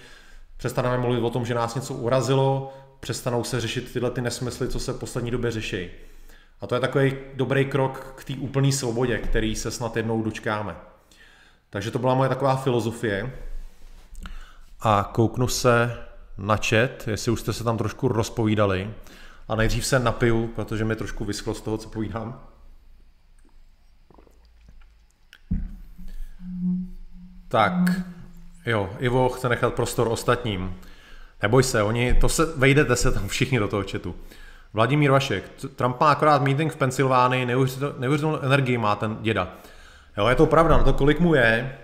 přestaneme 0.57 0.97
mluvit 0.97 1.21
o 1.21 1.29
tom, 1.29 1.45
že 1.45 1.53
nás 1.53 1.75
něco 1.75 1.93
urazilo, 1.93 2.73
přestanou 2.99 3.43
se 3.43 3.61
řešit 3.61 3.93
tyhle 3.93 4.11
ty 4.11 4.21
nesmysly, 4.21 4.67
co 4.67 4.79
se 4.79 4.93
v 4.93 4.99
poslední 4.99 5.31
době 5.31 5.51
řeší. 5.51 5.89
A 6.61 6.67
to 6.67 6.75
je 6.75 6.81
takový 6.81 7.13
dobrý 7.33 7.65
krok 7.65 8.13
k 8.17 8.23
té 8.23 8.33
úplné 8.33 8.71
svobodě, 8.71 9.17
který 9.17 9.55
se 9.55 9.71
snad 9.71 9.97
jednou 9.97 10.23
dočkáme. 10.23 10.75
Takže 11.69 11.91
to 11.91 11.99
byla 11.99 12.15
moje 12.15 12.29
taková 12.29 12.55
filozofie. 12.55 13.33
A 14.81 15.09
kouknu 15.13 15.47
se 15.47 15.97
na 16.37 16.55
chat, 16.55 17.07
jestli 17.07 17.31
už 17.31 17.39
jste 17.39 17.53
se 17.53 17.63
tam 17.63 17.77
trošku 17.77 18.07
rozpovídali. 18.07 18.93
A 19.47 19.55
nejdřív 19.55 19.85
se 19.85 19.99
napiju, 19.99 20.47
protože 20.47 20.85
mi 20.85 20.95
trošku 20.95 21.25
vyschlo 21.25 21.53
z 21.53 21.61
toho, 21.61 21.77
co 21.77 21.89
povídám. 21.89 22.54
Tak, 27.55 27.73
jo, 28.65 28.89
Ivo 28.99 29.29
chce 29.29 29.49
nechat 29.49 29.73
prostor 29.73 30.07
ostatním. 30.07 30.75
Neboj 31.41 31.63
se, 31.63 31.83
oni, 31.83 32.13
to 32.13 32.29
se, 32.29 32.45
vejdete 32.55 32.95
se 32.95 33.11
tam 33.11 33.27
všichni 33.27 33.59
do 33.59 33.67
toho 33.67 33.83
chatu. 33.91 34.15
Vladimír 34.73 35.11
Vašek, 35.11 35.43
Trump 35.75 35.99
má 35.99 36.11
akorát 36.11 36.41
meeting 36.41 36.73
v 36.73 36.75
Pensylvánii, 36.75 37.45
neuvěřitelnou 37.45 38.39
energii 38.41 38.77
má 38.77 38.95
ten 38.95 39.17
děda. 39.21 39.53
Jo, 40.17 40.27
je 40.27 40.35
to 40.35 40.45
pravda, 40.45 40.77
na 40.77 40.83
to 40.83 40.93
kolik 40.93 41.19
mu 41.19 41.33
je, 41.33 41.77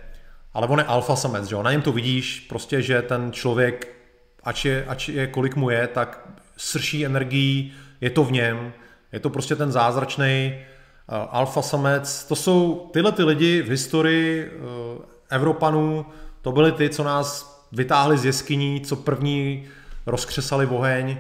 ale 0.53 0.67
on 0.67 0.80
je 0.80 0.86
alfa 0.86 1.15
samec, 1.15 1.45
že 1.45 1.55
jo? 1.55 1.63
na 1.63 1.72
něm 1.72 1.82
to 1.82 1.91
vidíš, 1.91 2.39
prostě, 2.39 2.82
že 2.82 3.01
ten 3.01 3.32
člověk, 3.32 3.95
ač 4.43 4.65
je, 4.65 4.86
ač 4.86 5.09
je 5.09 5.28
kolik 5.28 5.55
mu 5.55 5.69
je, 5.69 5.88
tak 5.88 6.30
srší 6.57 7.05
energií, 7.05 7.74
je 8.01 8.09
to 8.09 8.24
v 8.24 8.32
něm, 8.32 8.74
je 9.11 9.19
to 9.19 9.30
prostě 9.30 9.55
ten 9.55 9.72
zázračný 9.72 10.53
uh, 10.55 11.15
alfa 11.30 11.61
samec. 11.61 12.26
To 12.26 12.36
jsou 12.36 12.89
tyhle 12.93 13.11
ty 13.11 13.24
lidi 13.24 13.61
v 13.61 13.69
historii 13.69 14.51
uh, 14.51 15.11
Evropanů, 15.32 16.06
to 16.42 16.52
byly 16.52 16.72
ty, 16.72 16.90
co 16.90 17.04
nás 17.04 17.52
vytáhli 17.72 18.18
z 18.18 18.26
jeskyní, 18.26 18.82
co 18.82 18.96
první 18.96 19.68
rozkřesali 20.06 20.66
oheň, 20.66 21.18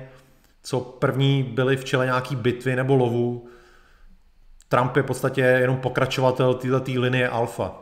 co 0.63 0.79
první 0.79 1.43
byli 1.43 1.77
v 1.77 1.85
čele 1.85 2.05
nějaký 2.05 2.35
bitvy 2.35 2.75
nebo 2.75 2.95
lovu. 2.95 3.49
Trump 4.67 4.95
je 4.95 5.03
v 5.03 5.05
podstatě 5.05 5.41
jenom 5.41 5.77
pokračovatel 5.77 6.53
této 6.53 6.91
linie 7.01 7.29
alfa. 7.29 7.75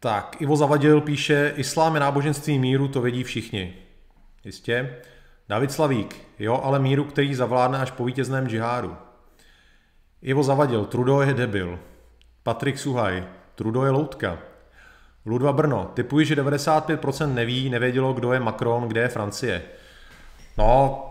Tak, 0.00 0.36
Ivo 0.40 0.56
Zavadil 0.56 1.00
píše, 1.00 1.52
islám 1.56 1.94
je 1.94 2.00
náboženství 2.00 2.58
míru, 2.58 2.88
to 2.88 3.00
vědí 3.00 3.24
všichni. 3.24 3.74
Jistě. 4.44 4.96
David 5.48 5.72
Slavík, 5.72 6.16
jo, 6.38 6.60
ale 6.64 6.78
míru, 6.78 7.04
který 7.04 7.34
zavládne 7.34 7.78
až 7.78 7.90
po 7.90 8.04
vítězném 8.04 8.48
džihádu. 8.48 8.96
Ivo 10.22 10.42
Zavadil, 10.42 10.84
Trudo 10.84 11.20
je 11.20 11.34
debil. 11.34 11.78
Patrik 12.42 12.78
Suhaj, 12.78 13.24
Trudo 13.54 13.84
je 13.84 13.90
loutka. 13.90 14.38
Ludva 15.26 15.52
Brno, 15.52 15.90
typuji, 15.94 16.26
že 16.26 16.42
95% 16.42 17.34
neví, 17.34 17.70
nevědělo, 17.70 18.12
kdo 18.12 18.32
je 18.32 18.40
Macron, 18.40 18.88
kde 18.88 19.00
je 19.00 19.08
Francie. 19.08 19.62
No, 20.58 21.04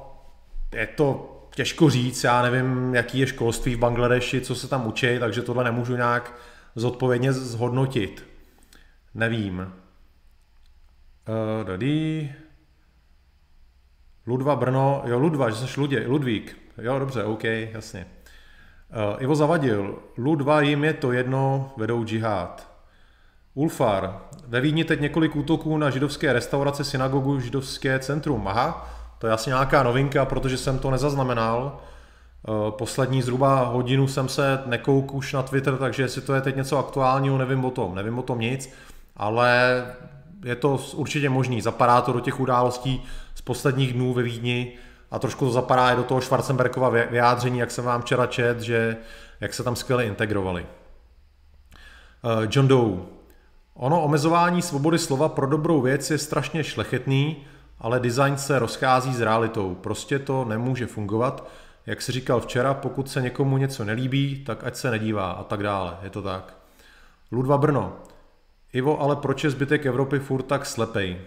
je 0.73 0.87
to 0.87 1.35
těžko 1.55 1.89
říct, 1.89 2.23
já 2.23 2.41
nevím, 2.41 2.95
jaký 2.95 3.19
je 3.19 3.27
školství 3.27 3.75
v 3.75 3.79
Bangladeši, 3.79 4.41
co 4.41 4.55
se 4.55 4.67
tam 4.67 4.87
učí, 4.87 5.19
takže 5.19 5.41
tohle 5.41 5.63
nemůžu 5.63 5.95
nějak 5.95 6.33
zodpovědně 6.75 7.33
zhodnotit. 7.33 8.25
Nevím. 9.13 9.59
Uh, 9.59 11.67
dady. 11.67 12.33
Ludva 14.27 14.55
Brno, 14.55 15.03
jo 15.05 15.19
Ludva, 15.19 15.49
že 15.49 15.55
jsi 15.55 15.79
Ludě, 15.79 16.03
Ludvík. 16.07 16.57
Jo, 16.81 16.99
dobře, 16.99 17.23
OK, 17.23 17.43
jasně. 17.43 18.07
Uh, 18.89 19.21
Ivo 19.23 19.35
Zavadil, 19.35 19.95
Ludva 20.17 20.61
jim 20.61 20.83
je 20.83 20.93
to 20.93 21.11
jedno, 21.11 21.71
vedou 21.77 22.05
džihad. 22.05 22.67
Ulfar. 23.53 24.19
Ve 24.47 24.61
Vídni 24.61 24.83
teď 24.83 25.01
několik 25.01 25.35
útoků 25.35 25.77
na 25.77 25.89
židovské 25.89 26.33
restaurace, 26.33 26.83
synagogu, 26.83 27.39
židovské 27.39 27.99
centrum. 27.99 28.47
Aha, 28.47 28.89
to 29.19 29.27
je 29.27 29.33
asi 29.33 29.49
nějaká 29.49 29.83
novinka, 29.83 30.25
protože 30.25 30.57
jsem 30.57 30.79
to 30.79 30.91
nezaznamenal. 30.91 31.79
Eh, 32.47 32.71
poslední 32.71 33.21
zhruba 33.21 33.63
hodinu 33.63 34.07
jsem 34.07 34.29
se 34.29 34.63
nekouk 34.65 35.13
už 35.13 35.33
na 35.33 35.43
Twitter, 35.43 35.77
takže 35.77 36.03
jestli 36.03 36.21
to 36.21 36.33
je 36.33 36.41
teď 36.41 36.55
něco 36.55 36.77
aktuálního, 36.77 37.37
nevím 37.37 37.65
o 37.65 37.71
tom. 37.71 37.95
Nevím 37.95 38.19
o 38.19 38.23
tom 38.23 38.39
nic, 38.39 38.73
ale 39.17 39.83
je 40.45 40.55
to 40.55 40.79
určitě 40.93 41.29
možný. 41.29 41.61
Zapadá 41.61 42.01
to 42.01 42.13
do 42.13 42.19
těch 42.19 42.39
událostí 42.39 43.03
z 43.35 43.41
posledních 43.41 43.93
dnů 43.93 44.13
ve 44.13 44.23
Vídni 44.23 44.73
a 45.11 45.19
trošku 45.19 45.45
to 45.45 45.51
zapadá 45.51 45.91
i 45.91 45.95
do 45.95 46.03
toho 46.03 46.21
Schwarzenbergova 46.21 46.89
vyjádření, 46.89 47.59
jak 47.59 47.71
jsem 47.71 47.85
vám 47.85 48.01
včera 48.01 48.27
čet, 48.27 48.61
že 48.61 48.97
jak 49.41 49.53
se 49.53 49.63
tam 49.63 49.75
skvěle 49.75 50.05
integrovali. 50.05 50.65
Eh, 52.23 52.47
John 52.51 52.67
Doe. 52.67 52.97
Ono 53.73 54.03
omezování 54.03 54.61
svobody 54.61 54.99
slova 54.99 55.29
pro 55.29 55.47
dobrou 55.47 55.81
věc 55.81 56.11
je 56.11 56.17
strašně 56.17 56.63
šlechetný, 56.63 57.37
ale 57.79 57.99
design 57.99 58.37
se 58.37 58.59
rozchází 58.59 59.13
s 59.13 59.21
realitou. 59.21 59.75
Prostě 59.75 60.19
to 60.19 60.45
nemůže 60.45 60.87
fungovat. 60.87 61.49
Jak 61.85 62.01
si 62.01 62.11
říkal 62.11 62.41
včera, 62.41 62.73
pokud 62.73 63.09
se 63.09 63.21
někomu 63.21 63.57
něco 63.57 63.85
nelíbí, 63.85 64.43
tak 64.45 64.63
ať 64.63 64.75
se 64.75 64.91
nedívá 64.91 65.31
a 65.31 65.43
tak 65.43 65.63
dále. 65.63 65.97
Je 66.01 66.09
to 66.09 66.21
tak. 66.21 66.53
Ludva 67.31 67.57
Brno. 67.57 67.93
Ivo, 68.73 69.01
ale 69.01 69.15
proč 69.15 69.43
je 69.43 69.49
zbytek 69.49 69.85
Evropy 69.85 70.19
furt 70.19 70.43
tak 70.43 70.65
slepej? 70.65 71.21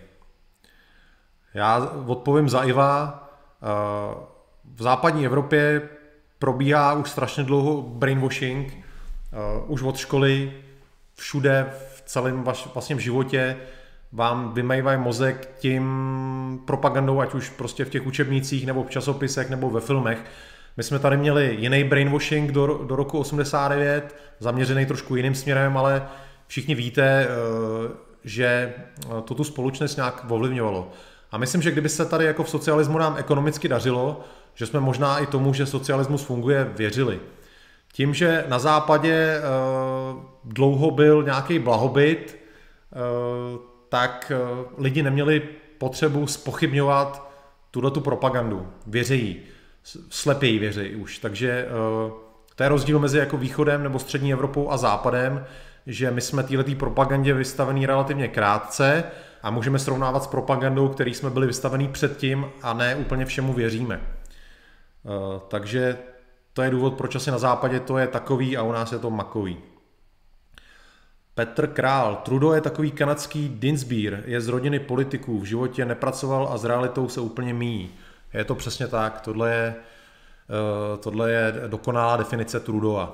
Já 1.54 1.90
odpovím 2.06 2.48
za 2.48 2.62
Iva. 2.62 3.28
Eh, 3.62 4.14
v 4.74 4.82
západní 4.82 5.26
Evropě 5.26 5.82
probíhá 6.38 6.92
už 6.92 7.10
strašně 7.10 7.44
dlouho 7.44 7.82
brainwashing, 7.82 8.72
eh, 8.76 9.36
už 9.66 9.82
od 9.82 9.96
školy, 9.96 10.52
všude, 11.14 11.66
v 11.94 12.02
celém 12.06 12.42
vaš, 12.42 12.68
vlastně 12.74 12.96
v 12.96 12.98
životě 12.98 13.56
vám 14.12 14.52
vymejvají 14.54 14.98
mozek 14.98 15.54
tím 15.58 16.60
propagandou, 16.64 17.20
ať 17.20 17.34
už 17.34 17.50
prostě 17.50 17.84
v 17.84 17.90
těch 17.90 18.06
učebnicích, 18.06 18.66
nebo 18.66 18.84
v 18.84 18.90
časopisech, 18.90 19.50
nebo 19.50 19.70
ve 19.70 19.80
filmech. 19.80 20.24
My 20.76 20.82
jsme 20.82 20.98
tady 20.98 21.16
měli 21.16 21.56
jiný 21.60 21.84
brainwashing 21.84 22.52
do, 22.52 22.66
do 22.66 22.96
roku 22.96 23.18
89, 23.18 24.16
zaměřený 24.38 24.86
trošku 24.86 25.16
jiným 25.16 25.34
směrem, 25.34 25.76
ale 25.76 26.08
všichni 26.46 26.74
víte, 26.74 27.26
eh, 27.26 27.92
že 28.24 28.74
to 29.24 29.34
tu 29.34 29.44
společnost 29.44 29.96
nějak 29.96 30.24
ovlivňovalo. 30.30 30.92
A 31.32 31.38
myslím, 31.38 31.62
že 31.62 31.70
kdyby 31.70 31.88
se 31.88 32.06
tady 32.06 32.24
jako 32.24 32.44
v 32.44 32.50
socialismu 32.50 32.98
nám 32.98 33.16
ekonomicky 33.16 33.68
dařilo, 33.68 34.20
že 34.54 34.66
jsme 34.66 34.80
možná 34.80 35.18
i 35.18 35.26
tomu, 35.26 35.54
že 35.54 35.66
socialismus 35.66 36.22
funguje, 36.22 36.70
věřili. 36.76 37.20
Tím, 37.92 38.14
že 38.14 38.44
na 38.48 38.58
západě 38.58 39.14
e, 39.14 39.40
dlouho 40.44 40.90
byl 40.90 41.22
nějaký 41.22 41.58
blahobyt, 41.58 42.36
e, 42.36 42.98
tak 43.88 44.32
e, 44.34 44.38
lidi 44.78 45.02
neměli 45.02 45.42
potřebu 45.78 46.26
spochybňovat 46.26 47.32
tuhle 47.70 47.90
tu 47.90 48.00
propagandu. 48.00 48.68
Věřejí. 48.86 49.40
Slepěji 50.08 50.58
věřejí 50.58 50.96
už. 50.96 51.18
Takže 51.18 51.68
to 52.56 52.62
je 52.62 52.68
rozdíl 52.68 52.98
mezi 52.98 53.18
jako 53.18 53.36
východem 53.36 53.82
nebo 53.82 53.98
střední 53.98 54.32
Evropou 54.32 54.70
a 54.70 54.76
západem, 54.76 55.44
že 55.86 56.10
my 56.10 56.20
jsme 56.20 56.42
této 56.42 56.74
propagandě 56.74 57.34
vystavený 57.34 57.86
relativně 57.86 58.28
krátce 58.28 59.04
a 59.42 59.50
můžeme 59.50 59.78
srovnávat 59.78 60.24
s 60.24 60.26
propagandou, 60.26 60.88
který 60.88 61.14
jsme 61.14 61.30
byli 61.30 61.46
vystavení 61.46 61.88
předtím 61.88 62.46
a 62.62 62.72
ne 62.72 62.96
úplně 62.96 63.26
všemu 63.26 63.52
věříme. 63.52 64.00
Eh, 64.00 65.40
takže 65.48 65.98
to 66.52 66.62
je 66.62 66.70
důvod, 66.70 66.94
proč 66.94 67.16
asi 67.16 67.30
na 67.30 67.38
západě 67.38 67.80
to 67.80 67.98
je 67.98 68.06
takový 68.06 68.56
a 68.56 68.62
u 68.62 68.72
nás 68.72 68.92
je 68.92 68.98
to 68.98 69.10
makový. 69.10 69.58
Petr 71.34 71.66
Král. 71.66 72.16
Trudeau 72.16 72.52
je 72.52 72.60
takový 72.60 72.90
kanadský 72.90 73.48
Dinsbeer, 73.48 74.22
je 74.26 74.40
z 74.40 74.48
rodiny 74.48 74.78
politiků, 74.78 75.38
v 75.40 75.44
životě 75.44 75.84
nepracoval 75.84 76.48
a 76.52 76.58
s 76.58 76.64
realitou 76.64 77.08
se 77.08 77.20
úplně 77.20 77.54
míjí. 77.54 77.90
Je 78.32 78.44
to 78.44 78.54
přesně 78.54 78.86
tak, 78.88 79.20
tohle 79.20 79.50
je, 79.50 79.74
eh, 79.74 80.98
tohle 80.98 81.32
je 81.32 81.54
dokonalá 81.66 82.16
definice 82.16 82.60
Trudeau. 82.60 83.06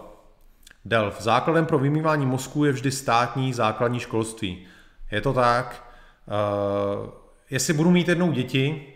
Delf. 0.85 1.21
Základem 1.21 1.67
pro 1.67 1.79
vymývání 1.79 2.27
mozku 2.27 2.65
je 2.65 2.73
vždy 2.73 2.91
státní 2.91 3.53
základní 3.53 4.01
školství. 4.01 4.67
Je 5.11 5.21
to 5.21 5.33
tak. 5.33 5.88
Uh, 6.29 7.09
jestli 7.51 7.75
budu 7.75 7.91
mít 7.91 8.09
jednou 8.09 8.33
děti, 8.33 8.87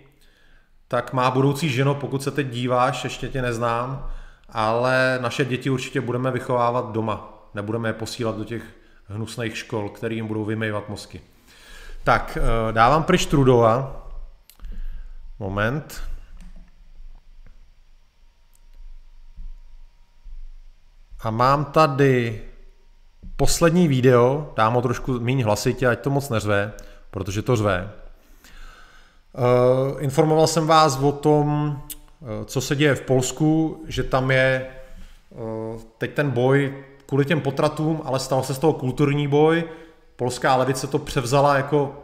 tak 0.89 1.13
má 1.13 1.31
budoucí 1.31 1.69
ženo, 1.69 1.95
pokud 1.95 2.23
se 2.23 2.31
teď 2.31 2.47
díváš, 2.47 3.05
ještě 3.05 3.29
tě 3.29 3.43
neznám, 3.43 4.11
ale 4.49 5.19
naše 5.23 5.45
děti 5.45 5.71
určitě 5.71 6.01
budeme 6.01 6.31
vychovávat 6.31 6.93
doma. 6.93 7.49
Nebudeme 7.55 7.89
je 7.89 7.93
posílat 7.93 8.37
do 8.37 8.45
těch 8.45 8.63
hnusných 9.07 9.57
škol, 9.57 9.89
které 9.89 10.15
jim 10.15 10.27
budou 10.27 10.45
vymývat 10.45 10.89
mozky. 10.89 11.21
Tak, 12.05 12.39
uh, 12.41 12.73
dávám 12.73 13.03
pryč 13.03 13.27
Trudova. 13.27 14.07
Moment. 15.39 16.03
A 21.21 21.31
mám 21.31 21.65
tady 21.65 22.43
poslední 23.37 23.89
video, 23.89 24.53
dám 24.57 24.75
ho 24.75 24.83
trošku 24.83 25.21
méně 25.21 25.45
hlasitě, 25.45 25.87
ať 25.87 26.01
to 26.01 26.11
moc 26.11 26.29
neřve, 26.29 26.73
protože 27.13 27.43
to 27.43 27.57
řve. 27.57 27.91
Uh, 29.33 30.03
informoval 30.03 30.47
jsem 30.47 30.67
vás 30.67 30.99
o 30.99 31.13
tom, 31.13 31.79
uh, 32.21 32.29
co 32.45 32.61
se 32.61 32.77
děje 32.77 32.95
v 32.95 33.01
Polsku, 33.01 33.83
že 33.89 34.03
tam 34.03 34.31
je 34.31 34.67
uh, 35.31 35.81
teď 35.99 36.15
ten 36.15 36.31
boj 36.31 36.75
kvůli 37.07 37.25
těm 37.25 37.41
potratům, 37.41 38.01
ale 38.05 38.19
stal 38.19 38.43
se 38.43 38.55
z 38.55 38.59
toho 38.59 38.73
kulturní 38.73 39.29
boj. 39.29 39.65
Polská 40.17 40.57
levice 40.57 40.87
to 40.87 40.99
převzala 40.99 41.57
jako, 41.57 41.95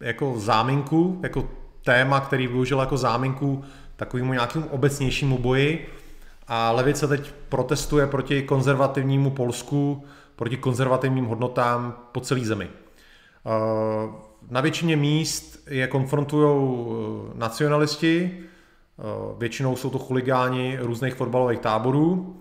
jako 0.00 0.34
záminku, 0.36 1.20
jako 1.22 1.48
téma, 1.84 2.20
který 2.20 2.46
využil 2.46 2.80
jako 2.80 2.96
záminku 2.96 3.64
takovému 3.96 4.32
nějakému 4.32 4.66
obecnějšímu 4.68 5.38
boji 5.38 5.88
a 6.48 6.70
levice 6.70 7.08
teď 7.08 7.32
protestuje 7.48 8.06
proti 8.06 8.42
konzervativnímu 8.42 9.30
Polsku, 9.30 10.04
proti 10.36 10.56
konzervativním 10.56 11.24
hodnotám 11.24 11.96
po 12.12 12.20
celé 12.20 12.40
zemi. 12.40 12.68
Na 14.50 14.60
většině 14.60 14.96
míst 14.96 15.68
je 15.70 15.86
konfrontují 15.86 16.48
eh, 16.48 17.38
nacionalisti, 17.38 18.38
eh, 18.38 19.02
většinou 19.38 19.76
jsou 19.76 19.90
to 19.90 19.98
chuligáni 19.98 20.78
různých 20.80 21.14
fotbalových 21.14 21.58
táborů. 21.58 22.36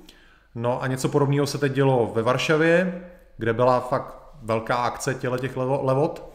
No 0.55 0.83
a 0.83 0.87
něco 0.87 1.09
podobného 1.09 1.47
se 1.47 1.57
teď 1.57 1.71
dělo 1.73 2.11
ve 2.15 2.21
Varšavě, 2.21 3.03
kde 3.37 3.53
byla 3.53 3.79
fakt 3.79 4.15
velká 4.41 4.75
akce 4.75 5.13
těle 5.13 5.39
těch 5.39 5.57
levot. 5.57 6.29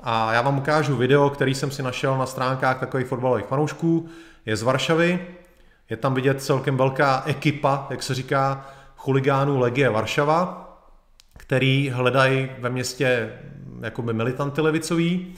A 0.00 0.32
já 0.32 0.42
vám 0.42 0.58
ukážu 0.58 0.96
video, 0.96 1.30
který 1.30 1.54
jsem 1.54 1.70
si 1.70 1.82
našel 1.82 2.18
na 2.18 2.26
stránkách 2.26 2.80
takových 2.80 3.06
fotbalových 3.06 3.46
fanoušků. 3.46 4.08
Je 4.46 4.56
z 4.56 4.62
Varšavy, 4.62 5.26
je 5.90 5.96
tam 5.96 6.14
vidět 6.14 6.42
celkem 6.42 6.76
velká 6.76 7.22
ekipa, 7.26 7.86
jak 7.90 8.02
se 8.02 8.14
říká, 8.14 8.66
chuligánů 8.96 9.58
Legie 9.58 9.90
Varšava, 9.90 10.60
který 11.36 11.90
hledají 11.90 12.50
ve 12.58 12.70
městě 12.70 13.32
jakoby 13.80 14.12
militanty 14.12 14.60
levicový 14.60 15.34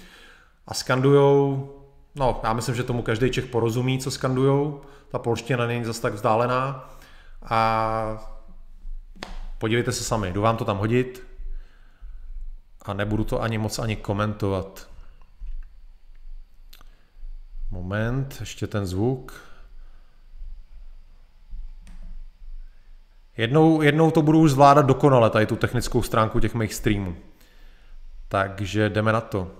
a 0.66 0.74
skandujou, 0.74 1.70
no 2.14 2.40
já 2.42 2.52
myslím, 2.52 2.74
že 2.74 2.82
tomu 2.82 3.02
každý 3.02 3.30
Čech 3.30 3.46
porozumí, 3.46 3.98
co 3.98 4.10
skandujou, 4.10 4.80
ta 5.08 5.18
polština 5.18 5.66
není 5.66 5.84
zase 5.84 6.02
tak 6.02 6.14
vzdálená 6.14 6.90
a 7.42 8.36
podívejte 9.58 9.92
se 9.92 10.04
sami, 10.04 10.32
jdu 10.32 10.42
vám 10.42 10.56
to 10.56 10.64
tam 10.64 10.78
hodit 10.78 11.22
a 12.82 12.92
nebudu 12.92 13.24
to 13.24 13.42
ani 13.42 13.58
moc 13.58 13.78
ani 13.78 13.96
komentovat. 13.96 14.88
Moment, 17.70 18.36
ještě 18.40 18.66
ten 18.66 18.86
zvuk. 18.86 19.40
Jednou, 23.36 23.82
jednou 23.82 24.10
to 24.10 24.22
budu 24.22 24.40
už 24.40 24.50
zvládat 24.50 24.86
dokonale, 24.86 25.30
tady 25.30 25.46
tu 25.46 25.56
technickou 25.56 26.02
stránku 26.02 26.40
těch 26.40 26.54
mých 26.54 26.74
streamů. 26.74 27.16
Takže 28.28 28.90
jdeme 28.90 29.12
na 29.12 29.20
to. 29.20 29.50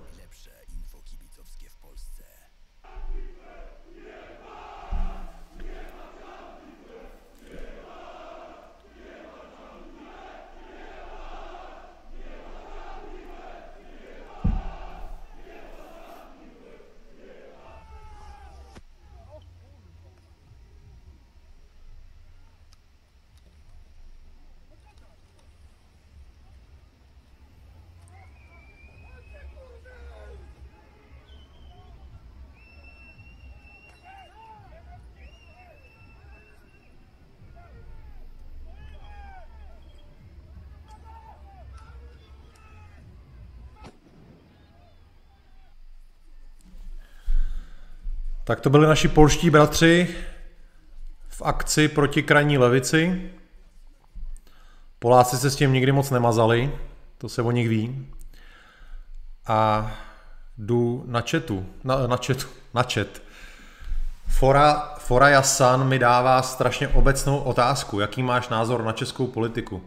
Tak 48.47 48.61
to 48.61 48.69
byli 48.69 48.87
naši 48.87 49.07
polští 49.07 49.49
bratři 49.49 50.15
v 51.29 51.41
akci 51.41 51.87
proti 51.87 52.23
krajní 52.23 52.57
levici. 52.57 53.31
Poláci 54.99 55.37
se 55.37 55.49
s 55.49 55.55
tím 55.55 55.73
nikdy 55.73 55.91
moc 55.91 56.09
nemazali, 56.09 56.71
to 57.17 57.29
se 57.29 57.41
o 57.41 57.51
nich 57.51 57.69
ví. 57.69 58.07
A 59.47 59.91
jdu 60.57 61.03
na 61.07 61.21
chatu, 61.21 61.65
na, 61.83 62.07
na 62.07 62.17
chatu, 62.17 62.47
na 62.73 62.83
chat. 62.83 63.07
Fora, 64.27 64.95
Fora 64.97 65.29
Jasan 65.29 65.87
mi 65.87 65.99
dává 65.99 66.41
strašně 66.41 66.87
obecnou 66.87 67.39
otázku. 67.39 67.99
Jaký 67.99 68.23
máš 68.23 68.49
názor 68.49 68.83
na 68.83 68.91
českou 68.91 69.27
politiku? 69.27 69.83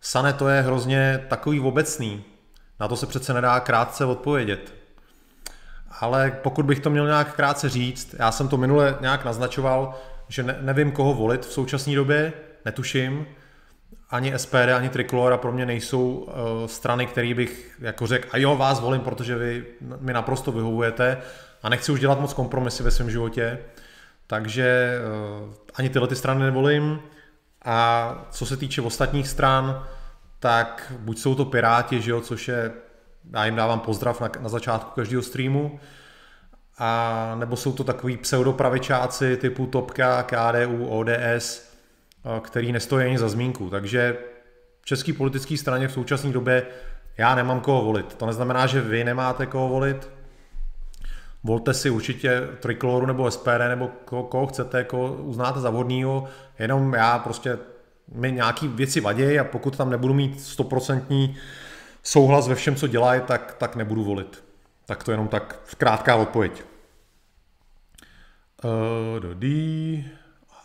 Sane, 0.00 0.32
to 0.32 0.48
je 0.48 0.62
hrozně 0.62 1.26
takový 1.28 1.60
obecný. 1.60 2.24
Na 2.80 2.88
to 2.88 2.96
se 2.96 3.06
přece 3.06 3.34
nedá 3.34 3.60
krátce 3.60 4.04
odpovědět. 4.04 4.85
Ale 6.00 6.38
pokud 6.42 6.66
bych 6.66 6.80
to 6.80 6.90
měl 6.90 7.06
nějak 7.06 7.34
krátce 7.34 7.68
říct, 7.68 8.14
já 8.18 8.32
jsem 8.32 8.48
to 8.48 8.56
minule 8.56 8.98
nějak 9.00 9.24
naznačoval, 9.24 9.94
že 10.28 10.42
ne, 10.42 10.56
nevím, 10.60 10.92
koho 10.92 11.14
volit 11.14 11.46
v 11.46 11.52
současné 11.52 11.94
době, 11.94 12.32
netuším. 12.64 13.26
Ani 14.10 14.38
SPD, 14.38 14.54
ani 14.76 14.88
Trikolora 14.88 15.36
pro 15.36 15.52
mě 15.52 15.66
nejsou 15.66 16.12
uh, 16.12 16.32
strany, 16.66 17.06
které 17.06 17.34
bych 17.34 17.76
jako 17.80 18.06
řekl, 18.06 18.28
a 18.32 18.38
jo, 18.38 18.56
vás 18.56 18.80
volím, 18.80 19.00
protože 19.00 19.36
vy 19.36 19.64
mi 20.00 20.12
naprosto 20.12 20.52
vyhovujete 20.52 21.18
a 21.62 21.68
nechci 21.68 21.92
už 21.92 22.00
dělat 22.00 22.20
moc 22.20 22.32
kompromisy 22.32 22.82
ve 22.82 22.90
svém 22.90 23.10
životě. 23.10 23.58
Takže 24.26 24.98
uh, 25.44 25.54
ani 25.74 25.88
tyhle 25.88 26.08
ty 26.08 26.16
strany 26.16 26.44
nevolím. 26.44 27.00
A 27.64 28.14
co 28.30 28.46
se 28.46 28.56
týče 28.56 28.82
ostatních 28.82 29.28
stran, 29.28 29.86
tak 30.40 30.92
buď 30.98 31.18
jsou 31.18 31.34
to 31.34 31.44
Piráti, 31.44 32.00
že 32.02 32.10
jo, 32.10 32.20
což 32.20 32.48
je, 32.48 32.72
já 33.32 33.44
jim 33.44 33.56
dávám 33.56 33.80
pozdrav 33.80 34.20
na, 34.20 34.30
na 34.40 34.48
začátku 34.48 34.90
každého 34.94 35.22
streamu, 35.22 35.80
a 36.78 37.34
nebo 37.38 37.56
jsou 37.56 37.72
to 37.72 37.84
takový 37.84 38.16
pseudopravičáci 38.16 39.36
typu 39.36 39.66
Topka, 39.66 40.22
KDU, 40.22 40.86
ODS, 40.86 41.72
který 42.40 42.72
nestojí 42.72 43.06
ani 43.06 43.18
za 43.18 43.28
zmínku. 43.28 43.70
Takže 43.70 44.16
v 44.80 44.86
české 44.86 45.12
politické 45.12 45.56
straně 45.56 45.88
v 45.88 45.92
současné 45.92 46.32
době 46.32 46.66
já 47.18 47.34
nemám 47.34 47.60
koho 47.60 47.84
volit. 47.84 48.14
To 48.14 48.26
neznamená, 48.26 48.66
že 48.66 48.80
vy 48.80 49.04
nemáte 49.04 49.46
koho 49.46 49.68
volit. 49.68 50.10
Volte 51.44 51.74
si 51.74 51.90
určitě 51.90 52.42
Trikoloru 52.60 53.06
nebo 53.06 53.30
SPD 53.30 53.68
nebo 53.68 53.90
koho, 54.04 54.22
koho 54.22 54.46
chcete, 54.46 54.84
koho 54.84 55.14
uznáte 55.14 55.60
za 55.60 55.70
vhodnýho. 55.70 56.24
Jenom 56.58 56.94
já 56.94 57.18
prostě 57.18 57.58
mi 58.14 58.32
nějaký 58.32 58.68
věci 58.68 59.00
vadí 59.00 59.38
a 59.38 59.44
pokud 59.44 59.76
tam 59.76 59.90
nebudu 59.90 60.14
mít 60.14 60.40
stoprocentní 60.40 61.36
souhlas 62.06 62.48
ve 62.48 62.54
všem, 62.54 62.76
co 62.76 62.86
dělají, 62.86 63.20
tak, 63.20 63.54
tak 63.58 63.76
nebudu 63.76 64.04
volit. 64.04 64.44
Tak 64.86 65.04
to 65.04 65.10
jenom 65.10 65.28
tak 65.28 65.60
krátká 65.76 66.16
odpověď. 66.16 66.64
Uh, 68.64 69.20
dodý. 69.20 70.08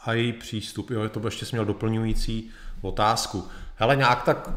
A 0.05 0.13
její 0.13 0.33
přístup, 0.33 0.89
jo, 0.89 1.09
to 1.09 1.19
by 1.19 1.27
ještě 1.27 1.45
měl 1.51 1.65
doplňující 1.65 2.51
otázku. 2.81 3.47
Hele, 3.75 3.95
nějak 3.95 4.23
tak, 4.23 4.49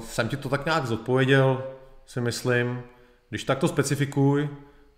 jsem 0.00 0.28
ti 0.28 0.36
to 0.36 0.48
tak 0.48 0.64
nějak 0.64 0.86
zodpověděl, 0.86 1.64
si 2.06 2.20
myslím. 2.20 2.82
Když 3.28 3.44
tak 3.44 3.58
to 3.58 3.68
specifikuj, 3.68 4.48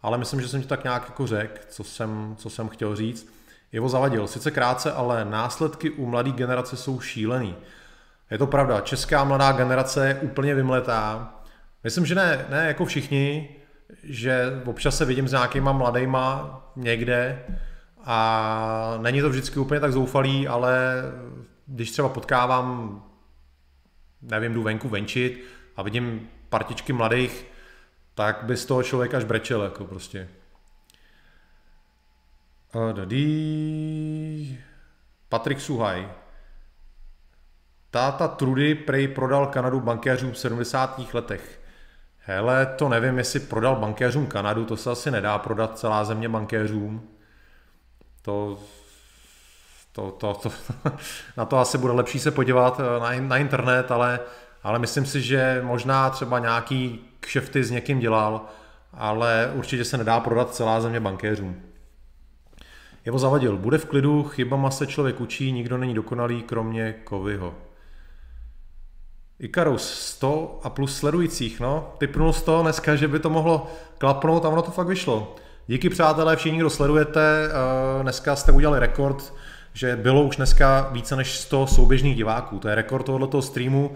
ale 0.03 0.18
myslím, 0.18 0.41
že 0.41 0.49
jsem 0.49 0.62
ti 0.62 0.68
tak 0.68 0.85
nějak 0.85 1.05
jako 1.07 1.27
řekl, 1.27 1.61
co 1.68 1.85
jsem, 1.85 2.35
co 2.39 2.51
jsem 2.51 2.68
chtěl 2.68 2.97
říct. 2.97 3.35
Jeho 3.72 3.89
zavadil, 3.89 4.27
sice 4.27 4.51
krátce, 4.51 4.93
ale 4.93 5.25
následky 5.25 5.91
u 5.91 6.07
mladé 6.07 6.31
generace 6.31 6.77
jsou 6.77 7.01
šílený. 7.01 7.57
Je 8.31 8.39
to 8.39 8.47
pravda, 8.47 8.81
česká 8.81 9.25
mladá 9.25 9.53
generace 9.53 10.09
je 10.09 10.14
úplně 10.14 10.55
vymletá. 10.55 11.35
Myslím, 11.85 12.07
že 12.07 12.14
ne, 12.14 12.47
ne 12.51 12.66
jako 12.66 12.85
všichni, 12.85 13.57
že 14.03 14.62
občas 14.64 14.97
se 14.97 15.05
vidím 15.05 15.29
s 15.29 15.33
nějakýma 15.33 15.72
mladýma 15.72 16.61
někde 16.77 17.45
a 18.05 18.99
není 19.01 19.20
to 19.20 19.29
vždycky 19.29 19.59
úplně 19.59 19.81
tak 19.81 19.93
zoufalý, 19.93 20.49
ale 20.49 21.03
když 21.66 21.91
třeba 21.91 22.09
potkávám, 22.09 23.03
nevím, 24.22 24.55
jdu 24.55 24.62
venku 24.62 24.89
venčit 24.89 25.45
a 25.77 25.83
vidím 25.83 26.29
partičky 26.49 26.93
mladých, 26.93 27.47
tak 28.14 28.43
by 28.43 28.57
z 28.57 28.66
toho 28.66 28.83
člověk 28.83 29.14
až 29.14 29.25
brečel, 29.25 29.62
jako 29.62 29.85
prostě. 29.85 30.29
Dadí. 32.93 34.59
Patrik 35.29 35.61
Suhaj. 35.61 36.09
Táta 37.95 38.28
Trudy 38.28 38.74
prej 38.74 39.09
prodal 39.09 39.47
Kanadu 39.47 39.80
bankéřům 39.80 40.32
v 40.32 40.38
70. 40.38 41.01
letech. 41.14 41.61
Hele, 42.18 42.66
to 42.66 42.88
nevím, 42.88 43.18
jestli 43.18 43.40
prodal 43.40 43.76
bankéřům 43.76 44.26
Kanadu, 44.26 44.64
to 44.64 44.76
se 44.76 44.90
asi 44.90 45.11
nedá 45.11 45.38
prodat 45.38 45.78
celá 45.78 46.05
země 46.05 46.28
bankéřům. 46.28 47.09
To, 48.22 48.59
to, 49.92 50.11
to, 50.11 50.34
to 50.34 50.53
na 51.36 51.45
to 51.45 51.59
asi 51.59 51.78
bude 51.78 51.92
lepší 51.92 52.18
se 52.18 52.30
podívat 52.30 52.80
eh, 52.80 53.01
na, 53.01 53.28
na 53.28 53.36
internet, 53.36 53.90
ale, 53.90 54.20
ale 54.62 54.78
myslím 54.78 55.07
si, 55.07 55.22
že 55.22 55.61
možná 55.64 56.11
třeba 56.11 56.38
nějaký 56.38 57.11
kšefty 57.20 57.64
s 57.64 57.70
někým 57.70 57.99
dělal, 57.99 58.47
ale 58.92 59.53
určitě 59.55 59.84
se 59.84 59.99
nedá 59.99 60.20
prodat 60.20 60.55
celá 60.55 60.80
země 60.80 61.01
bankéřům. 61.01 61.62
Jeho 63.05 63.18
zavadil. 63.18 63.57
Bude 63.57 63.78
v 63.78 63.84
klidu, 63.84 64.22
chybama 64.22 64.70
se 64.70 64.86
člověk 64.86 65.20
učí, 65.20 65.53
nikdo 65.53 65.78
není 65.78 65.95
dokonalý, 65.95 66.42
kromě 66.42 66.92
Kovyho. 67.05 67.63
Ikarus, 69.45 69.95
100 70.01 70.61
a 70.62 70.70
plus 70.70 70.97
sledujících, 70.97 71.61
no. 71.61 71.95
Typnul 71.99 72.32
100 72.32 72.62
dneska, 72.62 72.97
že 72.97 73.09
by 73.09 73.18
to 73.18 73.30
mohlo 73.30 73.66
klapnout 73.99 74.45
a 74.45 74.49
ono 74.49 74.62
to 74.62 74.70
fakt 74.70 74.86
vyšlo. 74.86 75.36
Díky 75.66 75.88
přátelé, 75.90 76.36
všichni, 76.36 76.59
kdo 76.59 76.70
sledujete, 76.70 77.20
eh, 77.49 78.03
dneska 78.03 78.36
jste 78.36 78.53
udělali 78.53 78.80
rekord, 78.80 79.34
že 79.72 79.97
bylo 79.97 80.22
už 80.22 80.36
dneska 80.36 80.88
více 80.92 81.16
než 81.16 81.38
100 81.38 81.66
souběžných 81.66 82.16
diváků. 82.16 82.59
To 82.59 82.68
je 82.68 82.74
rekord 82.74 83.07
tohoto 83.07 83.42
streamu. 83.42 83.92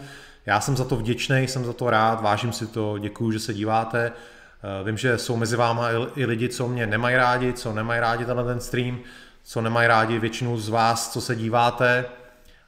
Já 0.46 0.60
jsem 0.60 0.76
za 0.76 0.84
to 0.84 0.96
vděčný, 0.96 1.48
jsem 1.48 1.64
za 1.64 1.72
to 1.72 1.90
rád, 1.90 2.22
vážím 2.22 2.52
si 2.52 2.66
to, 2.66 2.98
děkuji, 2.98 3.30
že 3.30 3.40
se 3.40 3.54
díváte. 3.54 4.12
Eh, 4.12 4.84
vím, 4.84 4.98
že 4.98 5.18
jsou 5.18 5.36
mezi 5.36 5.56
váma 5.56 5.88
i 6.16 6.26
lidi, 6.26 6.48
co 6.48 6.68
mě 6.68 6.86
nemají 6.86 7.16
rádi, 7.16 7.52
co 7.52 7.72
nemají 7.72 8.00
rádi 8.00 8.24
tenhle 8.24 8.44
ten 8.44 8.60
stream, 8.60 8.98
co 9.44 9.60
nemají 9.60 9.88
rádi 9.88 10.18
většinu 10.18 10.58
z 10.58 10.68
vás, 10.68 11.12
co 11.12 11.20
se 11.20 11.36
díváte, 11.36 12.04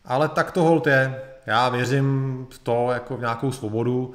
ale 0.05 0.29
tak 0.29 0.51
to 0.51 0.63
hold 0.63 0.87
je. 0.87 1.30
Já 1.47 1.69
věřím 1.69 2.47
v 2.51 2.59
to 2.59 2.89
jako 2.93 3.17
v 3.17 3.21
nějakou 3.21 3.53
svobodu, 3.53 4.15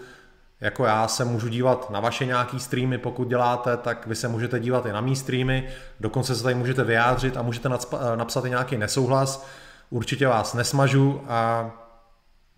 jako 0.62 0.86
já 0.86 1.08
se 1.08 1.26
můžu 1.26 1.48
dívat 1.48 1.90
na 1.90 2.00
vaše 2.00 2.26
nějaký 2.26 2.60
streamy, 2.60 2.98
pokud 2.98 3.28
děláte, 3.28 3.78
tak 3.78 4.08
vy 4.08 4.16
se 4.16 4.28
můžete 4.28 4.60
dívat 4.60 4.86
i 4.86 4.92
na 4.92 5.02
mý 5.02 5.16
streamy, 5.16 5.68
dokonce 6.00 6.36
se 6.36 6.44
tady 6.44 6.56
můžete 6.56 6.84
vyjádřit 6.84 7.38
a 7.38 7.42
můžete 7.42 7.70
eh, 7.70 8.18
napsat 8.18 8.46
i 8.46 8.50
nějaký 8.50 8.78
nesouhlas. 8.78 9.48
Určitě 9.90 10.28
vás 10.28 10.54
nesmažu 10.54 11.22
a 11.28 11.72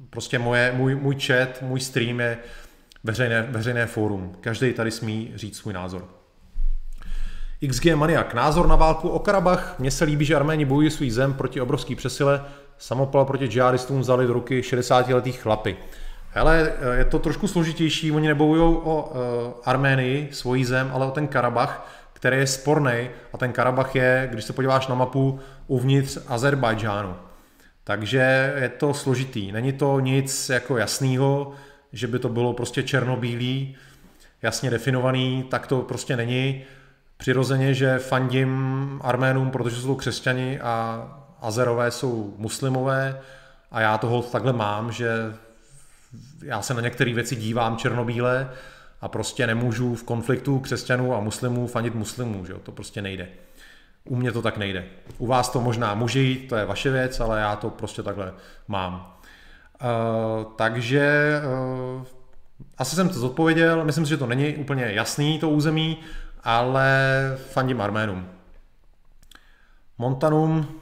prostě 0.09 0.39
moje, 0.39 0.73
můj, 0.75 0.95
můj 0.95 1.19
chat, 1.19 1.61
můj 1.61 1.79
stream 1.79 2.19
je 2.19 2.37
veřejné, 3.03 3.41
veřejné 3.41 3.85
fórum. 3.85 4.35
Každý 4.41 4.73
tady 4.73 4.91
smí 4.91 5.31
říct 5.35 5.57
svůj 5.57 5.73
názor. 5.73 6.07
XG 7.69 7.85
Maniak. 7.95 8.33
Názor 8.33 8.67
na 8.67 8.75
válku 8.75 9.09
o 9.09 9.19
Karabach. 9.19 9.79
Mně 9.79 9.91
se 9.91 10.05
líbí, 10.05 10.25
že 10.25 10.35
Arméni 10.35 10.65
bojují 10.65 10.91
svůj 10.91 11.11
zem 11.11 11.33
proti 11.33 11.61
obrovský 11.61 11.95
přesile. 11.95 12.45
Samopal 12.77 13.25
proti 13.25 13.47
džihadistům 13.47 13.99
vzali 13.99 14.27
do 14.27 14.33
ruky 14.33 14.61
60-letý 14.61 15.31
chlapy. 15.31 15.77
Hele, 16.31 16.73
je 16.97 17.05
to 17.05 17.19
trošku 17.19 17.47
složitější, 17.47 18.11
oni 18.11 18.27
nebojují 18.27 18.77
o 18.83 19.01
uh, 19.01 19.53
Arménii, 19.65 20.29
svoji 20.31 20.65
zem, 20.65 20.91
ale 20.93 21.05
o 21.05 21.11
ten 21.11 21.27
Karabach, 21.27 21.87
který 22.13 22.37
je 22.37 22.47
sporný 22.47 23.09
a 23.33 23.37
ten 23.37 23.51
Karabach 23.51 23.95
je, 23.95 24.27
když 24.31 24.45
se 24.45 24.53
podíváš 24.53 24.87
na 24.87 24.95
mapu, 24.95 25.39
uvnitř 25.67 26.17
Azerbajdžánu. 26.27 27.15
Takže 27.83 28.53
je 28.57 28.69
to 28.69 28.93
složitý. 28.93 29.51
Není 29.51 29.73
to 29.73 29.99
nic 29.99 30.49
jako 30.49 30.77
jasného, 30.77 31.51
že 31.93 32.07
by 32.07 32.19
to 32.19 32.29
bylo 32.29 32.53
prostě 32.53 32.83
černobílý, 32.83 33.75
jasně 34.41 34.69
definovaný, 34.69 35.45
tak 35.49 35.67
to 35.67 35.81
prostě 35.81 36.15
není. 36.15 36.63
Přirozeně, 37.17 37.73
že 37.73 37.99
fandím 37.99 38.99
Arménům, 39.03 39.51
protože 39.51 39.75
jsou 39.75 39.95
křesťani 39.95 40.59
a 40.59 41.07
Azerové 41.41 41.91
jsou 41.91 42.33
muslimové 42.37 43.21
a 43.71 43.81
já 43.81 43.97
toho 43.97 44.21
takhle 44.21 44.53
mám, 44.53 44.91
že 44.91 45.33
já 46.43 46.61
se 46.61 46.73
na 46.73 46.81
některé 46.81 47.13
věci 47.13 47.35
dívám 47.35 47.77
černobíle 47.77 48.49
a 49.01 49.07
prostě 49.07 49.47
nemůžu 49.47 49.95
v 49.95 50.03
konfliktu 50.03 50.59
křesťanů 50.59 51.15
a 51.15 51.19
muslimů 51.19 51.67
fandit 51.67 51.95
muslimů, 51.95 52.45
že 52.45 52.53
jo? 52.53 52.59
to 52.59 52.71
prostě 52.71 53.01
nejde. 53.01 53.27
U 54.03 54.15
mě 54.15 54.31
to 54.31 54.41
tak 54.41 54.57
nejde. 54.57 54.85
U 55.17 55.27
vás 55.27 55.49
to 55.49 55.61
možná 55.61 55.93
může 55.93 56.19
jít, 56.19 56.47
to 56.47 56.55
je 56.55 56.65
vaše 56.65 56.89
věc, 56.89 57.19
ale 57.19 57.39
já 57.39 57.55
to 57.55 57.69
prostě 57.69 58.03
takhle 58.03 58.33
mám. 58.67 59.17
Uh, 59.81 60.53
takže 60.55 61.33
uh, 61.97 62.03
asi 62.77 62.95
jsem 62.95 63.09
to 63.09 63.19
zodpověděl, 63.19 63.85
myslím 63.85 64.05
si, 64.05 64.09
že 64.09 64.17
to 64.17 64.27
není 64.27 64.55
úplně 64.55 64.83
jasný 64.83 65.39
to 65.39 65.49
území, 65.49 65.97
ale 66.43 67.11
fandím 67.49 67.81
Arménům. 67.81 68.29
Montanum, 69.97 70.81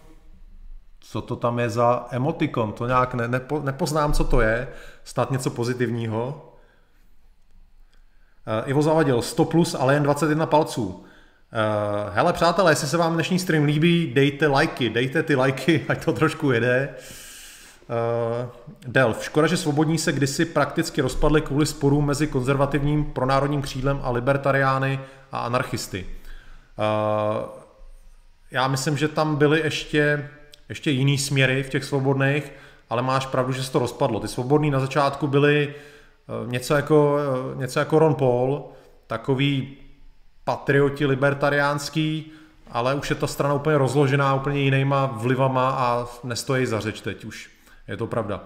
co 1.16 1.22
to 1.22 1.36
tam 1.36 1.60
je 1.60 1.70
za 1.70 2.08
emotikon, 2.12 2.74
to 2.74 2.88
nějak 2.88 3.14
ne, 3.14 3.28
nepo, 3.28 3.60
nepoznám, 3.60 4.14
co 4.14 4.24
to 4.24 4.42
je, 4.42 4.68
snad 5.04 5.32
něco 5.32 5.50
pozitivního. 5.50 6.52
Uh, 8.48 8.70
Ivo 8.70 8.82
zavadil 8.82 9.22
100 9.22 9.46
plus, 9.46 9.76
ale 9.76 9.94
jen 9.94 10.04
21 10.04 10.46
palců. 10.46 10.86
Uh, 10.86 11.04
hele, 12.14 12.34
přátelé, 12.34 12.72
jestli 12.72 12.88
se 12.88 12.98
vám 12.98 13.14
dnešní 13.14 13.40
stream 13.40 13.64
líbí, 13.64 14.12
dejte 14.16 14.48
lajky, 14.48 14.90
dejte 14.90 15.24
ty 15.24 15.36
lajky, 15.36 15.86
ať 15.90 16.06
to 16.06 16.14
trošku 16.14 16.52
jede. 16.52 16.90
Uh, 17.90 18.50
Delf. 18.88 19.24
Škoda, 19.24 19.48
že 19.48 19.58
svobodní 19.58 19.98
se 19.98 20.12
kdysi 20.12 20.46
prakticky 20.46 21.02
rozpadly 21.02 21.42
kvůli 21.42 21.66
sporům 21.66 22.06
mezi 22.06 22.28
konzervativním 22.28 23.06
pronárodním 23.06 23.62
křídlem 23.62 24.00
a 24.04 24.12
libertariány 24.12 25.00
a 25.32 25.40
anarchisty. 25.40 26.06
Uh, 26.78 27.66
já 28.52 28.68
myslím, 28.68 28.98
že 28.98 29.08
tam 29.08 29.36
byly 29.36 29.60
ještě, 29.60 30.30
ještě 30.70 30.92
jiný 30.92 31.18
směry 31.18 31.64
v 31.64 31.70
těch 31.70 31.84
svobodných, 31.84 32.52
ale 32.90 33.02
máš 33.02 33.26
pravdu, 33.26 33.54
že 33.54 33.64
se 33.64 33.72
to 33.72 33.80
rozpadlo. 33.80 34.20
Ty 34.20 34.28
svobodní 34.28 34.72
na 34.72 34.80
začátku 34.80 35.28
byly 35.28 35.74
uh, 36.44 36.52
něco 36.52 36.76
jako, 36.76 37.18
uh, 37.54 37.60
něco 37.60 37.80
jako 37.80 38.00
Ron 38.00 38.16
Paul, 38.16 38.66
takový 39.08 39.78
patrioti 40.44 41.06
libertariánský, 41.06 42.32
ale 42.72 42.96
už 42.96 43.10
je 43.10 43.16
ta 43.16 43.28
strana 43.28 43.54
úplně 43.54 43.78
rozložená 43.78 44.36
úplně 44.36 44.60
jinýma 44.60 45.06
vlivama 45.06 45.70
a 45.70 46.08
nestojí 46.24 46.66
za 46.66 46.80
řeč 46.80 47.02
teď 47.02 47.26
už. 47.26 47.50
Je 47.88 47.98
to 47.98 48.08
pravda. 48.08 48.44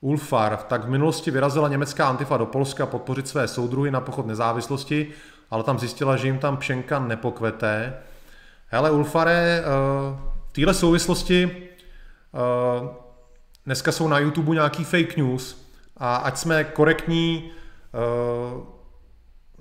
Ulfar, 0.00 0.56
tak 0.56 0.84
v 0.84 0.88
minulosti 0.88 1.30
vyrazila 1.30 1.68
německá 1.68 2.08
antifa 2.08 2.36
do 2.36 2.46
Polska 2.46 2.86
podpořit 2.86 3.28
své 3.28 3.48
soudruhy 3.48 3.90
na 3.90 4.00
pochod 4.00 4.26
nezávislosti, 4.26 5.08
ale 5.50 5.64
tam 5.64 5.78
zjistila, 5.78 6.16
že 6.16 6.26
jim 6.26 6.38
tam 6.38 6.56
pšenka 6.56 6.98
nepokvete. 6.98 7.94
Hele, 8.66 8.90
Ulfare, 8.90 9.62
eh, 9.62 10.37
téhle 10.58 10.74
souvislosti 10.74 11.50
eh, 12.34 12.88
dneska 13.66 13.92
jsou 13.92 14.08
na 14.08 14.18
YouTube 14.18 14.54
nějaký 14.54 14.84
fake 14.84 15.16
news 15.16 15.68
a 15.96 16.16
ať 16.16 16.36
jsme 16.36 16.64
korektní, 16.64 17.50
eh, 17.94 17.98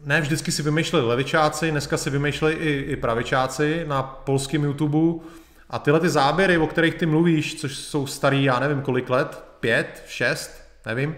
ne 0.05 0.21
vždycky 0.21 0.51
si 0.51 0.63
vymýšleli 0.63 1.05
levičáci, 1.05 1.71
dneska 1.71 1.97
si 1.97 2.09
vymýšleli 2.09 2.55
i, 2.55 2.85
i 2.91 2.95
pravičáci 2.95 3.85
na 3.87 4.03
polském 4.03 4.63
YouTube 4.63 5.23
a 5.69 5.79
tyhle 5.79 5.99
ty 5.99 6.09
záběry, 6.09 6.57
o 6.57 6.67
kterých 6.67 6.95
ty 6.95 7.05
mluvíš, 7.05 7.61
což 7.61 7.75
jsou 7.75 8.07
starý, 8.07 8.43
já 8.43 8.59
nevím 8.59 8.81
kolik 8.81 9.09
let, 9.09 9.43
pět, 9.59 10.03
šest, 10.07 10.51
nevím, 10.85 11.15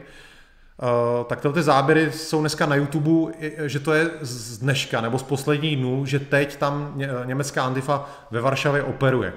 Uh, 0.82 1.26
tak 1.26 1.42
tyhle 1.42 1.54
ty 1.54 1.64
záběry 1.64 2.12
jsou 2.12 2.40
dneska 2.40 2.66
na 2.66 2.76
YouTube, 2.76 3.34
že 3.66 3.80
to 3.80 3.94
je 3.94 4.10
z 4.22 4.58
dneška 4.58 5.02
nebo 5.02 5.20
z 5.20 5.24
posledních 5.24 5.78
dnů, 5.78 6.06
že 6.06 6.20
teď 6.20 6.56
tam 6.56 7.02
německá 7.26 7.64
Antifa 7.64 8.10
ve 8.32 8.42
Varšavě 8.42 8.84
operuje. 8.84 9.34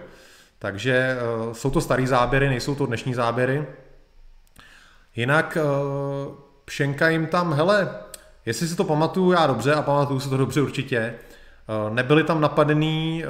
Takže 0.62 1.16
uh, 1.46 1.52
jsou 1.52 1.70
to 1.70 1.80
starý 1.80 2.06
záběry, 2.06 2.48
nejsou 2.48 2.74
to 2.74 2.86
dnešní 2.86 3.14
záběry. 3.14 3.66
Jinak 5.16 5.58
uh, 5.60 6.34
Pšenka 6.64 7.08
jim 7.08 7.26
tam, 7.26 7.52
hele, 7.52 7.94
jestli 8.46 8.68
si 8.68 8.76
to 8.76 8.84
pamatuju 8.84 9.32
já 9.32 9.46
dobře, 9.46 9.74
a 9.74 9.82
pamatuju 9.82 10.20
si 10.20 10.28
to 10.28 10.36
dobře 10.36 10.62
určitě, 10.62 11.14
nebyli 11.88 12.24
tam 12.24 12.40
napadený 12.40 13.24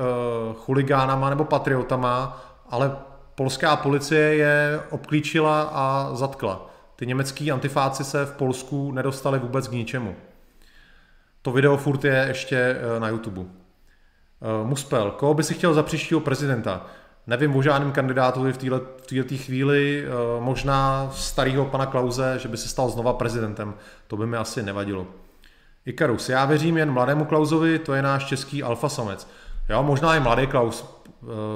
chuligánama 0.57 1.31
nebo 1.31 1.45
patriotama, 1.45 2.45
ale 2.71 2.97
polská 3.35 3.77
policie 3.77 4.35
je 4.35 4.81
obklíčila 4.91 5.63
a 5.63 6.15
zatkla. 6.15 6.71
Ty 6.97 7.07
německý 7.07 7.53
antifáci 7.53 8.05
se 8.05 8.27
v 8.27 8.33
Polsku 8.33 8.93
nedostali 8.93 9.39
vůbec 9.39 9.69
k 9.69 9.73
ničemu. 9.73 10.17
To 11.43 11.53
video 11.53 11.77
furt 11.77 12.05
je 12.05 12.25
ještě 12.29 12.57
eh, 12.57 13.01
na 13.01 13.09
YouTube. 13.09 13.43
Eh, 13.43 14.67
Muspel, 14.67 15.11
koho 15.11 15.35
by 15.35 15.43
si 15.43 15.55
chtěl 15.55 15.75
za 15.75 15.83
příštího 15.83 16.21
prezidenta? 16.21 16.87
Nevím 17.27 17.57
o 17.57 17.63
žádném 17.63 17.93
kandidátovi 17.93 18.53
v 18.53 18.59
této 19.07 19.35
chvíli, 19.37 20.05
eh, 20.05 20.11
možná 20.41 21.11
starého 21.15 21.65
pana 21.65 21.87
Klauze, 21.87 22.39
že 22.39 22.49
by 22.49 22.57
se 22.57 22.69
stal 22.69 22.91
znova 22.91 23.13
prezidentem. 23.13 23.75
To 24.07 24.17
by 24.17 24.27
mi 24.27 24.37
asi 24.37 24.63
nevadilo. 24.63 25.07
Ikarus, 25.87 26.29
já 26.29 26.45
věřím 26.45 26.77
jen 26.77 26.91
mladému 26.91 27.25
Klauzovi, 27.25 27.79
to 27.79 27.95
je 27.95 28.03
náš 28.03 28.25
český 28.25 28.63
alfasamec. 28.63 29.29
Jo, 29.69 29.83
možná 29.83 30.17
i 30.17 30.21
mladý 30.21 30.47
Klaus, 30.47 31.03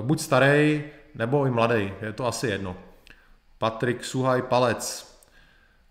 buď 0.02 0.20
starý, 0.20 0.84
nebo 1.14 1.46
i 1.46 1.50
mladý, 1.50 1.92
je 2.02 2.12
to 2.12 2.26
asi 2.26 2.46
jedno. 2.46 2.76
Patrik 3.58 4.04
Suhaj 4.04 4.42
Palec, 4.42 5.06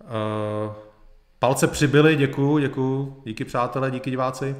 Uh, 0.05 0.73
palce 1.39 1.67
přibyly, 1.67 2.15
děkuju, 2.15 2.57
děkuju, 2.57 3.21
díky 3.25 3.45
přátelé, 3.45 3.91
díky 3.91 4.09
diváci. 4.09 4.55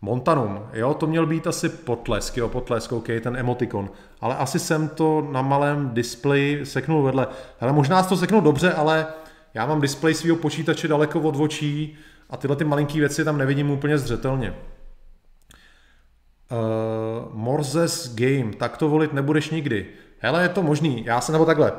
Montanum, 0.00 0.62
jo, 0.72 0.94
to 0.94 1.06
měl 1.06 1.26
být 1.26 1.46
asi 1.46 1.68
potlesk, 1.68 2.36
jo, 2.36 2.48
potlesk, 2.48 2.92
ok, 2.92 3.06
ten 3.20 3.36
emotikon. 3.36 3.90
Ale 4.20 4.36
asi 4.36 4.58
jsem 4.58 4.88
to 4.88 5.28
na 5.30 5.42
malém 5.42 5.90
displeji 5.94 6.66
seknul 6.66 7.02
vedle. 7.02 7.26
Ale 7.60 7.72
možná 7.72 8.02
to 8.02 8.16
seknul 8.16 8.40
dobře, 8.40 8.72
ale 8.72 9.06
já 9.54 9.66
mám 9.66 9.80
displej 9.80 10.14
svého 10.14 10.36
počítače 10.36 10.88
daleko 10.88 11.20
od 11.20 11.36
očí 11.36 11.98
a 12.30 12.36
tyhle 12.36 12.56
ty 12.56 12.64
malinký 12.64 13.00
věci 13.00 13.24
tam 13.24 13.38
nevidím 13.38 13.70
úplně 13.70 13.98
zřetelně. 13.98 14.54
Uh, 16.50 17.34
Morzes 17.34 18.14
Game, 18.14 18.52
tak 18.58 18.76
to 18.76 18.88
volit 18.88 19.12
nebudeš 19.12 19.50
nikdy. 19.50 19.86
Hele, 20.18 20.42
je 20.42 20.48
to 20.48 20.62
možný, 20.62 21.04
já 21.04 21.20
jsem 21.20 21.32
nebo 21.32 21.44
takhle. 21.44 21.72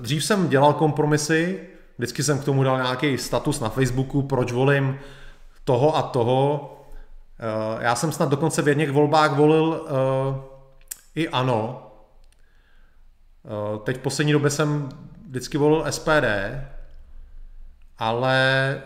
Dřív 0.00 0.24
jsem 0.24 0.48
dělal 0.48 0.72
kompromisy, 0.72 1.60
Vždycky 1.98 2.22
jsem 2.22 2.38
k 2.38 2.44
tomu 2.44 2.62
dal 2.62 2.76
nějaký 2.76 3.18
status 3.18 3.60
na 3.60 3.68
Facebooku, 3.68 4.22
proč 4.22 4.52
volím 4.52 4.98
toho 5.64 5.96
a 5.96 6.02
toho. 6.02 6.70
Eh, 7.38 7.84
já 7.84 7.94
jsem 7.94 8.12
snad 8.12 8.28
dokonce 8.28 8.62
v 8.62 8.68
jedných 8.68 8.90
volbách 8.90 9.36
volil 9.36 9.86
eh, 9.86 10.40
i 11.14 11.28
ano. 11.28 11.90
Eh, 13.44 13.78
teď 13.78 13.96
v 13.96 14.00
poslední 14.00 14.32
době 14.32 14.50
jsem 14.50 14.88
vždycky 15.28 15.58
volil 15.58 15.84
SPD, 15.92 16.26
ale 17.98 18.82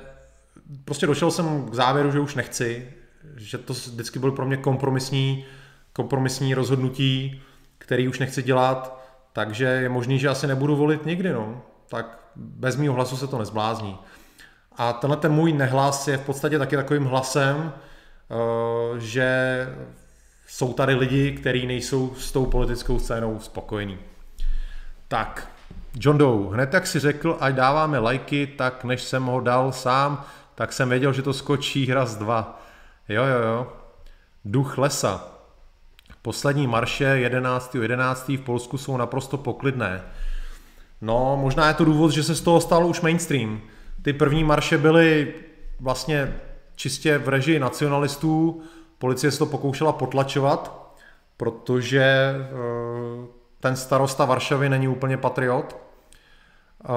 prostě 0.84 1.06
došel 1.06 1.30
jsem 1.30 1.70
k 1.70 1.74
závěru, 1.74 2.10
že 2.12 2.20
už 2.20 2.34
nechci, 2.34 2.92
že 3.36 3.58
to 3.58 3.72
vždycky 3.72 4.18
bylo 4.18 4.32
pro 4.32 4.46
mě 4.46 4.56
kompromisní, 4.56 5.44
kompromisní 5.92 6.54
rozhodnutí, 6.54 7.42
který 7.78 8.08
už 8.08 8.18
nechci 8.18 8.42
dělat, 8.42 9.04
takže 9.32 9.64
je 9.64 9.88
možný, 9.88 10.18
že 10.18 10.28
asi 10.28 10.46
nebudu 10.46 10.76
volit 10.76 11.06
nikdy, 11.06 11.32
no. 11.32 11.62
Tak 11.88 12.18
bez 12.36 12.76
mého 12.76 12.94
hlasu 12.94 13.16
se 13.16 13.26
to 13.26 13.38
nezblázní. 13.38 13.98
A 14.76 14.92
tenhle 14.92 15.16
ten 15.16 15.32
můj 15.32 15.52
nehlas 15.52 16.08
je 16.08 16.16
v 16.16 16.24
podstatě 16.24 16.58
taky 16.58 16.76
takovým 16.76 17.04
hlasem, 17.04 17.72
že 18.98 19.68
jsou 20.46 20.72
tady 20.72 20.94
lidi, 20.94 21.32
kteří 21.32 21.66
nejsou 21.66 22.14
s 22.14 22.32
tou 22.32 22.46
politickou 22.46 22.98
scénou 22.98 23.40
spokojení. 23.40 23.98
Tak, 25.08 25.50
John 25.94 26.18
Doe, 26.18 26.54
hned 26.54 26.74
jak 26.74 26.86
si 26.86 26.98
řekl, 26.98 27.36
ať 27.40 27.54
dáváme 27.54 27.98
lajky, 27.98 28.46
tak 28.46 28.84
než 28.84 29.02
jsem 29.02 29.24
ho 29.24 29.40
dal 29.40 29.72
sám, 29.72 30.24
tak 30.54 30.72
jsem 30.72 30.88
věděl, 30.88 31.12
že 31.12 31.22
to 31.22 31.32
skočí 31.32 31.92
raz 31.94 32.16
dva. 32.16 32.62
Jo, 33.08 33.24
jo, 33.24 33.42
jo. 33.42 33.72
Duch 34.44 34.78
lesa. 34.78 35.28
Poslední 36.22 36.66
marše 36.66 37.04
11. 37.04 37.74
11. 37.74 38.28
v 38.28 38.40
Polsku 38.40 38.78
jsou 38.78 38.96
naprosto 38.96 39.36
poklidné. 39.36 40.02
No, 41.00 41.38
možná 41.40 41.68
je 41.68 41.74
to 41.74 41.84
důvod, 41.84 42.10
že 42.10 42.22
se 42.22 42.34
z 42.34 42.40
toho 42.40 42.60
stalo 42.60 42.88
už 42.88 43.00
mainstream. 43.00 43.60
Ty 44.02 44.12
první 44.12 44.44
marše 44.44 44.78
byly 44.78 45.34
vlastně 45.80 46.34
čistě 46.78 47.18
v 47.18 47.28
režii 47.28 47.58
nacionalistů, 47.58 48.62
policie 48.98 49.30
se 49.30 49.38
to 49.38 49.46
pokoušela 49.46 49.92
potlačovat, 49.92 50.92
protože 51.36 52.02
eh, 52.02 53.26
ten 53.60 53.76
starosta 53.76 54.24
Varšavy 54.24 54.68
není 54.68 54.88
úplně 54.88 55.16
patriot. 55.16 55.76
Eh, 55.76 56.88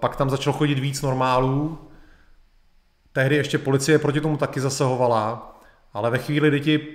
pak 0.00 0.16
tam 0.16 0.30
začalo 0.30 0.56
chodit 0.56 0.78
víc 0.78 1.02
normálů. 1.02 1.78
Tehdy 3.12 3.36
ještě 3.36 3.58
policie 3.58 3.98
proti 3.98 4.20
tomu 4.20 4.36
taky 4.36 4.60
zasahovala, 4.60 5.58
ale 5.92 6.10
ve 6.10 6.18
chvíli, 6.18 6.48
kdy 6.48 6.60
ti 6.60 6.88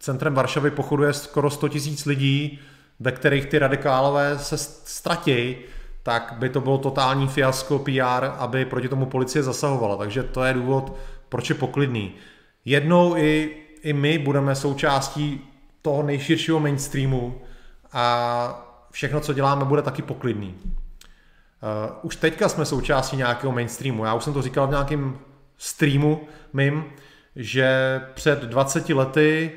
centrem 0.00 0.34
Varšavy 0.34 0.70
pochoduje 0.70 1.12
skoro 1.12 1.50
100 1.50 1.66
000 1.66 1.78
lidí, 2.06 2.60
ve 3.00 3.12
kterých 3.12 3.46
ty 3.46 3.58
radikálové 3.58 4.38
se 4.38 4.58
ztratí, 4.58 5.56
tak 6.02 6.34
by 6.38 6.48
to 6.48 6.60
bylo 6.60 6.78
totální 6.78 7.28
fiasko 7.28 7.78
PR, 7.78 8.24
aby 8.38 8.64
proti 8.64 8.88
tomu 8.88 9.06
policie 9.06 9.42
zasahovala. 9.42 9.96
Takže 9.96 10.22
to 10.22 10.44
je 10.44 10.54
důvod, 10.54 10.96
proč 11.28 11.48
je 11.48 11.54
poklidný. 11.54 12.12
Jednou 12.64 13.16
i, 13.16 13.56
i 13.82 13.92
my 13.92 14.18
budeme 14.18 14.54
součástí 14.54 15.40
toho 15.82 16.02
nejširšího 16.02 16.60
mainstreamu 16.60 17.40
a 17.92 18.64
všechno, 18.90 19.20
co 19.20 19.32
děláme, 19.32 19.64
bude 19.64 19.82
taky 19.82 20.02
poklidný. 20.02 20.54
Uh, 20.64 21.96
už 22.02 22.16
teďka 22.16 22.48
jsme 22.48 22.64
součástí 22.64 23.16
nějakého 23.16 23.52
mainstreamu. 23.52 24.04
Já 24.04 24.14
už 24.14 24.24
jsem 24.24 24.32
to 24.32 24.42
říkal 24.42 24.66
v 24.66 24.70
nějakém 24.70 25.18
streamu 25.58 26.20
mým, 26.52 26.84
že 27.36 28.00
před 28.14 28.42
20 28.42 28.88
lety 28.88 29.52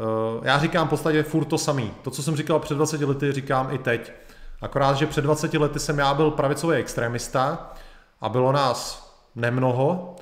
Eh, 0.00 0.40
já 0.42 0.58
říkám 0.58 0.86
v 0.86 0.90
podstatě 0.90 1.22
furt 1.22 1.44
to 1.44 1.58
samý. 1.58 1.92
To, 2.02 2.10
co 2.10 2.22
jsem 2.22 2.36
říkal 2.36 2.58
před 2.58 2.74
20 2.74 3.00
lety, 3.00 3.32
říkám 3.32 3.68
i 3.74 3.78
teď. 3.78 4.12
Akorát, 4.60 4.96
že 4.96 5.06
před 5.06 5.20
20 5.20 5.54
lety 5.54 5.78
jsem 5.78 5.98
já 5.98 6.14
byl 6.14 6.30
pravicový 6.30 6.76
extremista 6.76 7.72
a 8.20 8.28
bylo 8.28 8.52
nás 8.52 9.10
nemnoho 9.34 10.16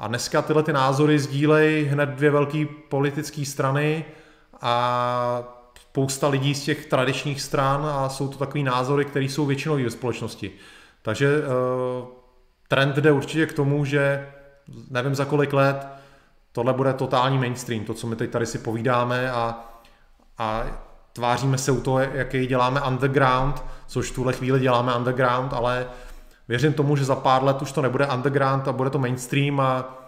a 0.00 0.06
dneska 0.08 0.42
tyhle 0.42 0.62
ty 0.62 0.72
názory 0.72 1.18
sdílejí 1.18 1.84
hned 1.84 2.08
dvě 2.08 2.30
velké 2.30 2.66
politické 2.88 3.44
strany 3.44 4.04
a 4.60 5.42
spousta 5.80 6.28
lidí 6.28 6.54
z 6.54 6.64
těch 6.64 6.86
tradičních 6.86 7.42
stran 7.42 7.86
a 7.86 8.08
jsou 8.08 8.28
to 8.28 8.38
takové 8.38 8.64
názory, 8.64 9.04
které 9.04 9.24
jsou 9.24 9.46
většinový 9.46 9.84
ve 9.84 9.90
společnosti. 9.90 10.50
Takže 11.02 11.38
uh, 11.38 11.44
trend 12.68 12.96
jde 12.96 13.12
určitě 13.12 13.46
k 13.46 13.52
tomu, 13.52 13.84
že 13.84 14.28
nevím 14.90 15.14
za 15.14 15.24
kolik 15.24 15.52
let 15.52 15.86
tohle 16.52 16.72
bude 16.72 16.92
totální 16.92 17.38
mainstream, 17.38 17.84
to, 17.84 17.94
co 17.94 18.06
my 18.06 18.16
teď 18.16 18.30
tady 18.30 18.46
si 18.46 18.58
povídáme 18.58 19.32
a, 19.32 19.68
a 20.38 20.64
tváříme 21.12 21.58
se 21.58 21.72
u 21.72 21.80
toho, 21.80 21.98
jaký 21.98 22.46
děláme 22.46 22.80
underground, 22.80 23.62
což 23.86 24.10
v 24.10 24.14
tuhle 24.14 24.32
chvíli 24.32 24.60
děláme 24.60 24.94
underground, 24.94 25.52
ale 25.52 25.86
věřím 26.50 26.72
tomu, 26.72 26.96
že 26.96 27.04
za 27.04 27.16
pár 27.16 27.44
let 27.44 27.62
už 27.62 27.72
to 27.72 27.82
nebude 27.82 28.06
underground 28.06 28.68
a 28.68 28.72
bude 28.72 28.90
to 28.90 28.98
mainstream 28.98 29.60
a, 29.60 29.98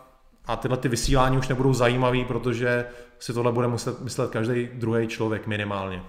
a 0.47 0.57
tyhle 0.57 0.76
ty 0.76 0.88
vysílání 0.88 1.38
už 1.38 1.49
nebudou 1.49 1.74
zajímavý, 1.74 2.24
protože 2.24 2.84
si 3.18 3.32
tohle 3.32 3.53
bude 3.53 3.68
muset 3.68 4.01
myslet 4.01 4.30
každý 4.30 4.68
druhý 4.74 5.09
člověk 5.09 5.47
minimálně. 5.47 6.03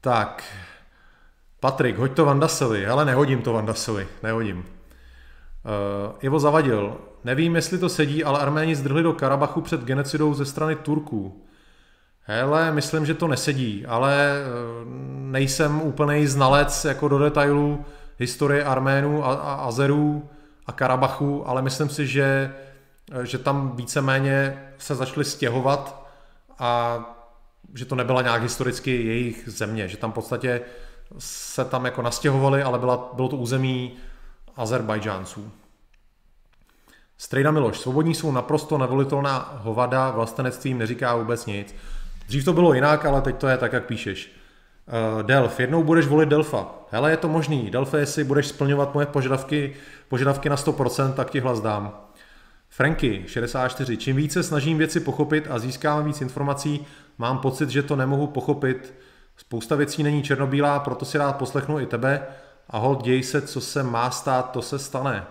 Tak, 0.00 0.44
Patrik, 1.60 1.98
hoď 1.98 2.12
to 2.12 2.24
Vandasovi. 2.24 2.84
Hele, 2.84 3.04
nehodím 3.04 3.42
to 3.42 3.52
Vandasovi, 3.52 4.08
nehodím. 4.22 4.58
Uh, 4.58 4.64
Ivo 6.20 6.40
Zavadil. 6.40 6.96
Nevím, 7.24 7.56
jestli 7.56 7.78
to 7.78 7.88
sedí, 7.88 8.24
ale 8.24 8.40
Arméni 8.40 8.76
zdrhli 8.76 9.02
do 9.02 9.12
Karabachu 9.12 9.60
před 9.60 9.84
genocidou 9.84 10.34
ze 10.34 10.44
strany 10.44 10.76
Turků. 10.76 11.46
Hele, 12.22 12.72
myslím, 12.72 13.06
že 13.06 13.14
to 13.14 13.28
nesedí, 13.28 13.86
ale 13.86 14.32
eh, 14.32 14.44
nejsem 15.30 15.82
úplný 15.82 16.26
znalec 16.26 16.84
jako 16.84 17.08
do 17.08 17.18
detailů 17.18 17.84
historie 18.20 18.64
Arménů 18.64 19.24
a, 19.24 19.34
a 19.34 19.54
Azerů 19.54 20.28
a 20.66 20.72
Karabachu, 20.72 21.48
ale 21.48 21.62
myslím 21.62 21.88
si, 21.88 22.06
že, 22.06 22.54
že 23.22 23.38
tam 23.38 23.76
víceméně 23.76 24.64
se 24.78 24.94
začali 24.94 25.24
stěhovat 25.24 26.10
a 26.58 27.00
že 27.74 27.84
to 27.84 27.94
nebyla 27.94 28.22
nějak 28.22 28.42
historicky 28.42 29.06
jejich 29.06 29.44
země, 29.46 29.88
že 29.88 29.96
tam 29.96 30.10
v 30.10 30.14
podstatě 30.14 30.60
se 31.18 31.64
tam 31.64 31.84
jako 31.84 32.02
nastěhovali, 32.02 32.62
ale 32.62 32.78
byla, 32.78 33.10
bylo 33.12 33.28
to 33.28 33.36
území 33.36 33.92
Azerbajdžánců. 34.56 35.52
Strejda 37.18 37.50
Miloš. 37.50 37.78
Svobodní 37.78 38.14
jsou 38.14 38.32
naprosto 38.32 38.78
nevolitelná 38.78 39.58
hovada, 39.62 40.10
vlastenectví 40.10 40.74
neříká 40.74 41.16
vůbec 41.16 41.46
nic. 41.46 41.74
Dřív 42.26 42.44
to 42.44 42.52
bylo 42.52 42.74
jinak, 42.74 43.04
ale 43.04 43.22
teď 43.22 43.36
to 43.36 43.48
je 43.48 43.56
tak, 43.56 43.72
jak 43.72 43.86
píšeš. 43.86 44.39
Uh, 44.86 45.22
Delf, 45.22 45.60
jednou 45.60 45.82
budeš 45.82 46.06
volit 46.06 46.28
Delfa. 46.28 46.74
Hele, 46.90 47.10
je 47.10 47.16
to 47.16 47.28
možný. 47.28 47.70
Delfa, 47.70 47.98
jestli 47.98 48.24
budeš 48.24 48.46
splňovat 48.46 48.94
moje 48.94 49.06
požadavky, 49.06 49.74
požadavky 50.08 50.48
na 50.48 50.56
100%, 50.56 51.12
tak 51.12 51.30
ti 51.30 51.40
hlas 51.40 51.60
dám. 51.60 52.10
Franky, 52.68 53.24
64. 53.26 53.96
Čím 53.96 54.16
více 54.16 54.42
snažím 54.42 54.78
věci 54.78 55.00
pochopit 55.00 55.46
a 55.50 55.58
získám 55.58 56.04
víc 56.04 56.20
informací, 56.20 56.86
mám 57.18 57.38
pocit, 57.38 57.70
že 57.70 57.82
to 57.82 57.96
nemohu 57.96 58.26
pochopit. 58.26 58.94
Spousta 59.36 59.76
věcí 59.76 60.02
není 60.02 60.22
černobílá, 60.22 60.78
proto 60.78 61.04
si 61.04 61.18
rád 61.18 61.36
poslechnu 61.36 61.80
i 61.80 61.86
tebe 61.86 62.22
a 62.70 62.78
hol 62.78 62.96
děj 62.96 63.22
se, 63.22 63.42
co 63.42 63.60
se 63.60 63.82
má 63.82 64.10
stát, 64.10 64.50
to 64.50 64.62
se 64.62 64.78
stane. 64.78 65.24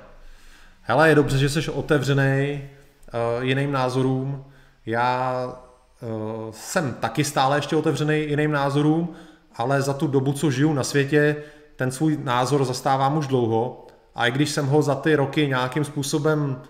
Hele, 0.82 1.10
je 1.10 1.16
dobře, 1.16 1.38
že 1.38 1.50
jsi 1.50 1.72
otevřený 1.72 2.62
uh, 2.64 3.44
jiným 3.44 3.72
názorům. 3.72 4.46
Já 4.86 5.44
uh, 5.46 6.52
jsem 6.52 6.94
taky 6.94 7.24
stále 7.24 7.58
ještě 7.58 7.76
otevřený 7.76 8.20
jiným 8.20 8.52
názorům, 8.52 9.16
ale 9.60 9.82
za 9.82 9.94
tu 9.94 10.08
dobu, 10.08 10.34
co 10.34 10.52
žiju 10.52 10.74
na 10.74 10.84
světě, 10.84 11.36
ten 11.76 11.92
svůj 11.92 12.18
názor 12.24 12.66
zastávám 12.66 13.18
už 13.18 13.28
dlouho. 13.28 13.88
A 14.16 14.28
i 14.28 14.32
když 14.32 14.50
jsem 14.50 14.68
ho 14.68 14.82
za 14.82 14.96
ty 14.96 15.16
roky 15.16 15.48
nějakým 15.48 15.84
způsobem 15.84 16.62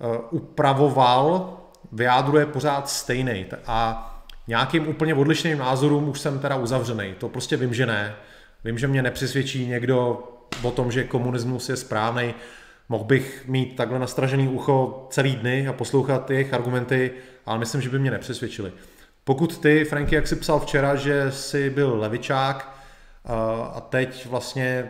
uh, 0.00 0.16
upravoval, 0.30 1.58
vyjádruje 1.92 2.46
pořád 2.46 2.90
stejný. 2.90 3.46
A 3.66 4.04
nějakým 4.46 4.88
úplně 4.88 5.14
odlišným 5.14 5.58
názorům 5.58 6.08
už 6.08 6.20
jsem 6.20 6.38
teda 6.38 6.56
uzavřený. 6.56 7.14
To 7.18 7.28
prostě 7.28 7.56
vím, 7.56 7.74
že 7.74 7.86
ne. 7.86 8.14
Vím, 8.64 8.78
že 8.78 8.88
mě 8.88 9.02
nepřesvědčí 9.02 9.66
někdo 9.66 10.22
o 10.62 10.70
tom, 10.70 10.92
že 10.92 11.04
komunismus 11.04 11.68
je 11.68 11.76
správný. 11.76 12.34
Mohl 12.88 13.04
bych 13.04 13.44
mít 13.48 13.76
takhle 13.76 13.98
nastražený 13.98 14.48
ucho 14.48 15.06
celý 15.10 15.36
dny 15.36 15.68
a 15.68 15.72
poslouchat 15.72 16.30
jejich 16.30 16.54
argumenty, 16.54 17.10
ale 17.46 17.58
myslím, 17.58 17.80
že 17.80 17.90
by 17.90 17.98
mě 17.98 18.10
nepřesvědčili. 18.10 18.72
Pokud 19.28 19.58
ty, 19.58 19.84
Franky, 19.84 20.14
jak 20.14 20.26
jsi 20.26 20.36
psal 20.36 20.60
včera, 20.60 20.96
že 20.96 21.32
jsi 21.32 21.70
byl 21.70 21.96
levičák 21.98 22.76
a 23.74 23.80
teď 23.80 24.26
vlastně 24.26 24.88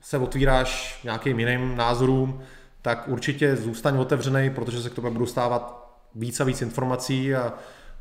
se 0.00 0.18
otvíráš 0.18 1.00
nějakým 1.04 1.40
jiným 1.40 1.76
názorům, 1.76 2.40
tak 2.82 3.08
určitě 3.08 3.56
zůstaň 3.56 3.96
otevřený, 3.96 4.50
protože 4.50 4.82
se 4.82 4.90
k 4.90 4.94
tomu 4.94 5.10
budou 5.10 5.26
stávat 5.26 5.92
víc 6.14 6.40
a 6.40 6.44
víc 6.44 6.62
informací 6.62 7.34
a 7.34 7.52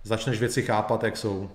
začneš 0.03 0.39
věci 0.39 0.61
chápat, 0.61 1.03
jak 1.03 1.17
jsou. 1.17 1.49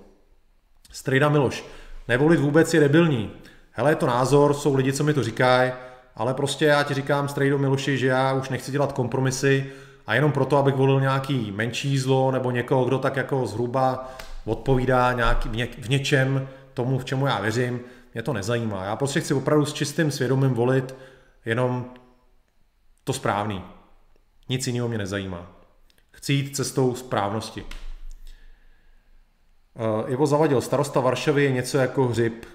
Strejda 0.93 1.29
Miloš. 1.29 1.64
Nevolit 2.09 2.41
vůbec 2.41 2.75
je 2.75 2.81
debilní. 2.81 3.31
Hele, 3.70 3.93
je 3.93 3.97
to 3.97 4.07
názor, 4.07 4.55
jsou 4.55 4.75
lidi, 4.75 4.93
co 4.93 5.05
mi 5.05 5.14
to 5.14 5.22
říkají, 5.22 5.72
ale 6.16 6.35
prostě 6.35 6.64
já 6.64 6.83
ti 6.83 6.95
říkám, 6.95 7.29
Strejdo 7.29 7.59
Miloši, 7.59 7.99
že 7.99 8.07
já 8.07 8.33
už 8.33 8.49
nechci 8.49 8.72
dělat 8.72 8.93
kompromisy 8.93 9.72
a 10.07 10.14
jenom 10.14 10.32
proto, 10.32 10.57
abych 10.57 10.74
volil 10.74 11.00
nějaký 11.00 11.52
menší 11.52 11.98
zlo 11.98 12.30
nebo 12.30 12.50
někoho, 12.50 12.84
kdo 12.84 12.98
tak 12.98 13.16
jako 13.16 13.46
zhruba 13.46 14.14
odpovídá 14.44 15.12
nějaký, 15.12 15.48
v, 15.48 15.57
ně, 15.57 15.68
v 15.78 15.88
něčem 15.88 16.48
tomu, 16.74 16.98
v 16.98 17.05
čemu 17.05 17.26
já 17.26 17.40
věřím, 17.40 17.80
mě 18.14 18.22
to 18.22 18.32
nezajímá. 18.32 18.84
Já 18.84 18.96
prostě 18.96 19.20
chci 19.20 19.34
opravdu 19.34 19.64
s 19.64 19.72
čistým 19.72 20.11
svědomím 20.11 20.50
volit 20.50 20.94
jenom 21.44 21.90
to 23.05 23.12
správný. 23.12 23.64
Nic 24.48 24.66
jiného 24.66 24.88
mě 24.88 24.98
nezajímá. 24.98 25.50
Chci 26.11 26.32
jít 26.32 26.57
cestou 26.57 26.94
správnosti. 26.94 27.64
Uh, 29.74 30.12
Ivo 30.12 30.26
Zavadil, 30.26 30.61
starosta 30.61 31.00
Varšavy 31.00 31.44
je 31.44 31.52
něco 31.52 31.78
jako 31.78 32.09
hřib. 32.09 32.46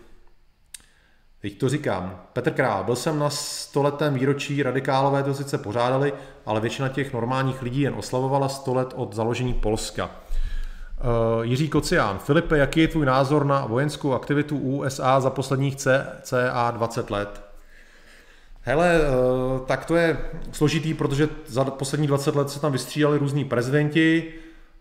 Teď 1.42 1.58
to 1.58 1.70
říkám. 1.70 2.22
Petr 2.34 2.52
Král, 2.52 2.84
byl 2.84 2.96
jsem 2.96 3.20
na 3.20 3.30
stoletém 3.30 4.14
výročí, 4.14 4.64
radikálové 4.64 5.24
to 5.24 5.34
sice 5.34 5.58
pořádali, 5.58 6.14
ale 6.46 6.62
většina 6.62 6.90
těch 6.90 7.14
normálních 7.14 7.62
lidí 7.62 7.82
jen 7.82 7.94
oslavovala 7.98 8.50
100 8.50 8.74
let 8.74 8.94
od 8.96 9.16
založení 9.16 9.54
Polska. 9.54 10.06
Uh, 10.06 11.46
Jiří 11.46 11.70
Kocián, 11.70 12.18
Filipe, 12.20 12.58
jaký 12.58 12.80
je 12.80 12.88
tvůj 12.88 13.06
názor 13.06 13.46
na 13.46 13.66
vojenskou 13.66 14.14
aktivitu 14.14 14.58
USA 14.58 15.20
za 15.20 15.30
posledních 15.30 15.76
CA 16.22 16.72
20 16.72 17.10
let? 17.10 17.42
Hele, 18.62 19.00
uh, 19.00 19.66
tak 19.66 19.86
to 19.86 19.96
je 19.96 20.18
složitý, 20.52 20.94
protože 20.94 21.30
za 21.48 21.64
poslední 21.66 22.08
20 22.08 22.36
let 22.36 22.50
se 22.50 22.60
tam 22.60 22.72
vystřídali 22.72 23.18
různí 23.18 23.46
prezidenti, 23.46 24.34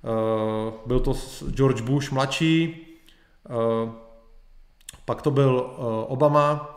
uh, 0.03 0.73
byl 0.87 1.01
to 1.01 1.15
George 1.51 1.81
Bush 1.81 2.13
mladší, 2.13 2.85
pak 5.09 5.23
to 5.23 5.31
byl 5.31 5.75
uh, 5.79 5.85
Obama, 6.13 6.77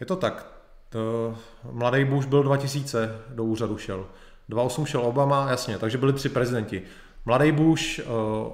je 0.00 0.06
to 0.06 0.16
tak, 0.16 0.46
to, 0.88 1.34
mladý 1.70 2.04
Bush 2.04 2.26
byl 2.26 2.42
2000, 2.42 3.18
do 3.28 3.44
úřadu 3.44 3.78
šel. 3.78 4.06
2008 4.48 4.86
šel 4.86 5.00
Obama, 5.00 5.50
jasně, 5.50 5.78
takže 5.78 5.98
byli 5.98 6.12
tři 6.12 6.28
prezidenti. 6.28 6.82
Mladý 7.24 7.52
Bush, 7.52 7.82
uh, 7.98 8.04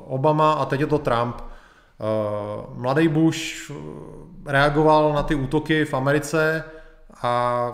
Obama 0.07 0.53
a 0.53 0.65
teď 0.65 0.81
je 0.81 0.87
to 0.87 0.99
Trump. 0.99 1.37
Uh, 1.41 2.77
mladý 2.77 3.09
Bush 3.09 3.71
reagoval 4.47 5.13
na 5.13 5.23
ty 5.23 5.35
útoky 5.35 5.85
v 5.85 5.95
Americe 5.95 6.65
a 7.23 7.73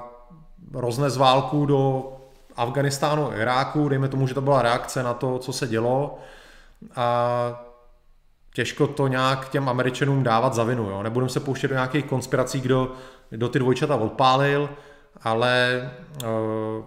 roznes 0.74 1.16
válku 1.16 1.66
do 1.66 2.12
Afganistánu 2.56 3.32
Iráku, 3.32 3.88
dejme 3.88 4.08
tomu, 4.08 4.26
že 4.26 4.34
to 4.34 4.40
byla 4.40 4.62
reakce 4.62 5.02
na 5.02 5.14
to, 5.14 5.38
co 5.38 5.52
se 5.52 5.66
dělo 5.66 6.18
a 6.96 7.65
těžko 8.56 8.86
to 8.86 9.08
nějak 9.08 9.48
těm 9.48 9.68
Američanům 9.68 10.22
dávat 10.22 10.54
za 10.54 10.64
vinu. 10.64 10.90
Jo? 10.90 11.02
Nebudeme 11.02 11.28
se 11.28 11.40
pouštět 11.40 11.68
do 11.68 11.74
nějakých 11.74 12.04
konspirací, 12.04 12.60
kdo, 12.60 12.92
kdo 13.30 13.48
ty 13.48 13.58
dvojčata 13.58 13.96
odpálil, 13.96 14.68
ale 15.22 15.90
uh, 16.24 16.84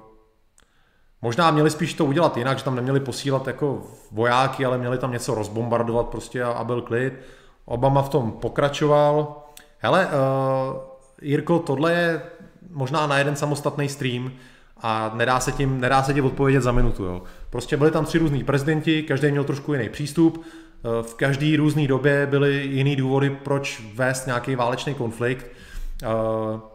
možná 1.22 1.52
měli 1.52 1.70
spíš 1.70 1.94
to 1.94 2.06
udělat 2.06 2.38
jinak, 2.38 2.58
že 2.58 2.64
tam 2.64 2.76
neměli 2.76 3.00
posílat 3.00 3.48
jako 3.48 3.84
vojáky, 4.12 4.66
ale 4.66 4.78
měli 4.78 4.98
tam 4.98 5.12
něco 5.12 5.36
rozbombardovat 5.36 6.08
prostě 6.08 6.44
a, 6.44 6.52
a 6.52 6.64
byl 6.64 6.82
klid. 6.82 7.14
Obama 7.66 8.02
v 8.02 8.10
tom 8.10 8.32
pokračoval. 8.32 9.44
Hele, 9.78 10.06
uh, 10.08 10.12
Jirko, 11.22 11.60
tohle 11.60 11.94
je 11.94 12.22
možná 12.70 13.08
na 13.08 13.18
jeden 13.18 13.36
samostatný 13.36 13.90
stream, 13.90 14.32
a 14.82 15.12
nedá 15.16 15.40
se 15.40 15.52
tím, 15.52 15.82
nedá 15.82 16.04
se 16.04 16.14
tím 16.14 16.26
odpovědět 16.26 16.62
za 16.62 16.72
minutu. 16.72 17.04
Jo. 17.04 17.22
Prostě 17.50 17.78
byli 17.78 17.92
tam 17.92 18.06
tři 18.06 18.18
různí 18.18 18.44
prezidenti, 18.44 19.04
každý 19.04 19.32
měl 19.32 19.44
trošku 19.44 19.74
jiný 19.74 19.90
přístup, 19.90 20.46
v 21.02 21.16
každé 21.16 21.58
různé 21.58 21.88
době 21.88 22.26
byly 22.26 22.56
jiný 22.56 22.96
důvody, 22.96 23.30
proč 23.30 23.84
vést 23.94 24.26
nějaký 24.26 24.56
válečný 24.56 24.94
konflikt, 24.94 25.46
eh, 26.04 26.08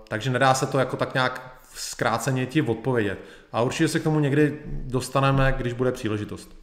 takže 0.09 0.31
nedá 0.31 0.55
se 0.55 0.67
to 0.67 0.79
jako 0.79 0.97
tak 0.97 1.15
nějak 1.15 1.61
zkráceně 1.75 2.47
ti 2.47 2.63
odpovědět. 2.63 3.19
A 3.53 3.63
určitě 3.63 3.89
se 3.89 4.01
k 4.01 4.03
tomu 4.03 4.21
někdy 4.21 4.59
dostaneme, 4.67 5.55
když 5.57 5.73
bude 5.73 5.93
příležitost. 5.93 6.57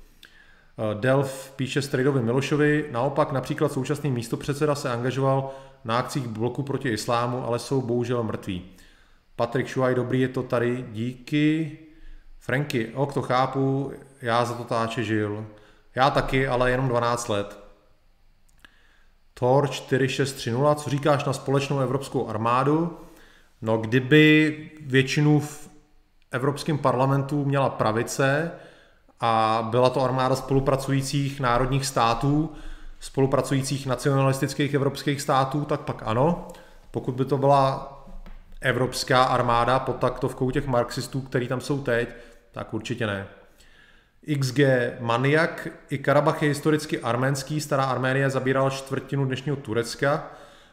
Eh, 0.78 0.96
Delf 1.00 1.54
píše 1.56 1.82
Strejdovi 1.82 2.22
Milošovi, 2.22 2.86
naopak 2.92 3.32
například 3.32 3.72
současný 3.72 4.12
místopředseda 4.12 4.76
se 4.76 4.89
angažoval 4.89 5.52
na 5.86 5.98
akcích 5.98 6.28
bloku 6.28 6.64
proti 6.64 6.89
islámu, 6.89 7.46
ale 7.46 7.60
jsou 7.60 7.82
bohužel 7.82 8.24
mrtví. 8.24 8.66
Patrik 9.36 9.68
Šuaj, 9.68 9.96
dobrý 9.96 10.22
je 10.22 10.28
to 10.28 10.44
tady, 10.44 10.86
díky. 10.92 11.78
Franky, 12.39 12.92
ok, 12.96 13.14
to 13.14 13.22
chápu, 13.22 13.92
já 14.22 14.46
za 14.46 14.54
to 14.54 14.64
táče 14.64 15.04
žil. 15.04 15.46
Já 15.96 16.10
taky, 16.10 16.48
ale 16.48 16.72
jenom 16.72 16.88
12 16.88 17.30
let. 17.30 17.60
Thor 19.34 19.70
4630, 19.70 20.84
co 20.84 20.89
říkáš 20.89 21.26
na 21.26 21.34
společnou 21.34 21.80
evropskou 21.80 22.28
armádu? 22.28 22.98
No, 23.62 23.78
kdyby 23.78 24.72
většinu 24.82 25.39
v 25.39 25.70
Evropském 26.32 26.78
parlamentu 26.78 27.46
měla 27.46 27.70
pravice 27.70 28.52
a 29.20 29.68
byla 29.72 29.89
to 29.89 30.02
armáda 30.02 30.36
spolupracujících 30.36 31.39
národních 31.39 31.86
států, 31.86 32.54
spolupracujících 33.00 33.86
nacionalistických 33.86 34.74
evropských 34.74 35.22
států, 35.22 35.66
tak 35.66 35.82
pak 35.82 36.02
ano. 36.06 36.48
Pokud 36.92 37.16
by 37.16 37.26
to 37.26 37.38
byla 37.38 37.98
evropská 38.62 39.24
armáda 39.24 39.80
pod 39.80 39.96
taktovkou 39.96 40.52
těch 40.52 40.68
marxistů, 40.68 41.22
který 41.22 41.48
tam 41.48 41.62
jsou 41.62 41.82
teď, 41.82 42.10
tak 42.52 42.74
určitě 42.74 43.08
ne. 43.08 43.28
XG 44.28 44.59
Maniak 44.99 45.67
i 45.89 45.97
Karabach 45.97 46.41
je 46.41 46.49
historicky 46.49 46.99
arménský, 46.99 47.61
stará 47.61 47.84
Arménie 47.84 48.30
zabírala 48.30 48.69
čtvrtinu 48.69 49.26
dnešního 49.26 49.55
Turecka, 49.55 50.28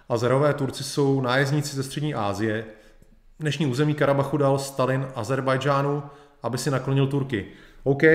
Azerové 0.09 0.55
Turci 0.55 0.85
jsou 0.85 1.21
nájezdníci 1.21 1.77
ze 1.77 1.83
střední 1.83 2.15
Asie. 2.15 2.65
Dnešní 3.41 3.67
území 3.67 3.95
Karabachu 3.95 4.37
dal 4.37 4.59
Stalin 4.59 5.07
Azerbajdžánu, 5.15 6.03
aby 6.43 6.59
si 6.59 6.71
naklonil 6.71 7.07
Turky. 7.07 7.47
OK, 7.83 8.03
uh, 8.03 8.11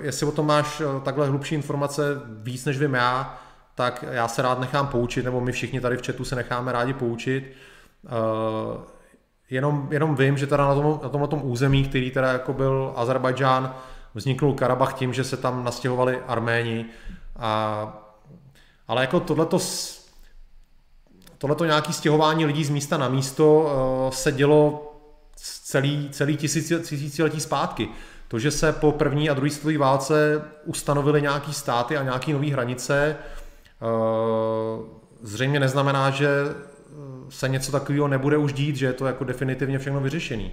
jestli 0.00 0.26
o 0.26 0.32
tom 0.32 0.46
máš 0.46 0.80
uh, 0.80 1.02
takhle 1.02 1.28
hlubší 1.28 1.54
informace 1.54 2.02
víc 2.42 2.64
než 2.64 2.78
vím 2.78 2.94
já, 2.94 3.40
tak 3.74 4.04
já 4.10 4.28
se 4.28 4.42
rád 4.42 4.60
nechám 4.60 4.86
poučit, 4.86 5.24
nebo 5.24 5.40
my 5.40 5.52
všichni 5.52 5.80
tady 5.80 5.96
v 5.96 6.06
chatu 6.06 6.24
se 6.24 6.36
necháme 6.36 6.72
rádi 6.72 6.92
poučit. 6.92 7.52
Uh, 8.04 8.82
jenom, 9.50 9.88
jenom 9.90 10.16
vím, 10.16 10.38
že 10.38 10.46
teda 10.46 10.68
na, 10.68 10.74
tom, 10.74 11.00
na 11.02 11.08
tomhle 11.08 11.28
tom 11.28 11.40
území, 11.42 11.84
který 11.84 12.10
teda 12.10 12.32
jako 12.32 12.52
byl 12.52 12.92
Azerbajdžán, 12.96 13.74
vzniknul 14.14 14.54
Karabach 14.54 14.92
tím, 14.92 15.12
že 15.12 15.24
se 15.24 15.36
tam 15.36 15.64
nastěhovali 15.64 16.20
Arméni. 16.26 16.86
A, 17.36 18.14
ale 18.88 19.00
jako 19.00 19.20
tohleto 19.20 19.58
tohleto 21.38 21.64
nějaké 21.64 21.92
stěhování 21.92 22.46
lidí 22.46 22.64
z 22.64 22.70
místa 22.70 22.96
na 22.96 23.08
místo 23.08 23.72
se 24.12 24.32
dělo 24.32 24.92
celý, 25.36 26.08
celý 26.10 26.36
tisíciletí 26.36 27.40
zpátky. 27.40 27.88
To, 28.28 28.38
že 28.38 28.50
se 28.50 28.72
po 28.72 28.92
první 28.92 29.30
a 29.30 29.34
druhé 29.34 29.50
světové 29.50 29.78
válce 29.78 30.44
ustanovily 30.64 31.22
nějaký 31.22 31.54
státy 31.54 31.96
a 31.96 32.02
nějaké 32.02 32.32
nové 32.32 32.46
hranice, 32.46 33.16
eh, 33.16 33.86
zřejmě 35.22 35.60
neznamená, 35.60 36.10
že 36.10 36.28
eh, 36.28 36.54
se 37.28 37.48
něco 37.48 37.72
takového 37.72 38.08
nebude 38.08 38.36
už 38.36 38.52
dít, 38.52 38.76
že 38.76 38.86
je 38.86 38.92
to 38.92 39.06
jako 39.06 39.24
definitivně 39.24 39.78
všechno 39.78 40.00
vyřešený. 40.00 40.52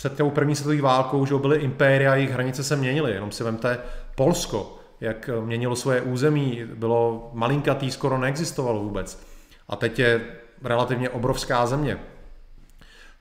Eh, 0.00 0.08
před 0.08 0.16
tou 0.16 0.30
první 0.30 0.56
světovou 0.56 0.82
válkou, 0.82 1.26
že 1.26 1.34
byly 1.34 1.58
impéria, 1.58 2.14
jejich 2.14 2.30
hranice 2.30 2.64
se 2.64 2.76
měnily, 2.76 3.12
jenom 3.12 3.32
si 3.32 3.44
vemte 3.44 3.78
Polsko, 4.14 4.78
jak 5.00 5.30
měnilo 5.44 5.76
svoje 5.76 6.00
území, 6.00 6.64
bylo 6.74 7.30
malinkatý, 7.34 7.90
skoro 7.90 8.18
neexistovalo 8.18 8.80
vůbec. 8.82 9.26
A 9.68 9.76
teď 9.76 9.98
je 9.98 10.20
relativně 10.64 11.10
obrovská 11.10 11.66
země. 11.66 11.98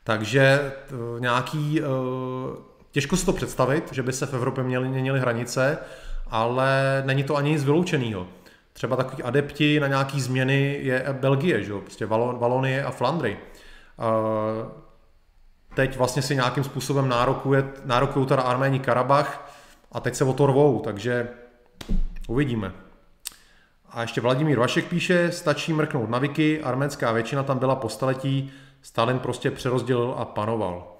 Takže 0.04 0.72
nějaký 1.20 1.82
Těžko 2.92 3.18
si 3.18 3.26
to 3.26 3.34
představit, 3.34 3.94
že 3.94 4.04
by 4.04 4.14
se 4.14 4.26
v 4.26 4.34
Evropě 4.34 4.64
měly, 4.64 4.88
měnily 4.88 5.20
hranice, 5.20 5.78
ale 6.28 7.04
není 7.06 7.24
to 7.24 7.36
ani 7.36 7.52
nic 7.52 7.64
vyloučeného. 7.64 8.28
Třeba 8.74 8.96
takový 8.96 9.24
adepti 9.24 9.80
na 9.80 9.88
nějaký 9.88 10.22
změny 10.22 10.80
je 10.82 11.06
Belgie, 11.12 11.64
že 11.64 11.74
prostě 11.74 12.06
Valonie 12.06 12.84
a 12.84 12.92
Flandry. 12.92 13.38
Teď 15.80 15.98
vlastně 15.98 16.22
si 16.22 16.36
nějakým 16.36 16.64
způsobem 16.64 17.10
nárokuje, 17.10 17.70
nárokují 17.86 18.26
teda 18.26 18.42
Arméni 18.42 18.80
Karabach 18.80 19.52
a 19.92 20.00
teď 20.00 20.16
se 20.16 20.24
o 20.24 20.34
to 20.34 20.46
rvou, 20.46 20.80
takže 20.80 21.28
uvidíme. 22.28 22.72
A 23.90 24.02
ještě 24.02 24.22
Vladimír 24.22 24.60
Vašek 24.60 24.86
píše, 24.86 25.32
stačí 25.32 25.74
mrknout 25.74 26.10
na 26.10 26.20
Wiki, 26.20 26.62
arménská 26.64 27.12
většina 27.12 27.44
tam 27.44 27.60
byla 27.60 27.76
po 27.76 27.90
staletí, 27.90 28.52
Stalin 28.82 29.20
prostě 29.20 29.52
přerozdělil 29.52 30.16
a 30.18 30.26
panoval. 30.26 30.98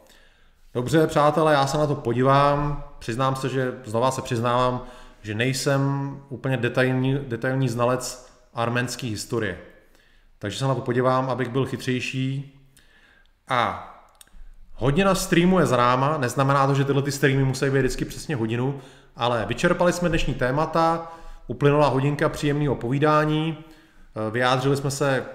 Dobře, 0.74 1.08
přátelé, 1.08 1.54
já 1.54 1.68
se 1.68 1.78
na 1.78 1.88
to 1.88 1.96
podívám. 1.96 2.84
Přiznám 3.00 3.36
se, 3.36 3.50
že 3.50 3.74
znova 3.86 4.12
se 4.12 4.22
přiznávám, 4.22 4.84
že 5.22 5.36
nejsem 5.36 6.12
úplně 6.30 6.58
detailní, 6.58 7.20
detailní 7.28 7.70
znalec 7.70 8.32
arménské 8.54 9.08
historie. 9.08 9.60
Takže 10.38 10.60
se 10.60 10.66
na 10.66 10.76
to 10.76 10.82
podívám, 10.82 11.30
abych 11.30 11.50
byl 11.50 11.66
chytřejší. 11.66 12.56
A 13.48 13.86
hodina 14.80 15.16
streamu 15.16 15.60
je 15.60 15.66
z 15.66 15.72
ráma, 15.72 16.18
neznamená 16.18 16.68
to, 16.68 16.74
že 16.74 16.86
tyhle 16.86 17.02
ty 17.02 17.12
streamy 17.12 17.44
musí 17.44 17.66
být 17.66 17.80
vždycky 17.80 18.06
přesně 18.06 18.36
hodinu, 18.36 18.80
ale 19.16 19.46
vyčerpali 19.46 19.94
jsme 19.94 20.10
dnešní 20.10 20.34
témata, 20.34 21.12
uplynula 21.48 21.88
hodinka 21.88 22.30
příjemného 22.30 22.76
povídání, 22.76 23.58
vyjádřili 24.32 24.78
jsme 24.78 24.92
se 24.92 25.26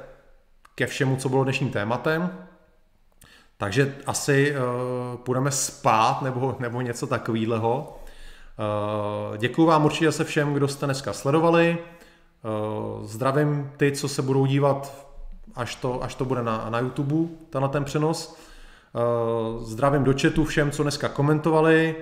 ke 0.74 0.86
všemu, 0.86 1.16
co 1.16 1.28
bylo 1.28 1.44
dnešním 1.44 1.70
tématem. 1.70 2.30
Takže 3.56 3.94
asi 4.06 4.54
uh, 4.56 5.16
půjdeme 5.16 5.50
spát 5.50 6.22
nebo, 6.22 6.56
nebo 6.58 6.80
něco 6.80 7.06
takového. 7.06 7.98
Uh, 9.30 9.36
děkuji 9.36 9.66
vám 9.66 9.84
určitě 9.84 10.12
se 10.12 10.24
všem, 10.24 10.54
kdo 10.54 10.68
jste 10.68 10.86
dneska 10.86 11.12
sledovali. 11.12 11.78
Uh, 11.78 13.06
zdravím 13.06 13.70
ty, 13.76 13.92
co 13.92 14.08
se 14.08 14.22
budou 14.22 14.46
dívat, 14.46 15.08
až 15.54 15.74
to, 15.74 16.02
až 16.02 16.14
to 16.14 16.24
bude 16.24 16.42
na, 16.42 16.66
na 16.70 16.78
YouTube, 16.78 17.28
tenhle 17.50 17.68
ten 17.68 17.84
přenos. 17.84 18.36
Uh, 18.94 19.62
zdravím 19.62 20.04
do 20.04 20.14
chatu 20.22 20.44
všem, 20.44 20.70
co 20.70 20.82
dneska 20.82 21.08
komentovali. 21.08 21.96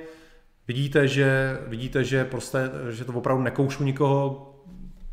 Vidíte, 0.69 1.09
že, 1.09 1.59
vidíte, 1.67 2.05
že, 2.05 2.25
prostě, 2.25 2.59
že 2.91 3.05
to 3.05 3.13
opravdu 3.13 3.43
nekoušu 3.43 3.85
nikoho, 3.85 4.55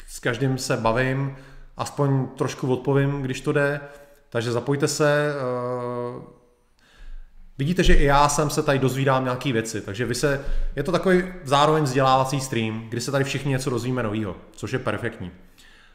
s 0.07 0.19
každým 0.19 0.57
se 0.57 0.77
bavím, 0.77 1.35
aspoň 1.77 2.27
trošku 2.27 2.73
odpovím, 2.73 3.21
když 3.21 3.41
to 3.41 3.51
jde. 3.51 3.79
Takže 4.29 4.51
zapojte 4.51 4.87
se, 4.87 5.33
uh, 6.17 6.23
vidíte, 7.57 7.83
že 7.83 7.93
i 7.93 8.03
já 8.03 8.29
jsem 8.29 8.49
se 8.49 8.63
tady 8.63 8.79
dozvídám 8.79 9.23
nějaké 9.23 9.53
věci, 9.53 9.81
takže 9.81 10.05
vy 10.05 10.15
se, 10.15 10.45
je 10.75 10.83
to 10.83 10.91
takový 10.91 11.23
zároveň 11.43 11.83
vzdělávací 11.83 12.39
stream, 12.39 12.85
kdy 12.89 13.01
se 13.01 13.11
tady 13.11 13.23
všichni 13.23 13.51
něco 13.51 13.69
dozvíme 13.69 14.03
novýho, 14.03 14.35
což 14.51 14.73
je 14.73 14.79
perfektní. 14.79 15.31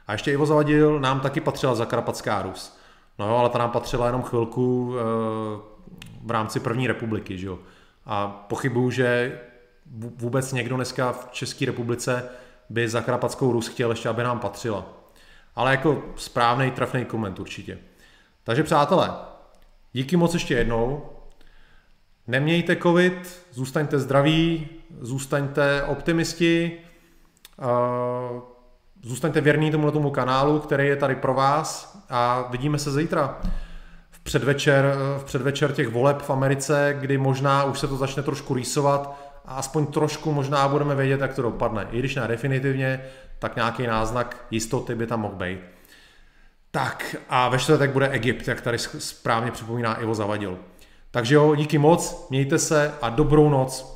A 0.07 0.13
ještě 0.13 0.33
Ivo 0.33 0.47
Zavadil 0.47 1.01
nám 1.01 1.21
taky 1.21 1.41
patřila 1.41 1.75
Zakarpatská 1.75 2.43
Rus. 2.43 2.77
No 3.19 3.29
jo, 3.29 3.37
ale 3.37 3.49
ta 3.49 3.59
nám 3.59 3.71
patřila 3.71 4.07
jenom 4.07 4.23
chvilku 4.23 4.87
uh, 4.89 5.74
v 6.25 6.31
rámci 6.31 6.61
první 6.61 6.87
republiky, 6.87 7.39
že 7.39 7.47
jo. 7.47 7.59
A 8.07 8.29
pochybuju, 8.29 8.91
že 8.91 9.41
vůbec 10.17 10.53
někdo 10.53 10.77
dneska 10.77 11.13
v 11.13 11.29
České 11.31 11.67
republice 11.67 12.25
by 12.71 12.89
Zakarpatskou 12.89 13.53
Rus 13.53 13.69
chtěl 13.69 13.91
ještě, 13.91 14.09
aby 14.09 14.23
nám 14.23 14.41
patřila. 14.41 14.87
Ale 15.57 15.71
jako 15.71 16.03
správný, 16.17 16.71
trefný 16.71 17.05
koment 17.05 17.39
určitě. 17.39 17.79
Takže 18.45 18.63
přátelé, 18.63 19.15
díky 19.93 20.17
moc 20.17 20.35
ještě 20.35 20.55
jednou. 20.55 21.03
Nemějte 22.27 22.77
covid, 22.77 23.47
zůstaňte 23.53 23.99
zdraví, 23.99 24.69
zůstaňte 25.01 25.83
optimisti, 25.83 26.79
zůstaňte 29.03 29.41
věrní 29.41 29.71
tomuto 29.71 29.93
tomu 29.93 30.11
kanálu, 30.11 30.59
který 30.59 30.87
je 30.87 30.97
tady 30.97 31.15
pro 31.15 31.35
vás 31.35 31.99
a 32.11 32.49
vidíme 32.51 32.79
se 32.79 32.93
zítra 32.93 33.41
předvečer, 34.25 34.95
v 35.19 35.25
předvečer 35.25 35.73
těch 35.73 35.89
voleb 35.89 36.23
v 36.23 36.31
Americe, 36.31 36.97
kdy 37.01 37.19
možná 37.19 37.65
už 37.65 37.79
se 37.79 37.89
to 37.89 37.97
začne 37.97 38.23
trošku 38.23 38.55
rýsovat 38.55 39.21
a 39.45 39.55
aspoň 39.55 39.87
trošku 39.87 40.33
možná 40.33 40.69
budeme 40.69 40.95
vědět, 40.95 41.21
jak 41.21 41.35
to 41.35 41.43
dopadne. 41.43 41.87
I 41.91 41.99
když 41.99 42.15
ne 42.15 42.29
definitivně, 42.29 43.05
tak 43.39 43.57
nějaký 43.57 43.87
náznak 43.87 44.47
jistoty 44.51 44.95
by 44.95 45.07
tam 45.07 45.21
mohl 45.21 45.35
být. 45.35 45.59
Tak 46.71 47.17
a 47.29 47.49
ve 47.49 47.59
čtvrtek 47.59 47.91
bude 47.91 48.09
Egypt, 48.09 48.49
jak 48.49 48.61
tady 48.61 48.79
správně 48.79 49.51
připomíná 49.51 49.95
Ivo 49.95 50.15
Zavadil. 50.15 50.59
Takže 51.11 51.35
jo, 51.35 51.55
díky 51.55 51.79
moc, 51.79 52.27
mějte 52.31 52.59
se 52.59 52.95
a 53.03 53.09
dobrou 53.09 53.49
noc. 53.49 53.94